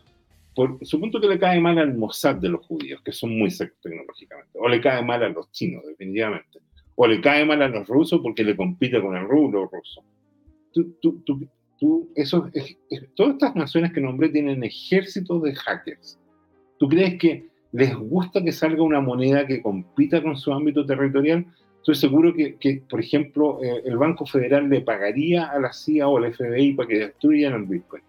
[0.54, 3.76] Por, supongo que le cae mal al Mossad de los judíos, que son muy secos
[3.82, 6.60] tecnológicamente, o le cae mal a los chinos, definitivamente,
[6.94, 10.02] o le cae mal a los rusos porque le compite con el rublo ruso.
[10.72, 11.46] Tú, tú, tú,
[11.78, 12.50] tú eso,
[13.14, 16.18] todas estas naciones que nombré tienen ejércitos de hackers.
[16.78, 21.46] ¿Tú crees que les gusta que salga una moneda que compita con su ámbito territorial?
[21.86, 26.18] estoy seguro que, por ejemplo, eh, el Banco Federal le pagaría a la CIA o
[26.18, 28.02] al FBI para que destruyan el Bitcoin.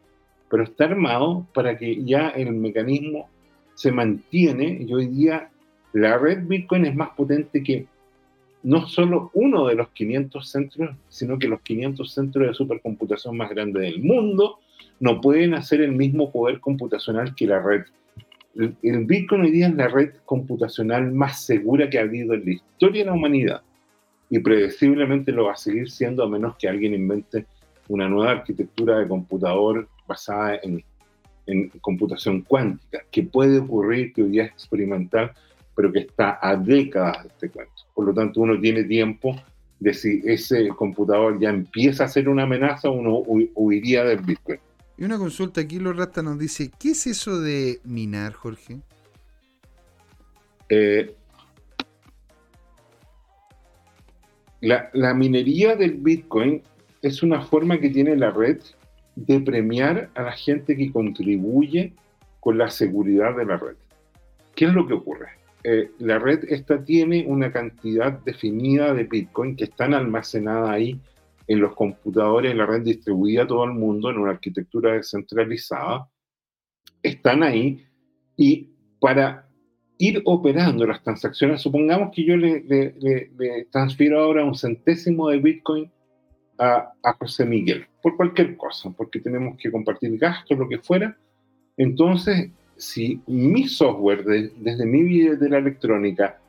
[0.49, 3.29] Pero está armado para que ya el mecanismo
[3.75, 5.51] se mantiene y hoy día
[5.93, 7.85] la red Bitcoin es más potente que
[8.63, 13.51] no solo uno de los 500 centros, sino que los 500 centros de supercomputación más
[13.51, 14.57] grandes del mundo
[14.99, 17.84] no pueden hacer el mismo poder computacional que la red.
[18.57, 22.51] El, Bitcoin hoy día es la red computacional más segura que ha habido en la
[22.51, 23.61] historia de la humanidad
[24.31, 27.45] y predeciblemente lo va a seguir siendo a menos que alguien invente
[27.88, 30.84] una nueva arquitectura de computador basada en,
[31.45, 35.31] en computación cuántica, que puede ocurrir, que hoy día es experimental,
[35.75, 37.84] pero que está a décadas de este cuento.
[37.93, 39.35] Por lo tanto, uno tiene tiempo
[39.79, 44.59] de si ese computador ya empieza a ser una amenaza, uno huiría del Bitcoin.
[44.98, 48.80] Y una consulta aquí, los Rata nos dice, ¿qué es eso de minar, Jorge?
[50.69, 51.15] Eh,
[54.61, 56.64] La, minería del Bitcoin
[57.03, 58.60] es una forma que tiene la red
[59.15, 61.94] de premiar a la gente que contribuye
[62.40, 63.76] con la seguridad de la red.
[64.56, 65.28] ¿Qué es lo que ocurre?
[65.64, 70.99] Eh, la red esta tiene una cantidad definida de Bitcoin que están almacenadas ahí
[71.48, 76.10] en los computadores, en la red distribuida a todo el mundo, en una arquitectura descentralizada.
[77.02, 77.86] Están ahí
[78.36, 78.69] y
[78.99, 79.48] para
[79.98, 81.61] ir operando las transacciones.
[81.61, 85.91] Supongamos que yo le, transfiero ahora un centésimo de Bitcoin
[86.60, 91.18] a, José Miguel, por cualquier cosa, porque tenemos que compartir gastos, lo que fuera.
[91.78, 96.40] Entonces, si mi software desde mi billetera electrónica,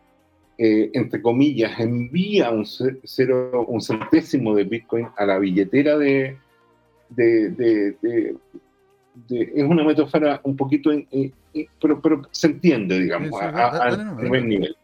[0.59, 2.66] eh, entre comillas, envía un,
[3.05, 6.36] cero, un centésimo de Bitcoin a la billetera de,
[7.09, 8.36] de
[9.28, 10.90] es una metáfora un poquito,
[11.80, 14.76] pero, pero se entiende, digamos, a, primer nivel.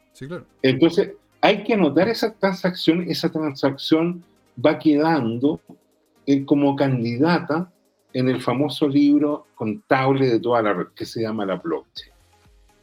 [0.63, 4.23] Entonces, hay que anotar esa transacción, esa transacción
[4.65, 5.61] va quedando
[6.27, 7.71] eh, como candidata
[8.13, 12.13] en el famoso libro contable de toda la red, que se llama la blockchain.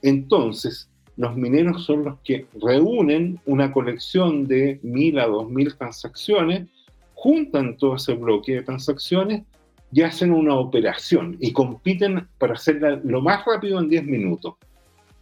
[0.01, 0.89] Entonces,
[1.21, 6.67] los mineros son los que reúnen una colección de mil a dos mil transacciones,
[7.13, 9.43] juntan todo ese bloque de transacciones
[9.91, 14.55] y hacen una operación y compiten para hacerla lo más rápido en 10 minutos.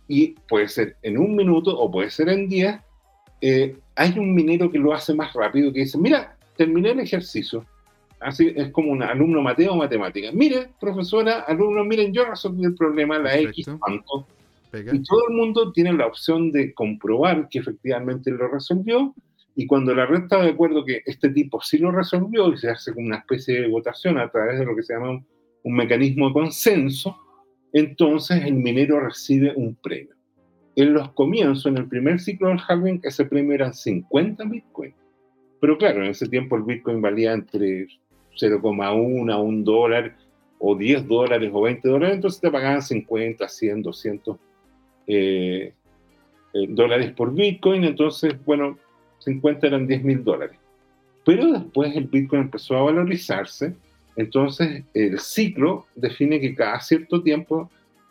[0.07, 2.77] Y puede ser en un minuto o puede ser en 10.
[3.41, 7.65] Eh, hay un minero que lo hace más rápido que dice, mira, terminé el ejercicio.
[8.21, 10.29] Así es como un alumno Mateo matemática.
[10.31, 14.25] Mire, profesora, alumnos, miren, yo resolví el problema, la X tanto.
[14.73, 19.15] Y todo el mundo tiene la opción de comprobar que efectivamente lo resolvió
[19.59, 22.69] y cuando la red está de acuerdo que este tipo sí lo resolvió y se
[22.69, 25.21] hace como una especie de votación a través de lo que se llama
[25.63, 27.17] un, mecanismo de consenso,
[27.73, 30.15] entonces el minero recibe un premio.
[30.77, 34.95] En los comienzos, en el primer ciclo del halving, ese premio eran 50 bitcoins.
[35.59, 37.87] Pero claro, en ese tiempo el bitcoin valía entre
[38.39, 40.15] 0,1 a 1 dólar,
[40.57, 44.37] o 10 dólares, o 20 dólares, entonces te pagaban 50, 100, 200
[46.69, 47.83] dólares por bitcoin.
[47.83, 48.77] Entonces, bueno,
[49.19, 50.57] 50 eran 10 mil dólares.
[51.25, 53.75] Pero después el Bitcoin empezó a valorizarse,
[54.15, 57.69] entonces el ciclo define que cada cierto tiempo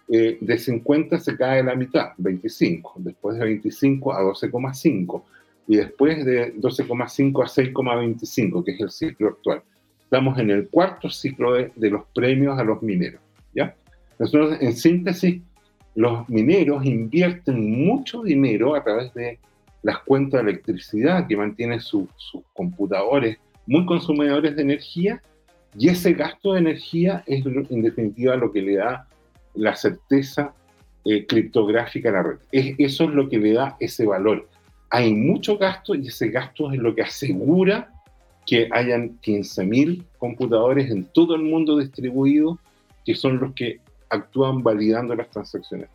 [0.08, 5.22] eh, de 50 se cae la mitad, 25, después de 25 a 12,5
[5.66, 9.62] y después de 12,5 a 6,25, que es el ciclo actual.
[10.00, 13.20] Estamos en el cuarto ciclo de, de los premios a los mineros.
[13.54, 13.74] ¿ya?
[14.18, 15.42] Nosotros, en síntesis,
[15.94, 19.38] los mineros invierten mucho dinero a través de
[19.82, 22.08] las cuentas de electricidad que mantienen sus
[22.52, 25.22] computadores muy consumidores de energía
[25.76, 29.06] y ese gasto de energía es en definitiva lo que le da
[29.54, 30.54] la certeza
[31.04, 32.38] eh, criptográfica a la red.
[32.50, 34.48] Es, eso es lo que le da ese valor.
[34.90, 37.92] Hay mucho gasto y ese gasto es lo que asegura
[38.46, 42.58] que hayan 15.000 computadores en todo el mundo distribuidos
[43.04, 45.88] que son los que actúan validando las transacciones.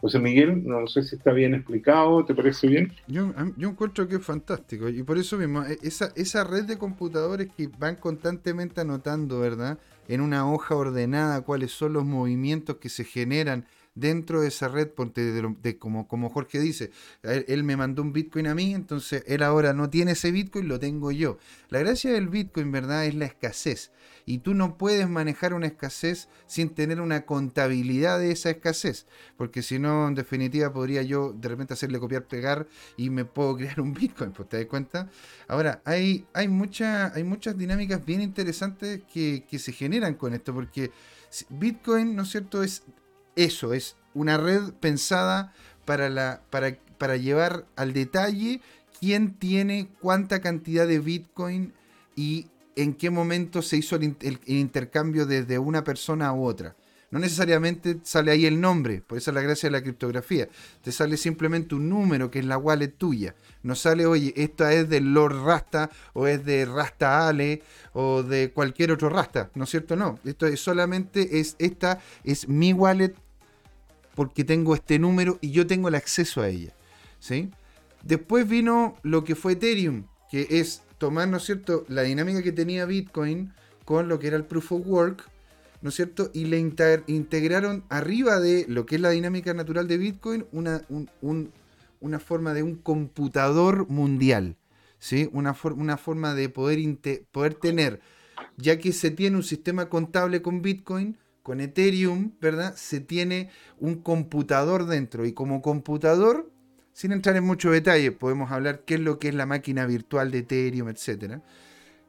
[0.00, 2.92] José Miguel, no sé si está bien explicado, ¿te parece bien?
[3.06, 6.78] Yo, yo encuentro que es fantástico y por eso mismo, e, esa, esa red de
[6.78, 9.78] computadores que van constantemente anotando, ¿verdad?
[10.08, 13.66] En una hoja ordenada cuáles son los movimientos que se generan
[14.00, 16.90] dentro de esa red, de, como, como Jorge dice,
[17.22, 20.80] él, me mandó un Bitcoin a mí, entonces él ahora no tiene ese Bitcoin, lo
[20.80, 21.38] tengo yo.
[21.68, 23.06] La gracia del Bitcoin, ¿verdad?
[23.06, 23.92] Es la escasez.
[24.26, 29.06] Y tú no puedes manejar una escasez sin tener una contabilidad de esa escasez,
[29.36, 32.66] porque si no, en definitiva, podría yo de repente hacerle copiar, pegar
[32.96, 35.10] y me puedo crear un Bitcoin, pues, ¿te das cuenta?
[35.48, 40.54] Ahora, hay, hay, mucha, hay muchas dinámicas bien interesantes que, que se generan con esto,
[40.54, 40.90] porque
[41.48, 42.82] Bitcoin, ¿no es cierto?, es
[43.44, 45.52] eso, es una red pensada
[45.84, 48.60] para, para, llevar al detalle
[48.98, 51.72] quién tiene cuánta cantidad de Bitcoin
[52.16, 52.46] y
[52.76, 56.76] en qué momento se hizo el, intercambio desde una persona a otra.
[57.10, 60.48] No necesariamente sale ahí el nombre, por eso es la gracia de la criptografía.
[60.80, 63.34] Te sale simplemente un número que es la wallet tuya.
[63.64, 67.62] No sale, oye, esta es del Lord Rasta o es de Rasta Ale
[67.94, 69.96] o de cualquier otro Rasta, ¿no es cierto?
[69.96, 73.14] No, esto es solamente es esta es mi wallet
[74.14, 76.74] porque tengo este número y yo tengo el acceso a ella.
[77.18, 77.50] ¿sí?
[78.02, 82.52] Después vino lo que fue Ethereum, que es tomar, ¿no es cierto?, la dinámica que
[82.52, 83.52] tenía Bitcoin
[83.84, 85.28] con lo que era el Proof of Work,
[85.82, 86.30] ¿no es cierto?
[86.32, 90.82] Y le integraron arriba de lo que es la dinámica natural de Bitcoin una,
[92.00, 94.56] una forma de un computador mundial,
[94.98, 95.28] ¿sí?
[95.32, 96.78] Una, una forma de poder,
[97.32, 98.00] poder tener,
[98.56, 102.74] ya que se tiene un sistema contable con Bitcoin, con Ethereum, ¿verdad?
[102.76, 106.50] Se tiene un computador dentro y como computador,
[106.92, 110.30] sin entrar en mucho detalle, podemos hablar qué es lo que es la máquina virtual
[110.30, 111.40] de Ethereum, etc.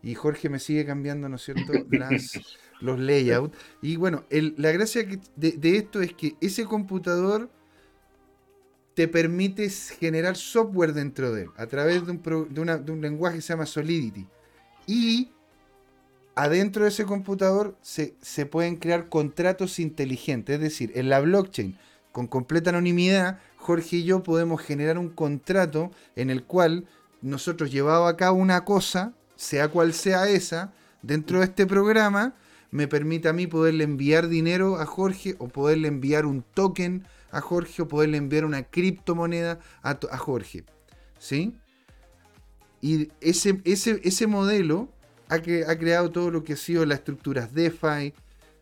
[0.04, 1.72] Y Jorge me sigue cambiando, ¿no es cierto?,
[2.82, 3.56] los layouts.
[3.82, 5.06] Y bueno, la gracia
[5.36, 7.50] de, esto es que ese computador
[8.96, 13.42] te permite generar software dentro de él, a través de un, de un lenguaje que
[13.42, 14.28] se llama Solidity.
[14.88, 15.32] Y
[16.36, 20.56] adentro de ese computador se, pueden crear contratos inteligentes.
[20.56, 21.78] Es decir, en la blockchain,
[22.12, 26.86] con completa anonimidad, Jorge y yo podemos generar un contrato en el cual
[27.22, 32.36] nosotros llevado a cabo una cosa, sea cual sea esa, dentro de este programa,
[32.72, 37.42] me permite a mí poderle enviar dinero a Jorge o poderle enviar un token a
[37.42, 40.64] Jorge o poderle enviar una criptomoneda a, a Jorge.
[41.20, 41.54] ¿Sí?
[42.82, 44.90] Y ese, ese, ese modelo
[45.32, 48.14] ha, creado todo lo que ha sido las estructuras DeFi,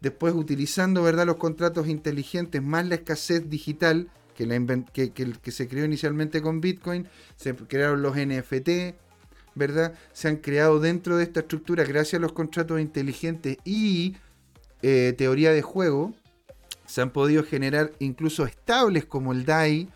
[0.02, 1.26] después utilizando ¿verdad?
[1.26, 8.02] los contratos inteligentes más la escasez digital que, se creó inicialmente con Bitcoin, se crearon
[8.02, 8.96] los NFT,
[9.56, 9.94] ¿verdad?
[10.14, 14.16] Se han creado dentro de esta estructura gracias a los contratos inteligentes y
[14.82, 16.14] eh, teoría de juego,
[16.86, 19.90] se han podido generar incluso estables como el DAI,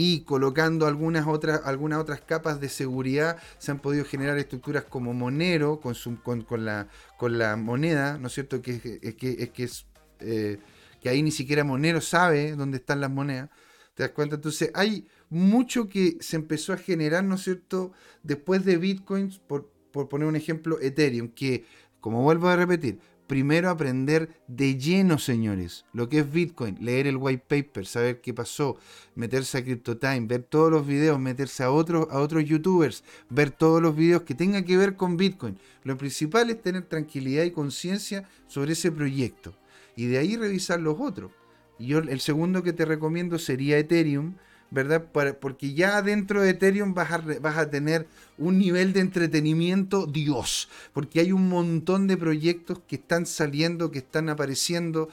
[0.00, 5.12] y colocando algunas otras, algunas otras capas de seguridad se han podido generar estructuras como
[5.12, 5.96] Monero con,
[6.44, 8.62] con, la, con la moneda, ¿no es cierto?
[8.62, 9.86] Que, es que, es,
[10.20, 10.58] eh,
[11.00, 13.50] que ahí ni siquiera Monero sabe dónde están las monedas.
[13.94, 14.36] ¿Te das cuenta?
[14.36, 17.90] Entonces hay mucho que se empezó a generar, ¿no es cierto?
[18.22, 21.64] Después de Bitcoin, por, por poner un ejemplo, Ethereum, que,
[21.98, 27.18] como vuelvo a repetir, primero aprender de lleno, señores, lo que es Bitcoin, leer el
[27.18, 28.76] white paper, saber qué pasó,
[29.14, 33.80] meterse a CryptoTime, ver todos los videos, meterse a otros, a otros youtubers, ver todos
[33.80, 35.58] los videos que tengan que ver con Bitcoin.
[35.84, 39.54] Lo principal es tener tranquilidad y conciencia sobre ese proyecto
[39.94, 41.30] y de ahí revisar los otros.
[41.78, 44.34] Y yo el segundo que te recomiendo sería Ethereum,
[44.70, 45.06] ¿verdad?
[45.40, 50.68] porque ya dentro de Ethereum vas a, vas a tener un nivel de entretenimiento Dios,
[50.92, 55.08] porque hay un montón de proyectos que están saliendo, que están apareciendo,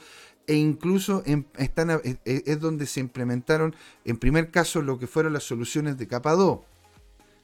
[0.46, 1.24] e incluso
[1.56, 3.74] están, e, e, es, donde se implementaron,
[4.04, 6.60] en primer caso, lo que fueron las soluciones de capa 2.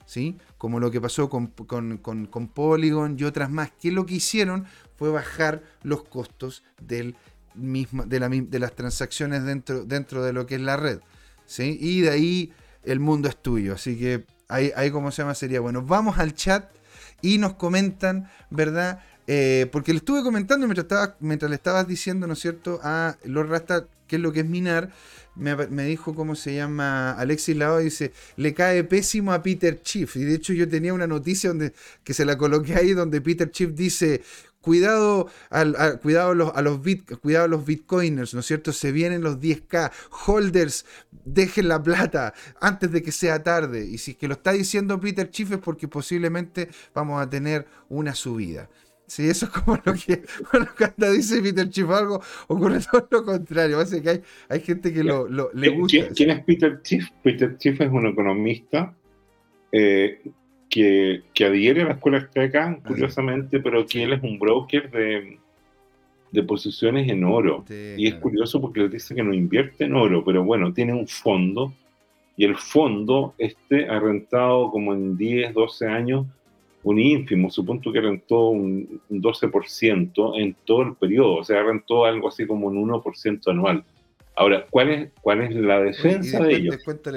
[0.05, 0.37] ¿Sí?
[0.59, 4.67] Como lo que pasó con, con, Polygon y otras más, que lo que hicieron
[4.97, 7.17] fue bajar los costos del
[7.55, 11.01] de, la, de las transacciones dentro, dentro de lo que es la red.
[11.59, 12.53] Y de ahí
[12.85, 13.75] el mundo es tuyo.
[13.75, 15.83] Así que ahí, ahí como se llama sería bueno.
[15.83, 16.71] Vamos al chat
[17.21, 19.01] y nos comentan, ¿verdad?
[19.27, 23.51] Eh, porque le estuve comentando mientras, mientras le estabas diciendo, ¿no es cierto?, a Lord
[23.51, 24.91] Rasta qué es lo que es minar.
[25.35, 30.15] Me, dijo cómo se llama Alexis Lao, dice, le cae pésimo a Peter Chief.
[30.17, 31.73] Y de hecho yo tenía una noticia donde,
[32.05, 34.23] que se la coloqué ahí donde Peter Chief dice,
[34.63, 36.81] Cuidado, a, cuidado, los, a los
[37.21, 38.73] cuidado los bitcoiners, ¿no es cierto?
[38.73, 39.93] Se vienen los 10k.
[40.27, 40.87] Holders,
[41.25, 43.85] dejen la plata antes de que sea tarde.
[43.85, 47.67] Y si es que lo está diciendo Peter Chief es porque posiblemente vamos a tener
[47.91, 48.71] una subida.
[49.13, 50.23] Sí, eso es como lo que
[50.79, 53.77] cuando dice Peter Schiff algo, ocurre todo lo contrario.
[53.77, 56.09] Parece que hay, hay gente que lo, le gusta.
[56.15, 57.11] ¿Quién, es Peter Schiff?
[57.23, 58.95] Peter Schiff es un economista
[59.71, 60.23] eh,
[60.73, 65.39] que, que, adhiere a la escuela ah, curiosamente, pero que él es un broker de,
[66.31, 67.63] de posiciones en oro.
[67.69, 71.07] y es curioso porque él dice que no invierte en oro, pero bueno, tiene un
[71.07, 71.75] fondo
[72.39, 76.27] y el fondo este ha rentado como en 10, 12 años
[76.85, 82.29] un ínfimo, supongo que rentó un 12% en todo el periodo, o sea, rentó algo
[82.29, 83.85] así como un 1% anual.
[84.35, 86.73] Ahora, ¿cuál es, cuál es la defensa de ello?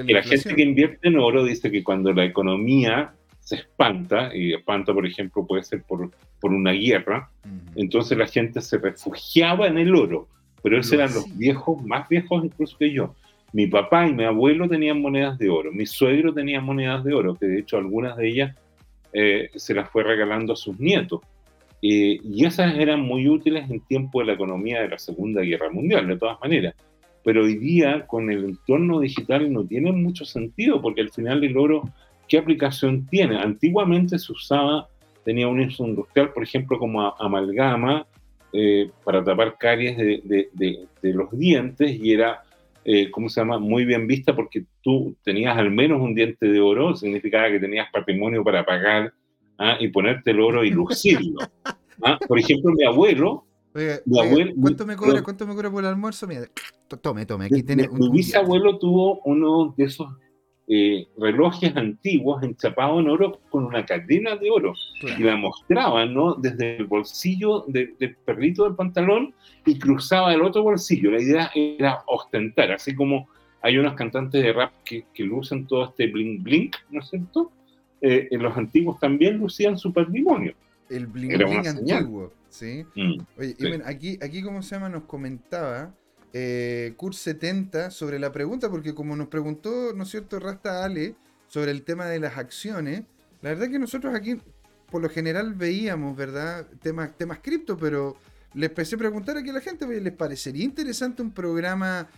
[0.06, 3.14] Que la gente que invierte en oro dice que cuando la economía
[3.46, 6.10] se espanta, y espanta, por ejemplo, puede ser por,
[6.42, 7.30] por una guerra,
[7.76, 10.28] entonces la gente se refugiaba en el oro,
[10.64, 13.14] pero esos eran los viejos, más viejos incluso que yo.
[13.54, 17.36] Mi papá y mi abuelo tenían monedas de oro, mi suegro tenía monedas de oro,
[17.36, 18.56] que de hecho algunas de ellas
[19.14, 21.22] eh, se las fue regalando a sus nietos.
[21.84, 25.70] Eh, y esas eran muy útiles en tiempo de la economía de la Segunda Guerra
[25.70, 26.74] Mundial, de todas maneras.
[27.24, 31.56] Pero hoy día, con el entorno digital, no tiene mucho sentido, porque al final el
[31.58, 31.84] oro,
[32.28, 33.38] ¿qué aplicación tiene?
[33.38, 34.88] Antiguamente se usaba,
[35.24, 38.06] tenía un uso industrial, por ejemplo, como amalgama,
[38.54, 42.42] eh, para tapar caries de, de, los dientes, y era
[42.88, 46.62] eh, ¿cómo se llama?, muy bien vista porque tú tenías al menos un diente de
[46.62, 49.12] oro, significaba que tenías patrimonio para pagar
[49.58, 49.76] ¿ah?
[49.80, 51.40] y ponerte el oro y lucirlo.
[52.04, 52.20] ¿ah?
[52.28, 53.44] Por ejemplo, mi abuelo...
[54.62, 56.28] ¿cuánto, me cobra, ¿Cuánto me cobra por el almuerzo?
[56.28, 56.44] Mira,
[57.02, 60.08] tome, tome, aquí tiene un, Mi bisabuelo tuvo uno de esos
[60.68, 64.74] eh, relojes antiguos enchapados en oro con una cadena de oro
[65.18, 66.34] y la mostraban ¿no?
[66.34, 69.34] desde el bolsillo del perrito del pantalón
[69.64, 71.12] y cruzaba el otro bolsillo.
[71.12, 73.30] La idea era ostentar, así como
[73.62, 77.52] hay unos cantantes de rap que, que lucen todo este bling bling, ¿no es cierto?
[78.02, 80.56] Eh, los antiguos también lucían su patrimonio.
[80.90, 82.86] El bling bling antiguo, ¿sí?
[82.96, 84.90] Mm, Oye, Y aquí, aquí, ¿cómo se llama?
[84.90, 85.94] Nos comentaba
[86.38, 91.16] eh, Kurt 70 sobre la pregunta, porque como nos preguntó, ¿no es cierto?, Rasta Ale
[91.48, 93.04] sobre el tema de las acciones,
[93.42, 94.42] la verdad que nosotros aquí
[94.92, 98.18] por lo general veíamos, ¿verdad?, temas, temas cripto, pero
[98.54, 102.10] les empecé a preguntar aquí a la gente, ¿les parecería interesante un programa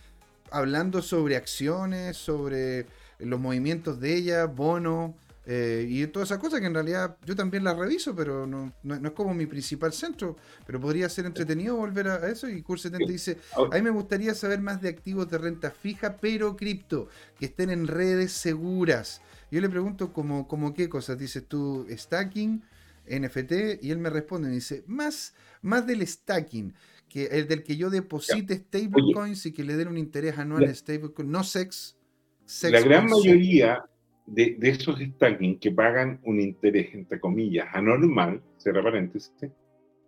[0.50, 2.86] hablando sobre acciones, sobre
[3.20, 5.12] los movimientos de ellas, bonos?
[5.50, 8.94] Eh, y todas esas cosas que en realidad yo también las reviso, pero no, no,
[8.94, 10.36] es como mi principal centro.
[10.66, 12.50] Pero podría ser entretenido volver a, eso.
[12.50, 16.54] Y Cur70 dice: A mí me gustaría saber más de activos de renta fija, pero
[16.54, 17.08] cripto,
[17.38, 19.22] que estén en redes seguras.
[19.50, 22.62] Yo le pregunto, como, como qué cosas dices tú, stacking,
[23.06, 26.74] NFT, y él me responde: dice, más, más del stacking
[27.08, 30.74] que el del que yo deposite stablecoins y que le den un interés anual en
[30.74, 31.96] stablecoins, no sex.
[32.44, 33.82] sex la gran mayoría
[34.28, 39.32] de, esos stacking que pagan un interés, entre comillas, anormal, cierra paréntesis,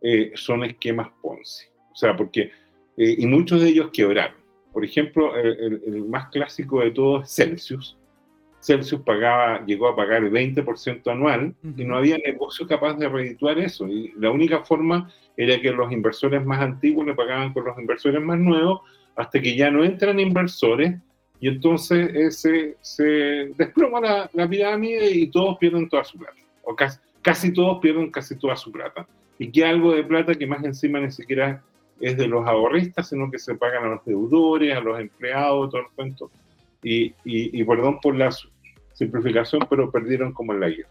[0.03, 1.67] eh, son esquemas Ponzi.
[1.93, 2.51] O sea, porque,
[2.97, 4.39] eh, y muchos de ellos quebraron.
[4.73, 7.99] Por ejemplo, el, más clásico de todos es Celsius.
[8.61, 13.59] Celsius pagaba, llegó a pagar el 20% anual y no había negocio capaz de redituar
[13.59, 13.89] eso.
[13.89, 18.21] Y la única forma era que los inversores más antiguos le pagaban con los inversores
[18.23, 18.83] más nuevos,
[19.17, 20.95] hasta que ya no entran inversores
[21.41, 26.37] y entonces ese, se desploma la, la, pirámide y todos pierden toda su plata.
[26.65, 29.07] O casi, casi todos pierden casi toda su plata.
[29.39, 31.62] Y que algo de plata que más encima ni siquiera
[31.99, 35.81] es de los ahorristas, sino que se pagan a los deudores, a los empleados, todo
[35.81, 36.31] el cuento.
[36.83, 38.31] Y, y, y perdón por la
[38.93, 40.91] simplificación, pero perdieron como en la guerra.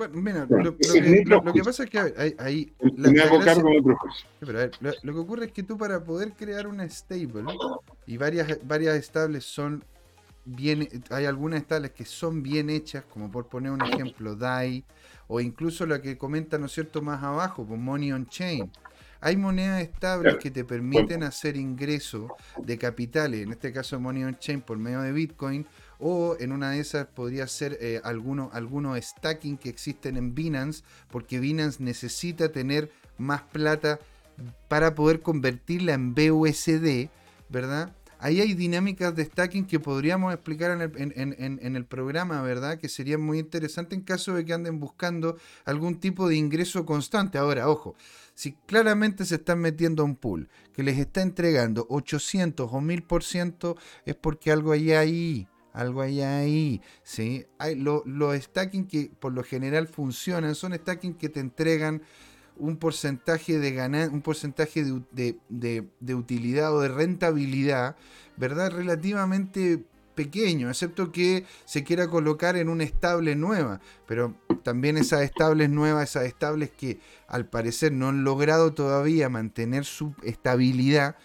[0.00, 0.76] Bueno, mira, lo,
[1.52, 1.98] que, pasa es que
[2.38, 2.72] hay...
[2.96, 3.82] me hago cargo de
[4.38, 4.70] pero a ver,
[5.02, 7.42] lo, que ocurre es que tú para poder crear una stable,
[8.10, 9.84] y varias, varias stables son
[10.44, 10.88] bien...
[11.10, 14.84] Hay algunas estables que son bien hechas, como por poner un ejemplo, DAI,
[15.28, 18.68] o incluso la que comenta, ¿no es cierto?, más abajo, con Money on Chain.
[19.20, 24.36] Hay monedas estables que te permiten hacer ingreso de capitales, en este caso Money on
[24.40, 25.64] Chain por medio de Bitcoin,
[26.00, 30.82] o en una de esas podría ser eh, algunos alguno stacking que existen en Binance,
[31.12, 34.00] porque Binance necesita tener más plata
[34.66, 37.08] para poder convertirla en BUSD,
[37.50, 37.92] ¿verdad?
[38.22, 42.78] Ahí hay dinámicas de stacking que podríamos explicar en el, programa, ¿verdad?
[42.78, 47.38] Que sería muy interesante en caso de que anden buscando algún tipo de ingreso constante.
[47.38, 47.94] Ahora, ojo,
[48.34, 53.76] si claramente se están metiendo a un pool que les está entregando 800 o 1000%,
[54.04, 57.46] es porque algo hay ahí algo hay ahí, ¿sí?
[57.76, 62.02] Los stacking que por lo general funcionan, son stacking que te entregan
[62.60, 67.96] un porcentaje de un porcentaje de, utilidad o de rentabilidad,
[68.36, 68.70] ¿verdad?
[68.70, 69.84] Relativamente
[70.14, 73.80] pequeño, excepto que se quiera colocar en una estable nueva.
[74.06, 79.84] Pero también esas estables nuevas, esas estables que al parecer no han logrado todavía mantener
[79.84, 81.16] su estabilidad.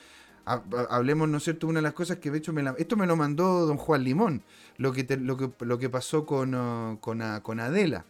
[0.46, 1.68] Hablemos, ¿no es cierto?
[1.68, 4.44] Una de las cosas que de hecho me esto me lo mandó don Juan Limón,
[4.78, 8.06] lo que, lo que, lo que pasó con, uh, con, uh, con, Adela,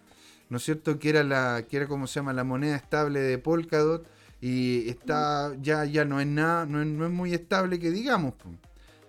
[0.49, 0.99] ¿no es cierto?
[0.99, 4.05] Que era la, que era como se llama, la moneda estable de Polkadot
[4.41, 8.33] y está, ya, ya no es nada, no es, no es muy estable que digamos,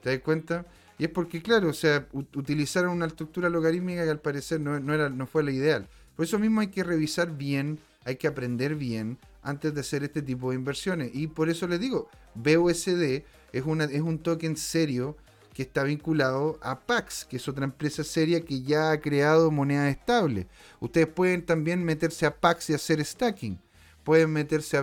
[0.03, 0.65] ¿te das cuenta?
[0.99, 5.11] Y es porque, claro, o sea, utilizaron una estructura logarítmica que al parecer no, era,
[5.11, 5.87] no fue la ideal.
[6.15, 10.23] Por eso mismo hay que revisar bien, hay que aprender bien antes de hacer este
[10.23, 11.11] tipo de inversiones.
[11.13, 15.17] Y por eso les digo, BUSD es, una, es un token serio
[15.57, 19.89] que está vinculado a Pax, que es otra empresa seria que ya ha creado moneda
[19.89, 20.49] estable.
[20.81, 23.59] Ustedes pueden también meterse a Pax y hacer stacking.
[24.05, 24.83] Pueden meterse a,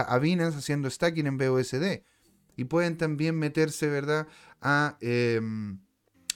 [0.00, 2.04] a Binance haciendo stacking en BUSD.
[2.56, 4.28] Y pueden también meterse, ¿verdad?,
[4.60, 5.80] a, em,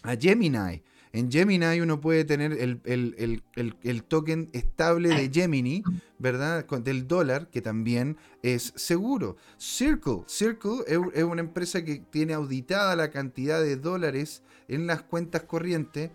[0.02, 0.82] a Gemini.
[1.16, 5.82] En Gemini uno puede tener el, token estable de Gemini,
[6.18, 6.66] ¿verdad?
[6.66, 9.36] Del dólar, que también es seguro.
[9.56, 10.24] Circle.
[10.26, 16.10] Circle es, una empresa que tiene auditada la cantidad de dólares en las cuentas corrientes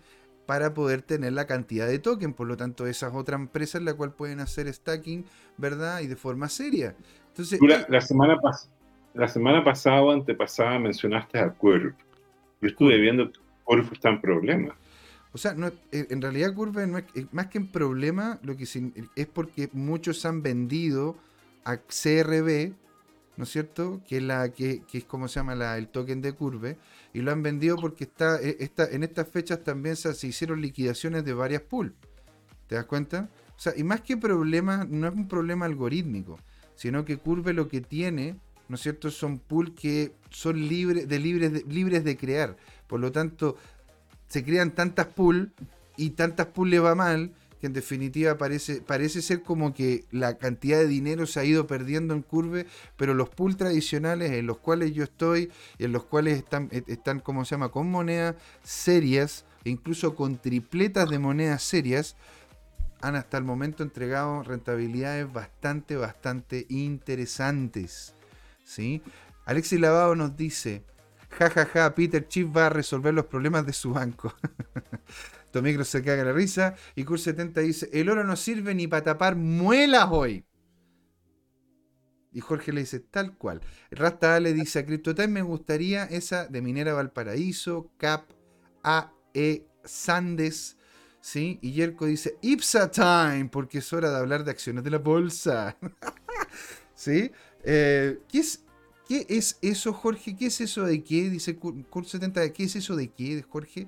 [0.46, 2.32] para poder tener la cantidad de token.
[2.32, 5.24] Por lo tanto, esa es otra empresa en la cual pueden hacer stacking,
[5.56, 6.00] ¿verdad?
[6.00, 6.94] Y de forma seria.
[7.28, 8.70] Entonces, la, la semana pasada
[9.14, 11.94] la semana pasada o antepasada mencionaste a Curve.
[12.60, 14.76] Yo estuve viendo que Curve está en problemas.
[15.32, 18.64] O sea, no, eh, en realidad Curve no es, más que en problema, lo que
[19.16, 21.16] es porque muchos han vendido
[21.64, 22.72] a CRB,
[23.36, 24.02] ¿no es cierto?
[24.06, 26.76] Que es, la, que, es como se llama la, el token de Curve,
[27.14, 31.24] y lo han vendido porque está, eh, está en estas fechas también se, hicieron liquidaciones
[31.24, 31.92] de varias pools.
[32.66, 33.30] ¿Te das cuenta?
[33.56, 36.38] O sea, y más que problema, no es un problema algorítmico,
[36.74, 38.36] sino que Curve lo que tiene
[38.72, 39.10] ¿no es cierto?
[39.10, 42.56] Son pools que son libres de, libres de, libres de crear.
[42.86, 43.58] Por lo tanto,
[44.32, 45.50] se crean tantas pools
[45.98, 50.38] y tantas pools le va mal que en definitiva parece, parece ser como que la
[50.38, 54.56] cantidad de dinero se ha ido perdiendo en curve, pero los pools tradicionales en los
[54.56, 59.70] cuales yo estoy en los cuales están, están como se llama, con monedas serias, e
[59.70, 62.16] incluso con tripletas de monedas serias,
[63.02, 68.14] han hasta el momento entregado rentabilidades bastante, bastante interesantes.
[68.64, 69.02] ¿sí?
[69.44, 70.84] Alexis Lavado nos dice,
[71.38, 74.34] jajaja, ja, ja, Peter Chip va a resolver los problemas de su banco.
[75.52, 76.74] Tomicro se caga la risa.
[76.94, 80.44] Y Cur70 dice, el oro no sirve ni para tapar muelas hoy.
[82.32, 83.60] Y Jorge le dice, tal cual.
[83.90, 88.30] Rasta le dice a CryptoTime, me gustaría esa de Minera Valparaíso, Cap,
[88.82, 90.78] AE, Sandes.
[91.20, 91.58] ¿Sí?
[91.62, 95.76] Y Yerko dice, Ipsa Time, porque es hora de hablar de acciones de la bolsa.
[96.94, 97.30] ¿Sí?
[97.62, 98.64] Eh, ¿qué, es,
[99.12, 100.34] ¿Qué es eso, Jorge?
[100.34, 101.28] ¿Qué es eso de qué?
[101.28, 102.50] Dice Kurt70.
[102.50, 103.86] ¿Qué es eso de qué, Jorge?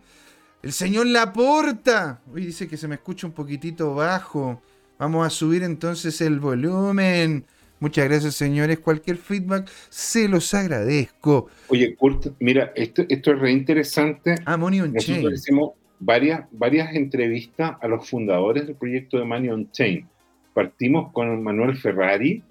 [0.62, 2.20] El señor Laporta.
[2.30, 4.60] Uy, dice que se me escucha un poquitito bajo.
[4.98, 7.46] Vamos a subir entonces el volumen.
[7.80, 8.80] Muchas gracias, señores.
[8.80, 11.48] Cualquier feedback se los agradezco.
[11.68, 14.34] Oye, Kurt, mira, esto, esto es re interesante.
[14.44, 15.32] Ah, Money on Chain.
[15.32, 15.70] Hicimos
[16.00, 20.06] varias, varias entrevistas a los fundadores del proyecto de Money on Chain.
[20.52, 22.42] Partimos con Manuel Ferrari,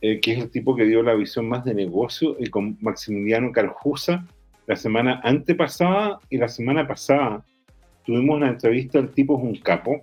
[0.00, 3.50] eh, que es el tipo que dio la visión más de negocio, y con Maximiliano
[3.52, 4.26] Carjusa
[4.68, 7.42] la semana antepasada y la semana pasada
[8.04, 10.02] tuvimos una entrevista, el tipo es un capo,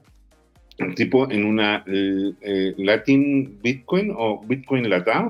[0.79, 5.29] el tipo en una eh, Latin Bitcoin o Bitcoin Latam,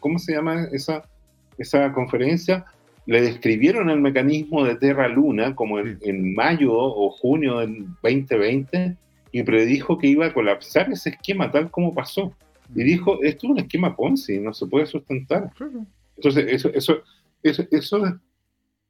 [0.00, 1.02] ¿cómo se llama esa,
[1.58, 2.66] esa conferencia?
[3.06, 8.96] Le describieron el mecanismo de Terra Luna como en, en mayo o junio del 2020
[9.32, 12.32] y predijo que iba a colapsar ese esquema tal como pasó
[12.74, 15.50] y dijo, esto es un esquema Ponzi, no se puede sustentar.
[16.16, 17.02] Entonces, eso, eso,
[17.42, 18.20] eso, eso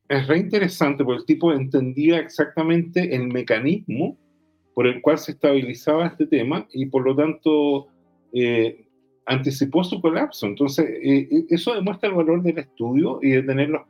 [0.09, 4.16] es re interesante, porque el tipo entendía exactamente el mecanismo
[4.74, 7.86] por el cual se estabilizaba este tema y por lo tanto
[8.32, 8.86] eh,
[9.27, 10.47] anticipó su colapso.
[10.47, 13.82] Entonces, eh, eh, eso demuestra el valor del estudio y de tener los,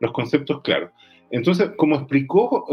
[0.00, 0.90] los conceptos claros.
[1.30, 2.66] Entonces, como explicó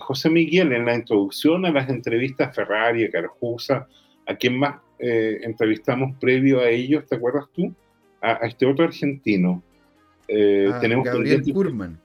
[0.00, 3.86] José Miguel en la introducción a las entrevistas Ferrari, Carjusa,
[4.28, 7.74] a quien más eh, entrevistamos previo a ellos, ¿te acuerdas tú?
[8.20, 9.62] A, este otro argentino.
[10.28, 11.98] Eh, ah, tenemos Gabriel Kurman.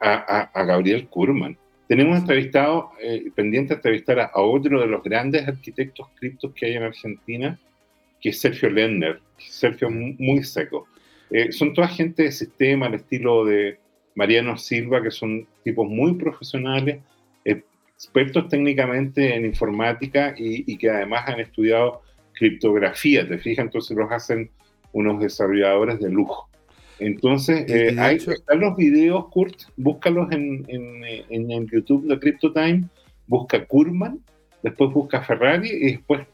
[0.00, 1.58] A, Gabriel Kurman.
[1.88, 6.74] Tenemos entrevistado, eh, pendiente de entrevistar a, otro de los grandes arquitectos criptos que hay
[6.74, 7.58] en Argentina,
[8.20, 9.20] que es Sergio Lender.
[9.38, 10.86] Sergio muy seco.
[11.50, 13.78] son toda gente de sistema, al estilo de
[14.14, 16.98] Mariano Silva, que son tipos muy profesionales,
[17.98, 22.02] expertos técnicamente en informática y, y, que además han estudiado
[22.32, 23.64] criptografía, ¿te fijas?
[23.64, 24.52] Entonces los hacen
[24.92, 26.48] unos desarrolladores de lujo.
[27.00, 32.84] Entonces, eh, ahí están los videos, Kurt, búscalos en, en, en, YouTube de CryptoTime,
[33.26, 34.20] busca Kurman,
[34.62, 36.24] después busca Ferrari y después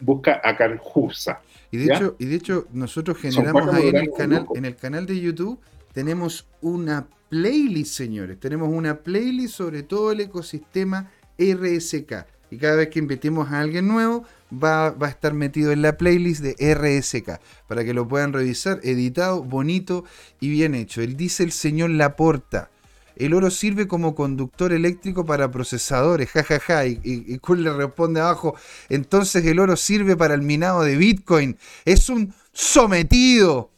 [0.00, 1.40] busca a Carjusa.
[1.70, 5.06] Y de, hecho, y de hecho, nosotros generamos ahí en el, canal, en el canal
[5.06, 5.60] de YouTube,
[5.92, 8.38] tenemos una playlist, señores.
[8.38, 12.26] Tenemos una playlist sobre todo el ecosistema RSK.
[12.50, 15.96] Y cada vez que invitemos a alguien nuevo, va, va, a estar metido en la
[15.96, 17.40] playlist de RSK.
[17.66, 18.78] Para que lo puedan revisar.
[18.84, 20.04] Editado, bonito
[20.38, 21.02] y bien hecho.
[21.02, 22.70] Él dice el señor Laporta.
[23.16, 26.60] El oro sirve como conductor eléctrico para procesadores, jajaja.
[26.60, 26.86] Ja, ja.
[26.86, 28.56] Y, y, le responde abajo,
[28.88, 31.56] entonces el oro sirve para el minado de Bitcoin.
[31.84, 33.73] Es un sometido.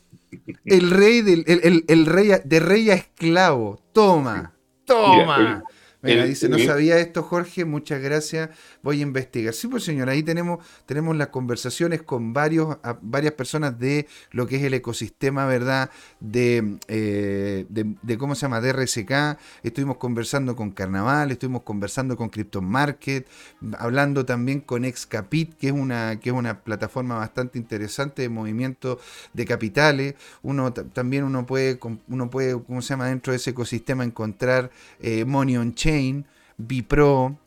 [0.65, 3.79] El rey del el, rey de rey a esclavo.
[3.93, 4.55] Toma,
[4.85, 5.39] toma.
[5.39, 5.65] Mira,
[6.07, 8.51] dice, no sabía esto, Jorge, muchas gracias,
[8.83, 9.53] voy a investigar.
[9.55, 14.57] Sí, pues señor, ahí tenemos, tenemos las conversaciones con varios, varias personas de lo que
[14.57, 15.91] es el ecosistema, ¿verdad?
[16.21, 18.61] De, eh, de, ¿cómo se llama?
[18.61, 23.27] De RSK, estuvimos conversando con Carnaval, estuvimos conversando con Crypto Market,
[23.79, 28.99] hablando también con Excapit, que es una, que es una plataforma bastante interesante de movimiento
[29.33, 30.15] de capitales.
[30.43, 31.79] Uno también uno puede,
[32.09, 33.09] uno puede, ¿cómo se llama?
[33.09, 34.71] Dentro de ese ecosistema encontrar
[35.01, 35.96] eh, Money on Chain,
[36.57, 37.39] Bipro,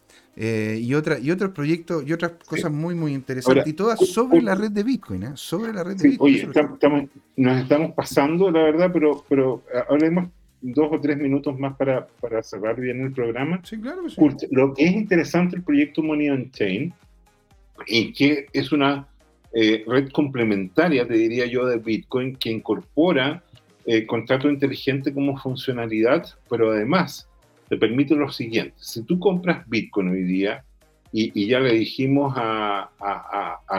[0.41, 3.67] eh, y, otra, y otros proyectos y otras cosas muy, muy interesantes.
[3.67, 5.31] y todas sobre la red de Bitcoin, ¿eh?
[5.35, 6.33] Sobre la red de Bitcoin.
[6.33, 10.29] Oye, nos estamos pasando, la verdad, pero, pero hablemos
[10.61, 13.59] dos o tres minutos más para, para cerrar bien el programa.
[13.65, 14.03] Sí, claro
[14.51, 16.93] lo que es interesante el proyecto Money on Chain,
[17.85, 19.09] y que es una
[19.51, 23.43] eh, red complementaria, te diría yo, de Bitcoin, que incorpora
[24.07, 27.28] contrato inteligente como funcionalidad, pero además
[27.69, 28.73] te permite lo siguiente.
[28.77, 30.65] Si tú compras Bitcoin hoy día,
[31.11, 32.89] y, ya le dijimos a,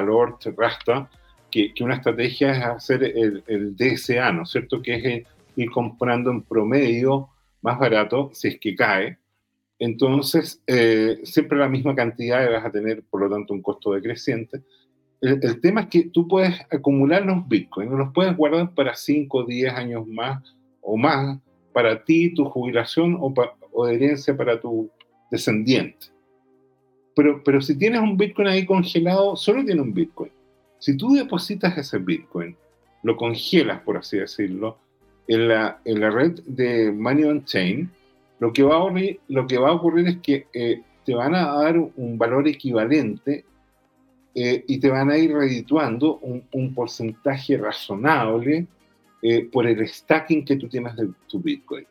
[0.05, 1.09] Lord Rasta
[1.51, 4.83] que, una estrategia es hacer el, DSA, ¿no es cierto?
[4.83, 5.27] Que es
[5.57, 7.29] ir comprando en promedio
[7.63, 9.19] más barato si es que cae.
[9.79, 14.63] Entonces, eh, siempre la misma cantidad vas a tener, por lo tanto, un costo decreciente.
[15.21, 19.39] El, el, tema es que tú puedes acumular los bitcoins, los puedes guardar para 5
[19.39, 20.43] o 10 años más
[20.81, 21.39] o más,
[21.73, 23.33] para ti, tu jubilación o,
[23.81, 24.91] o de herencia para tu
[25.31, 26.07] descendiente.
[27.15, 30.31] Pero, pero si tienes un Bitcoin ahí congelado, solo tiene un Bitcoin.
[30.79, 32.57] Si tú depositas ese Bitcoin,
[33.03, 34.79] lo congelas, por así decirlo,
[35.29, 37.91] en la, en la red de Money on Chain,
[38.39, 41.35] lo que va a ocurrir, lo que va a ocurrir es que eh, te van
[41.35, 43.45] a dar un valor equivalente
[44.35, 48.67] eh, y te van a ir redituando un, porcentaje razonable
[49.23, 51.87] eh, por el stacking que tú tienes de tu Bitcoin.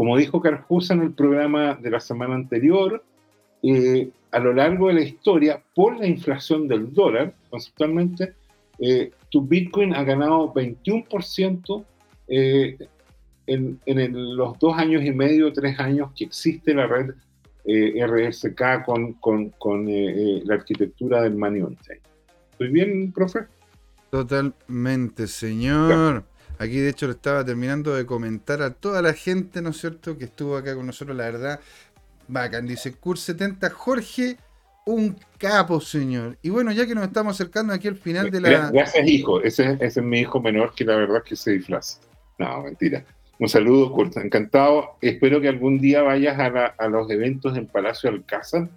[0.00, 3.04] Como dijo Carjusa en el programa de la semana anterior,
[3.62, 8.32] eh, a lo largo de la historia, por la inflación del dólar, conceptualmente,
[8.78, 11.84] eh, tu Bitcoin ha ganado 21%
[12.28, 12.78] eh,
[13.46, 17.10] en, en los dos años y medio, tres años que existe la red
[17.66, 22.00] RSK con, con, con la arquitectura del Money on Chain.
[22.52, 23.40] ¿Estoy bien, profe?
[24.10, 26.24] Totalmente, señor.
[26.60, 30.18] Aquí de hecho lo estaba terminando de comentar a toda la gente, ¿no es cierto?,
[30.18, 31.60] que estuvo acá con nosotros, la verdad.
[32.28, 34.36] Bacán, dice Cur 70, Jorge,
[34.84, 36.36] un capo, señor.
[36.42, 38.70] Y bueno, ya que nos estamos acercando aquí al final de la.
[38.70, 39.40] Gracias, hijo.
[39.40, 41.98] Ese, es mi hijo menor que la verdad que se disfraza.
[42.38, 43.06] No, mentira.
[43.38, 44.18] Un saludo, Kurt.
[44.18, 44.98] Encantado.
[45.00, 48.68] Espero que algún día vayas a, los eventos en Palacio Alcázar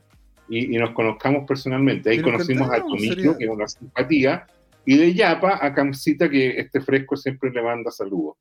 [0.48, 2.12] y, y nos conozcamos personalmente.
[2.12, 4.48] Ahí conocimos a tu niño, que es una simpatía,
[4.86, 8.36] y de Yapa a Camcita, que este fresco siempre le manda saludos.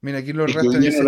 [0.00, 1.02] Mira, aquí los Rasta, dice,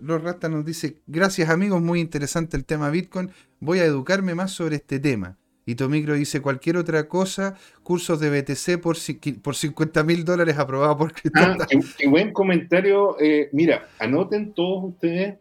[0.00, 4.52] los Rasta nos dice, gracias amigos, muy interesante el tema Bitcoin, voy a educarme más
[4.52, 5.36] sobre este tema.
[5.66, 8.96] Y Tomicro dice, cualquier otra cosa, cursos de BTC por,
[9.42, 11.56] por 50 mil dólares aprobado por ah,
[11.98, 13.16] qué, buen comentario.
[13.20, 15.34] Eh, mira, anoten todos ustedes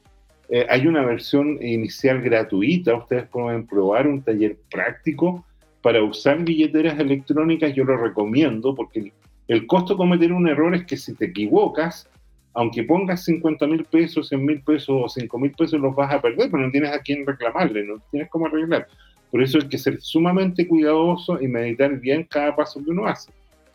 [0.70, 5.46] hay una versión inicial gratuita, ustedes pueden probar un taller práctico
[5.84, 9.12] para usar billeteras electrónicas yo lo recomiendo porque
[9.50, 12.10] el, costo de cometer un error es que si te equivocas,
[12.54, 16.22] aunque pongas 50 mil pesos, 100 mil pesos o 5 mil pesos, los vas a
[16.22, 18.88] perder, pero no tienes a quién reclamarle, no tienes cómo arreglar.
[19.30, 23.32] Por eso hay que ser sumamente cuidadoso y meditar bien cada paso que uno hace.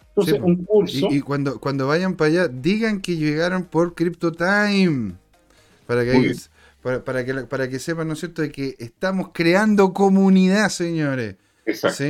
[0.08, 1.08] Entonces, un curso.
[1.10, 5.12] Y, cuando, cuando vayan para allá, digan que llegaron por Crypto Time.
[5.86, 6.34] Para que,
[7.04, 11.36] para, que, para que sepan, ¿no es cierto?, de que estamos creando comunidad, señores.
[11.68, 12.04] Exacto.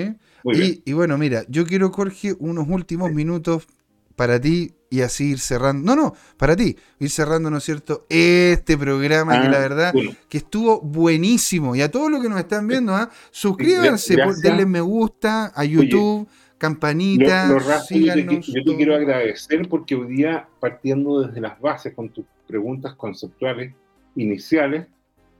[0.44, 3.66] Y, y, bueno, mira, yo quiero, Jorge, unos últimos minutos
[4.14, 5.84] para ti y así ir cerrando.
[5.84, 8.06] No, no, para ti, ir cerrando, ¿no es cierto?
[8.08, 9.94] Este programa que la ah, verdad
[10.28, 11.74] que estuvo buenísimo.
[11.74, 13.10] Y a todos los que nos están viendo, ¿ah?
[13.30, 17.48] suscríbanse, denle me gusta a YouTube, campanita.
[17.86, 22.94] síganos, yo, te, quiero agradecer porque hoy día, partiendo desde las bases con tus preguntas
[22.94, 23.74] conceptuales
[24.16, 24.86] iniciales,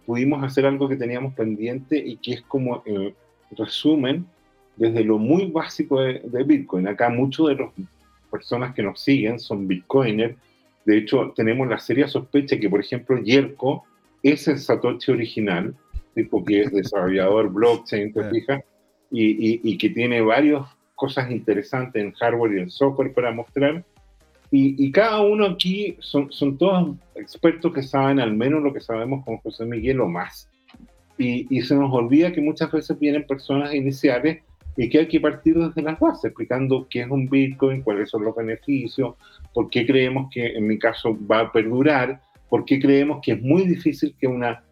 [0.07, 3.15] pudimos hacer algo que teníamos pendiente y que es como eh,
[3.51, 4.27] resumen
[4.77, 6.87] desde lo muy básico de, de Bitcoin.
[6.89, 7.73] Acá muchos de los
[8.31, 10.37] personas que nos siguen son bitcoiners.
[10.85, 13.85] De hecho, tenemos la seria sospecha que, por ejemplo, Yerko
[14.23, 15.75] es el Satoshi original,
[16.15, 18.63] tipo que es desarrollador blockchain, ¿te fijas?
[19.11, 20.63] Y, y, que tiene varias
[20.95, 23.83] cosas interesantes en hardware y en software para mostrar.
[24.51, 28.81] Y, y, cada uno aquí son, son todos expertos que saben al menos lo que
[28.81, 30.48] sabemos con José Miguel o más.
[31.19, 34.39] Y, y se nos olvida que muchas veces vienen personas iniciales
[34.79, 38.23] y que hay que partir desde las bases, explicando qué es un Bitcoin, cuáles son
[38.23, 39.17] los beneficios,
[39.53, 43.43] por qué creemos que en mi caso va a perdurar, por qué creemos que es
[43.43, 44.63] muy difícil que una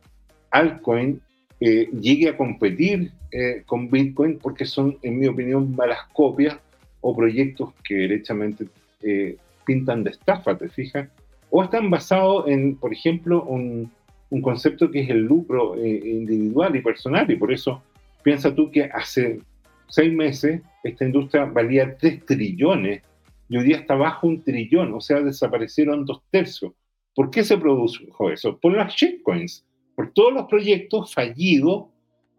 [0.52, 1.20] altcoin
[1.58, 6.56] eh, llegue a competir eh, con Bitcoin, porque son, en mi opinión, malas copias
[7.00, 8.66] o proyectos que derechamente
[9.02, 11.08] eh, pintan de estafa, ¿te fijas?
[11.50, 13.90] O están basados en, por ejemplo, un,
[14.30, 17.82] un concepto que es el lucro individual y personal, y por eso
[18.22, 19.40] piensa tú que hace
[19.88, 23.02] seis meses esta industria valía 3 trillones
[23.48, 26.72] y hoy día está bajo un trillón, o sea, desaparecieron dos tercios.
[27.14, 28.58] ¿Por qué se produjo eso?
[28.58, 31.86] Por las shitcoins, por todos los proyectos fallidos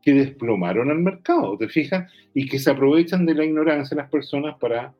[0.01, 2.11] que desplomaron al mercado, ¿te fijas?
[2.33, 4.93] Y que se aprovechan de la ignorancia de las personas para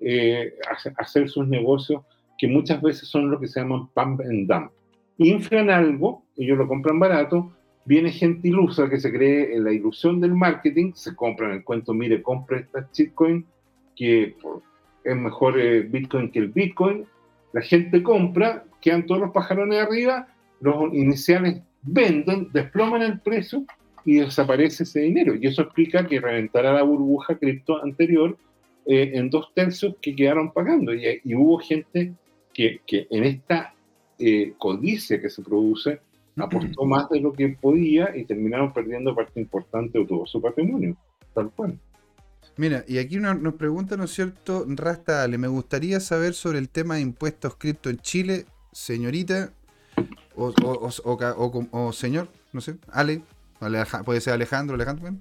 [0.00, 0.54] eh,
[0.96, 2.02] hacer sus negocios,
[2.38, 4.70] que muchas veces son lo que se llaman pump and dump.
[5.18, 7.52] Inflan algo, ellos lo compran barato,
[7.84, 11.94] viene gente ilusa que se cree en la ilusión del marketing, se compran el cuento,
[11.94, 13.44] mire, compra esta shitcoin
[13.94, 14.36] que
[15.04, 17.04] es mejor eh, Bitcoin que el Bitcoin,
[17.52, 20.26] la gente compra, quedan todos los pajarones arriba,
[20.60, 23.64] los iniciales venden, desploman el precio
[24.04, 25.34] y desaparece ese dinero.
[25.34, 28.36] Y eso explica que reventará la burbuja cripto anterior
[28.86, 30.94] eh, en dos tercios que quedaron pagando.
[30.94, 32.12] Y, hubo gente
[32.52, 33.73] que, que en esta
[34.26, 36.00] eh, codicia que se produce
[36.36, 40.96] apostó más de lo que podía y terminaron perdiendo parte importante de todo su patrimonio,
[41.34, 41.78] tal cual.
[42.56, 46.68] Mira, y aquí nos pregunta, ¿no es cierto, Rasta Ale, me gustaría saber sobre el
[46.68, 49.52] tema de impuestos cripto en Chile, señorita,
[50.36, 50.52] o,
[51.72, 53.22] o, señor, no sé, Ale,
[54.04, 55.16] puede ser Alejandro, Alejandro,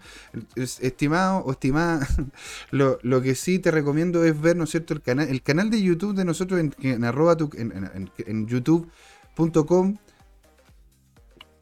[0.55, 2.07] estimado o estimada,
[2.71, 5.81] lo, que sí te recomiendo es ver, ¿no es cierto?, el canal, el canal de
[5.81, 9.97] YouTube de nosotros en, en, en, en youtube.com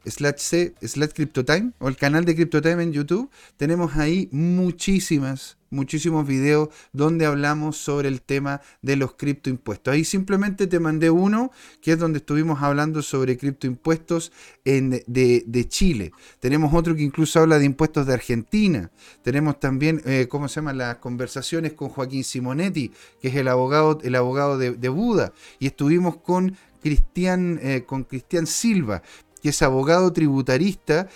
[0.04, 6.26] slash C, slash CryptoTime, o el canal de CryptoTime en YouTube, tenemos ahí muchísimas, muchísimos
[6.26, 9.92] videos donde hablamos sobre el tema de los criptoimpuestos.
[9.92, 11.50] Ahí simplemente te mandé uno,
[11.80, 14.32] que es donde estuvimos hablando sobre criptoimpuestos
[14.64, 16.12] de, Chile.
[16.38, 18.90] Tenemos otro que incluso habla de impuestos de Argentina.
[19.22, 20.72] Tenemos también, eh, ¿cómo se llama?
[20.72, 25.32] Las conversaciones con Joaquín Simonetti, que es el abogado, el abogado de, Buda.
[25.58, 29.02] Y estuvimos con Cristian, eh, con Cristian Silva,
[29.42, 31.08] que es abogado tributarista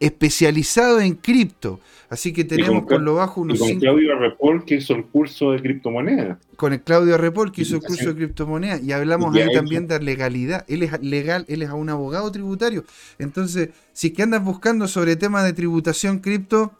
[0.00, 1.80] especializado en cripto.
[2.08, 3.56] Así que tenemos por lo bajo unos.
[3.56, 6.38] Y con Claudio Arrepol, que hizo el curso de criptomonedas.
[6.56, 8.82] Con el Claudio Arrepol, que hizo el curso de criptomonedas.
[8.82, 10.64] Y hablamos ahí también de legalidad.
[10.68, 12.84] Él es legal, él es un abogado tributario.
[13.18, 16.72] Entonces, si que andas buscando sobre temas de tributación cripto,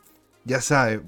[0.45, 1.01] ya sabes,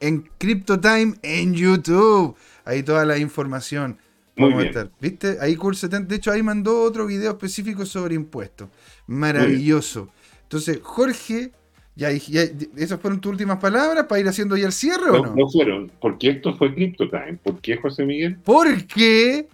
[0.00, 2.36] en CryptoTime en YouTube.
[2.64, 3.96] Ahí toda la información.
[4.36, 4.90] Muy bien.
[5.00, 5.38] ¿Viste?
[5.40, 6.08] Ahí 70.
[6.08, 8.68] De hecho, ahí mandó otro video específico sobre impuestos.
[9.06, 10.08] Maravilloso.
[10.52, 11.50] Entonces, Jorge,
[11.96, 12.42] ya, ya,
[12.76, 15.34] ¿esas fueron tus últimas palabras para ir haciendo ya el cierre no, o no?
[15.34, 17.38] No fueron, porque esto fue CryptoTime.
[17.42, 18.36] ¿Por qué, José Miguel?
[18.44, 19.48] Porque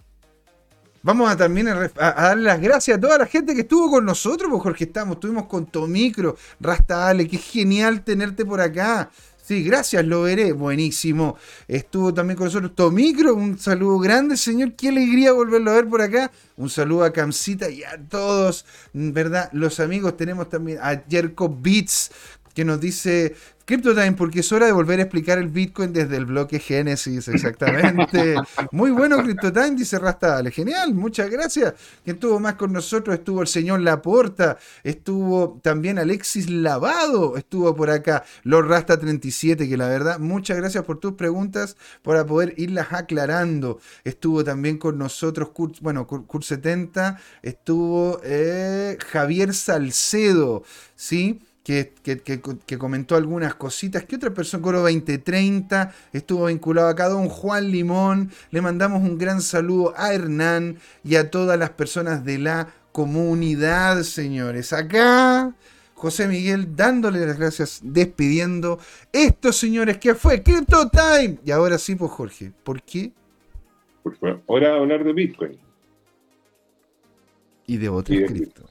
[1.01, 4.49] vamos a también a, darle las gracias a toda la gente que estuvo con nosotros,
[4.51, 9.09] porque Jorge, estamos, estuvimos con Tomicro, Rasta Ale, qué genial tenerte por acá.
[9.49, 10.51] Sí, gracias, lo veré.
[10.53, 11.35] Buenísimo.
[11.67, 13.33] Estuvo también con nosotros Tomicro.
[13.33, 14.73] Un saludo grande, señor.
[14.73, 16.31] Qué alegría volverlo a ver por acá.
[16.55, 18.63] Un saludo a Camcita y a todos,
[18.93, 19.49] ¿verdad?
[19.51, 22.11] Los amigos tenemos también a Jerko Beats,
[22.53, 23.35] que nos dice
[23.69, 28.33] CryptoTime, porque es hora de volver a explicar el Bitcoin desde el bloque Génesis, exactamente.
[28.71, 30.49] Muy bueno, CryptoTime, dice Rastale.
[30.49, 31.75] Genial, muchas gracias.
[32.03, 37.91] Quien estuvo más con nosotros estuvo el señor Laporta, estuvo también Alexis Lavado, estuvo por
[37.91, 42.87] acá, Lord Rasta 37, que la verdad, muchas gracias por tus preguntas, para poder irlas
[42.89, 43.79] aclarando.
[44.03, 45.51] Estuvo también con nosotros,
[45.81, 50.63] bueno, Kurt 70, estuvo eh, Javier Salcedo,
[50.95, 51.41] ¿sí?
[51.69, 54.03] Que, comentó algunas cositas.
[54.05, 54.63] ¿Qué otra persona?
[54.63, 57.09] Coro 2030 estuvo vinculado acá.
[57.09, 58.31] Don Juan Limón.
[58.49, 64.01] Le mandamos un gran saludo a Hernán y a todas las personas de la comunidad,
[64.01, 64.73] señores.
[64.73, 65.53] Acá.
[65.93, 68.79] José Miguel dándole las gracias, despidiendo
[69.11, 71.39] estos señores que fue Crypto Time.
[71.43, 73.11] Y ahora sí, pues Jorge, ¿por qué?
[74.01, 75.57] Porque hora de hablar de Bitcoin.
[77.67, 78.68] Y de otros cripto.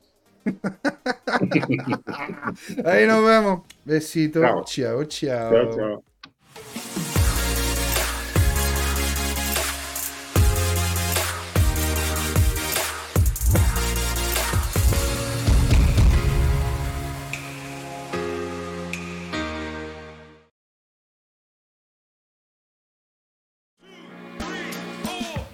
[2.85, 3.61] Ahí nos vemos.
[3.85, 4.41] Besito.
[4.41, 5.05] Chao, chao.
[5.05, 6.03] chao, chao.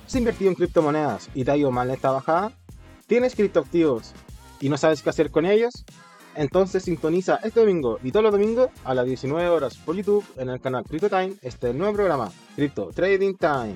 [0.07, 2.53] ¿Has invertido en criptomonedas y te ha ido mal en esta bajada?
[3.09, 4.15] ¿Tienes criptoactivos
[4.65, 5.85] y no sabes qué hacer con ellos,
[6.35, 10.49] entonces sintoniza este domingo y todos los domingos a las 19 horas por YouTube en
[10.49, 13.75] el canal Crypto Time este nuevo programa, Crypto Trading Time.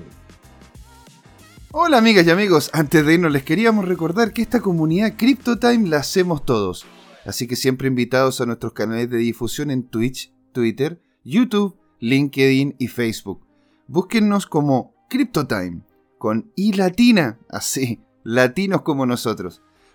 [1.69, 5.87] Hola amigas y amigos, antes de irnos les queríamos recordar que esta comunidad Crypto Time
[5.89, 6.87] la hacemos todos,
[7.23, 12.87] así que siempre invitados a nuestros canales de difusión en Twitch, Twitter, YouTube, LinkedIn y
[12.87, 13.45] Facebook.
[13.85, 15.81] Búsquennos como Crypto Time,
[16.17, 19.61] con I latina, así, latinos como nosotros.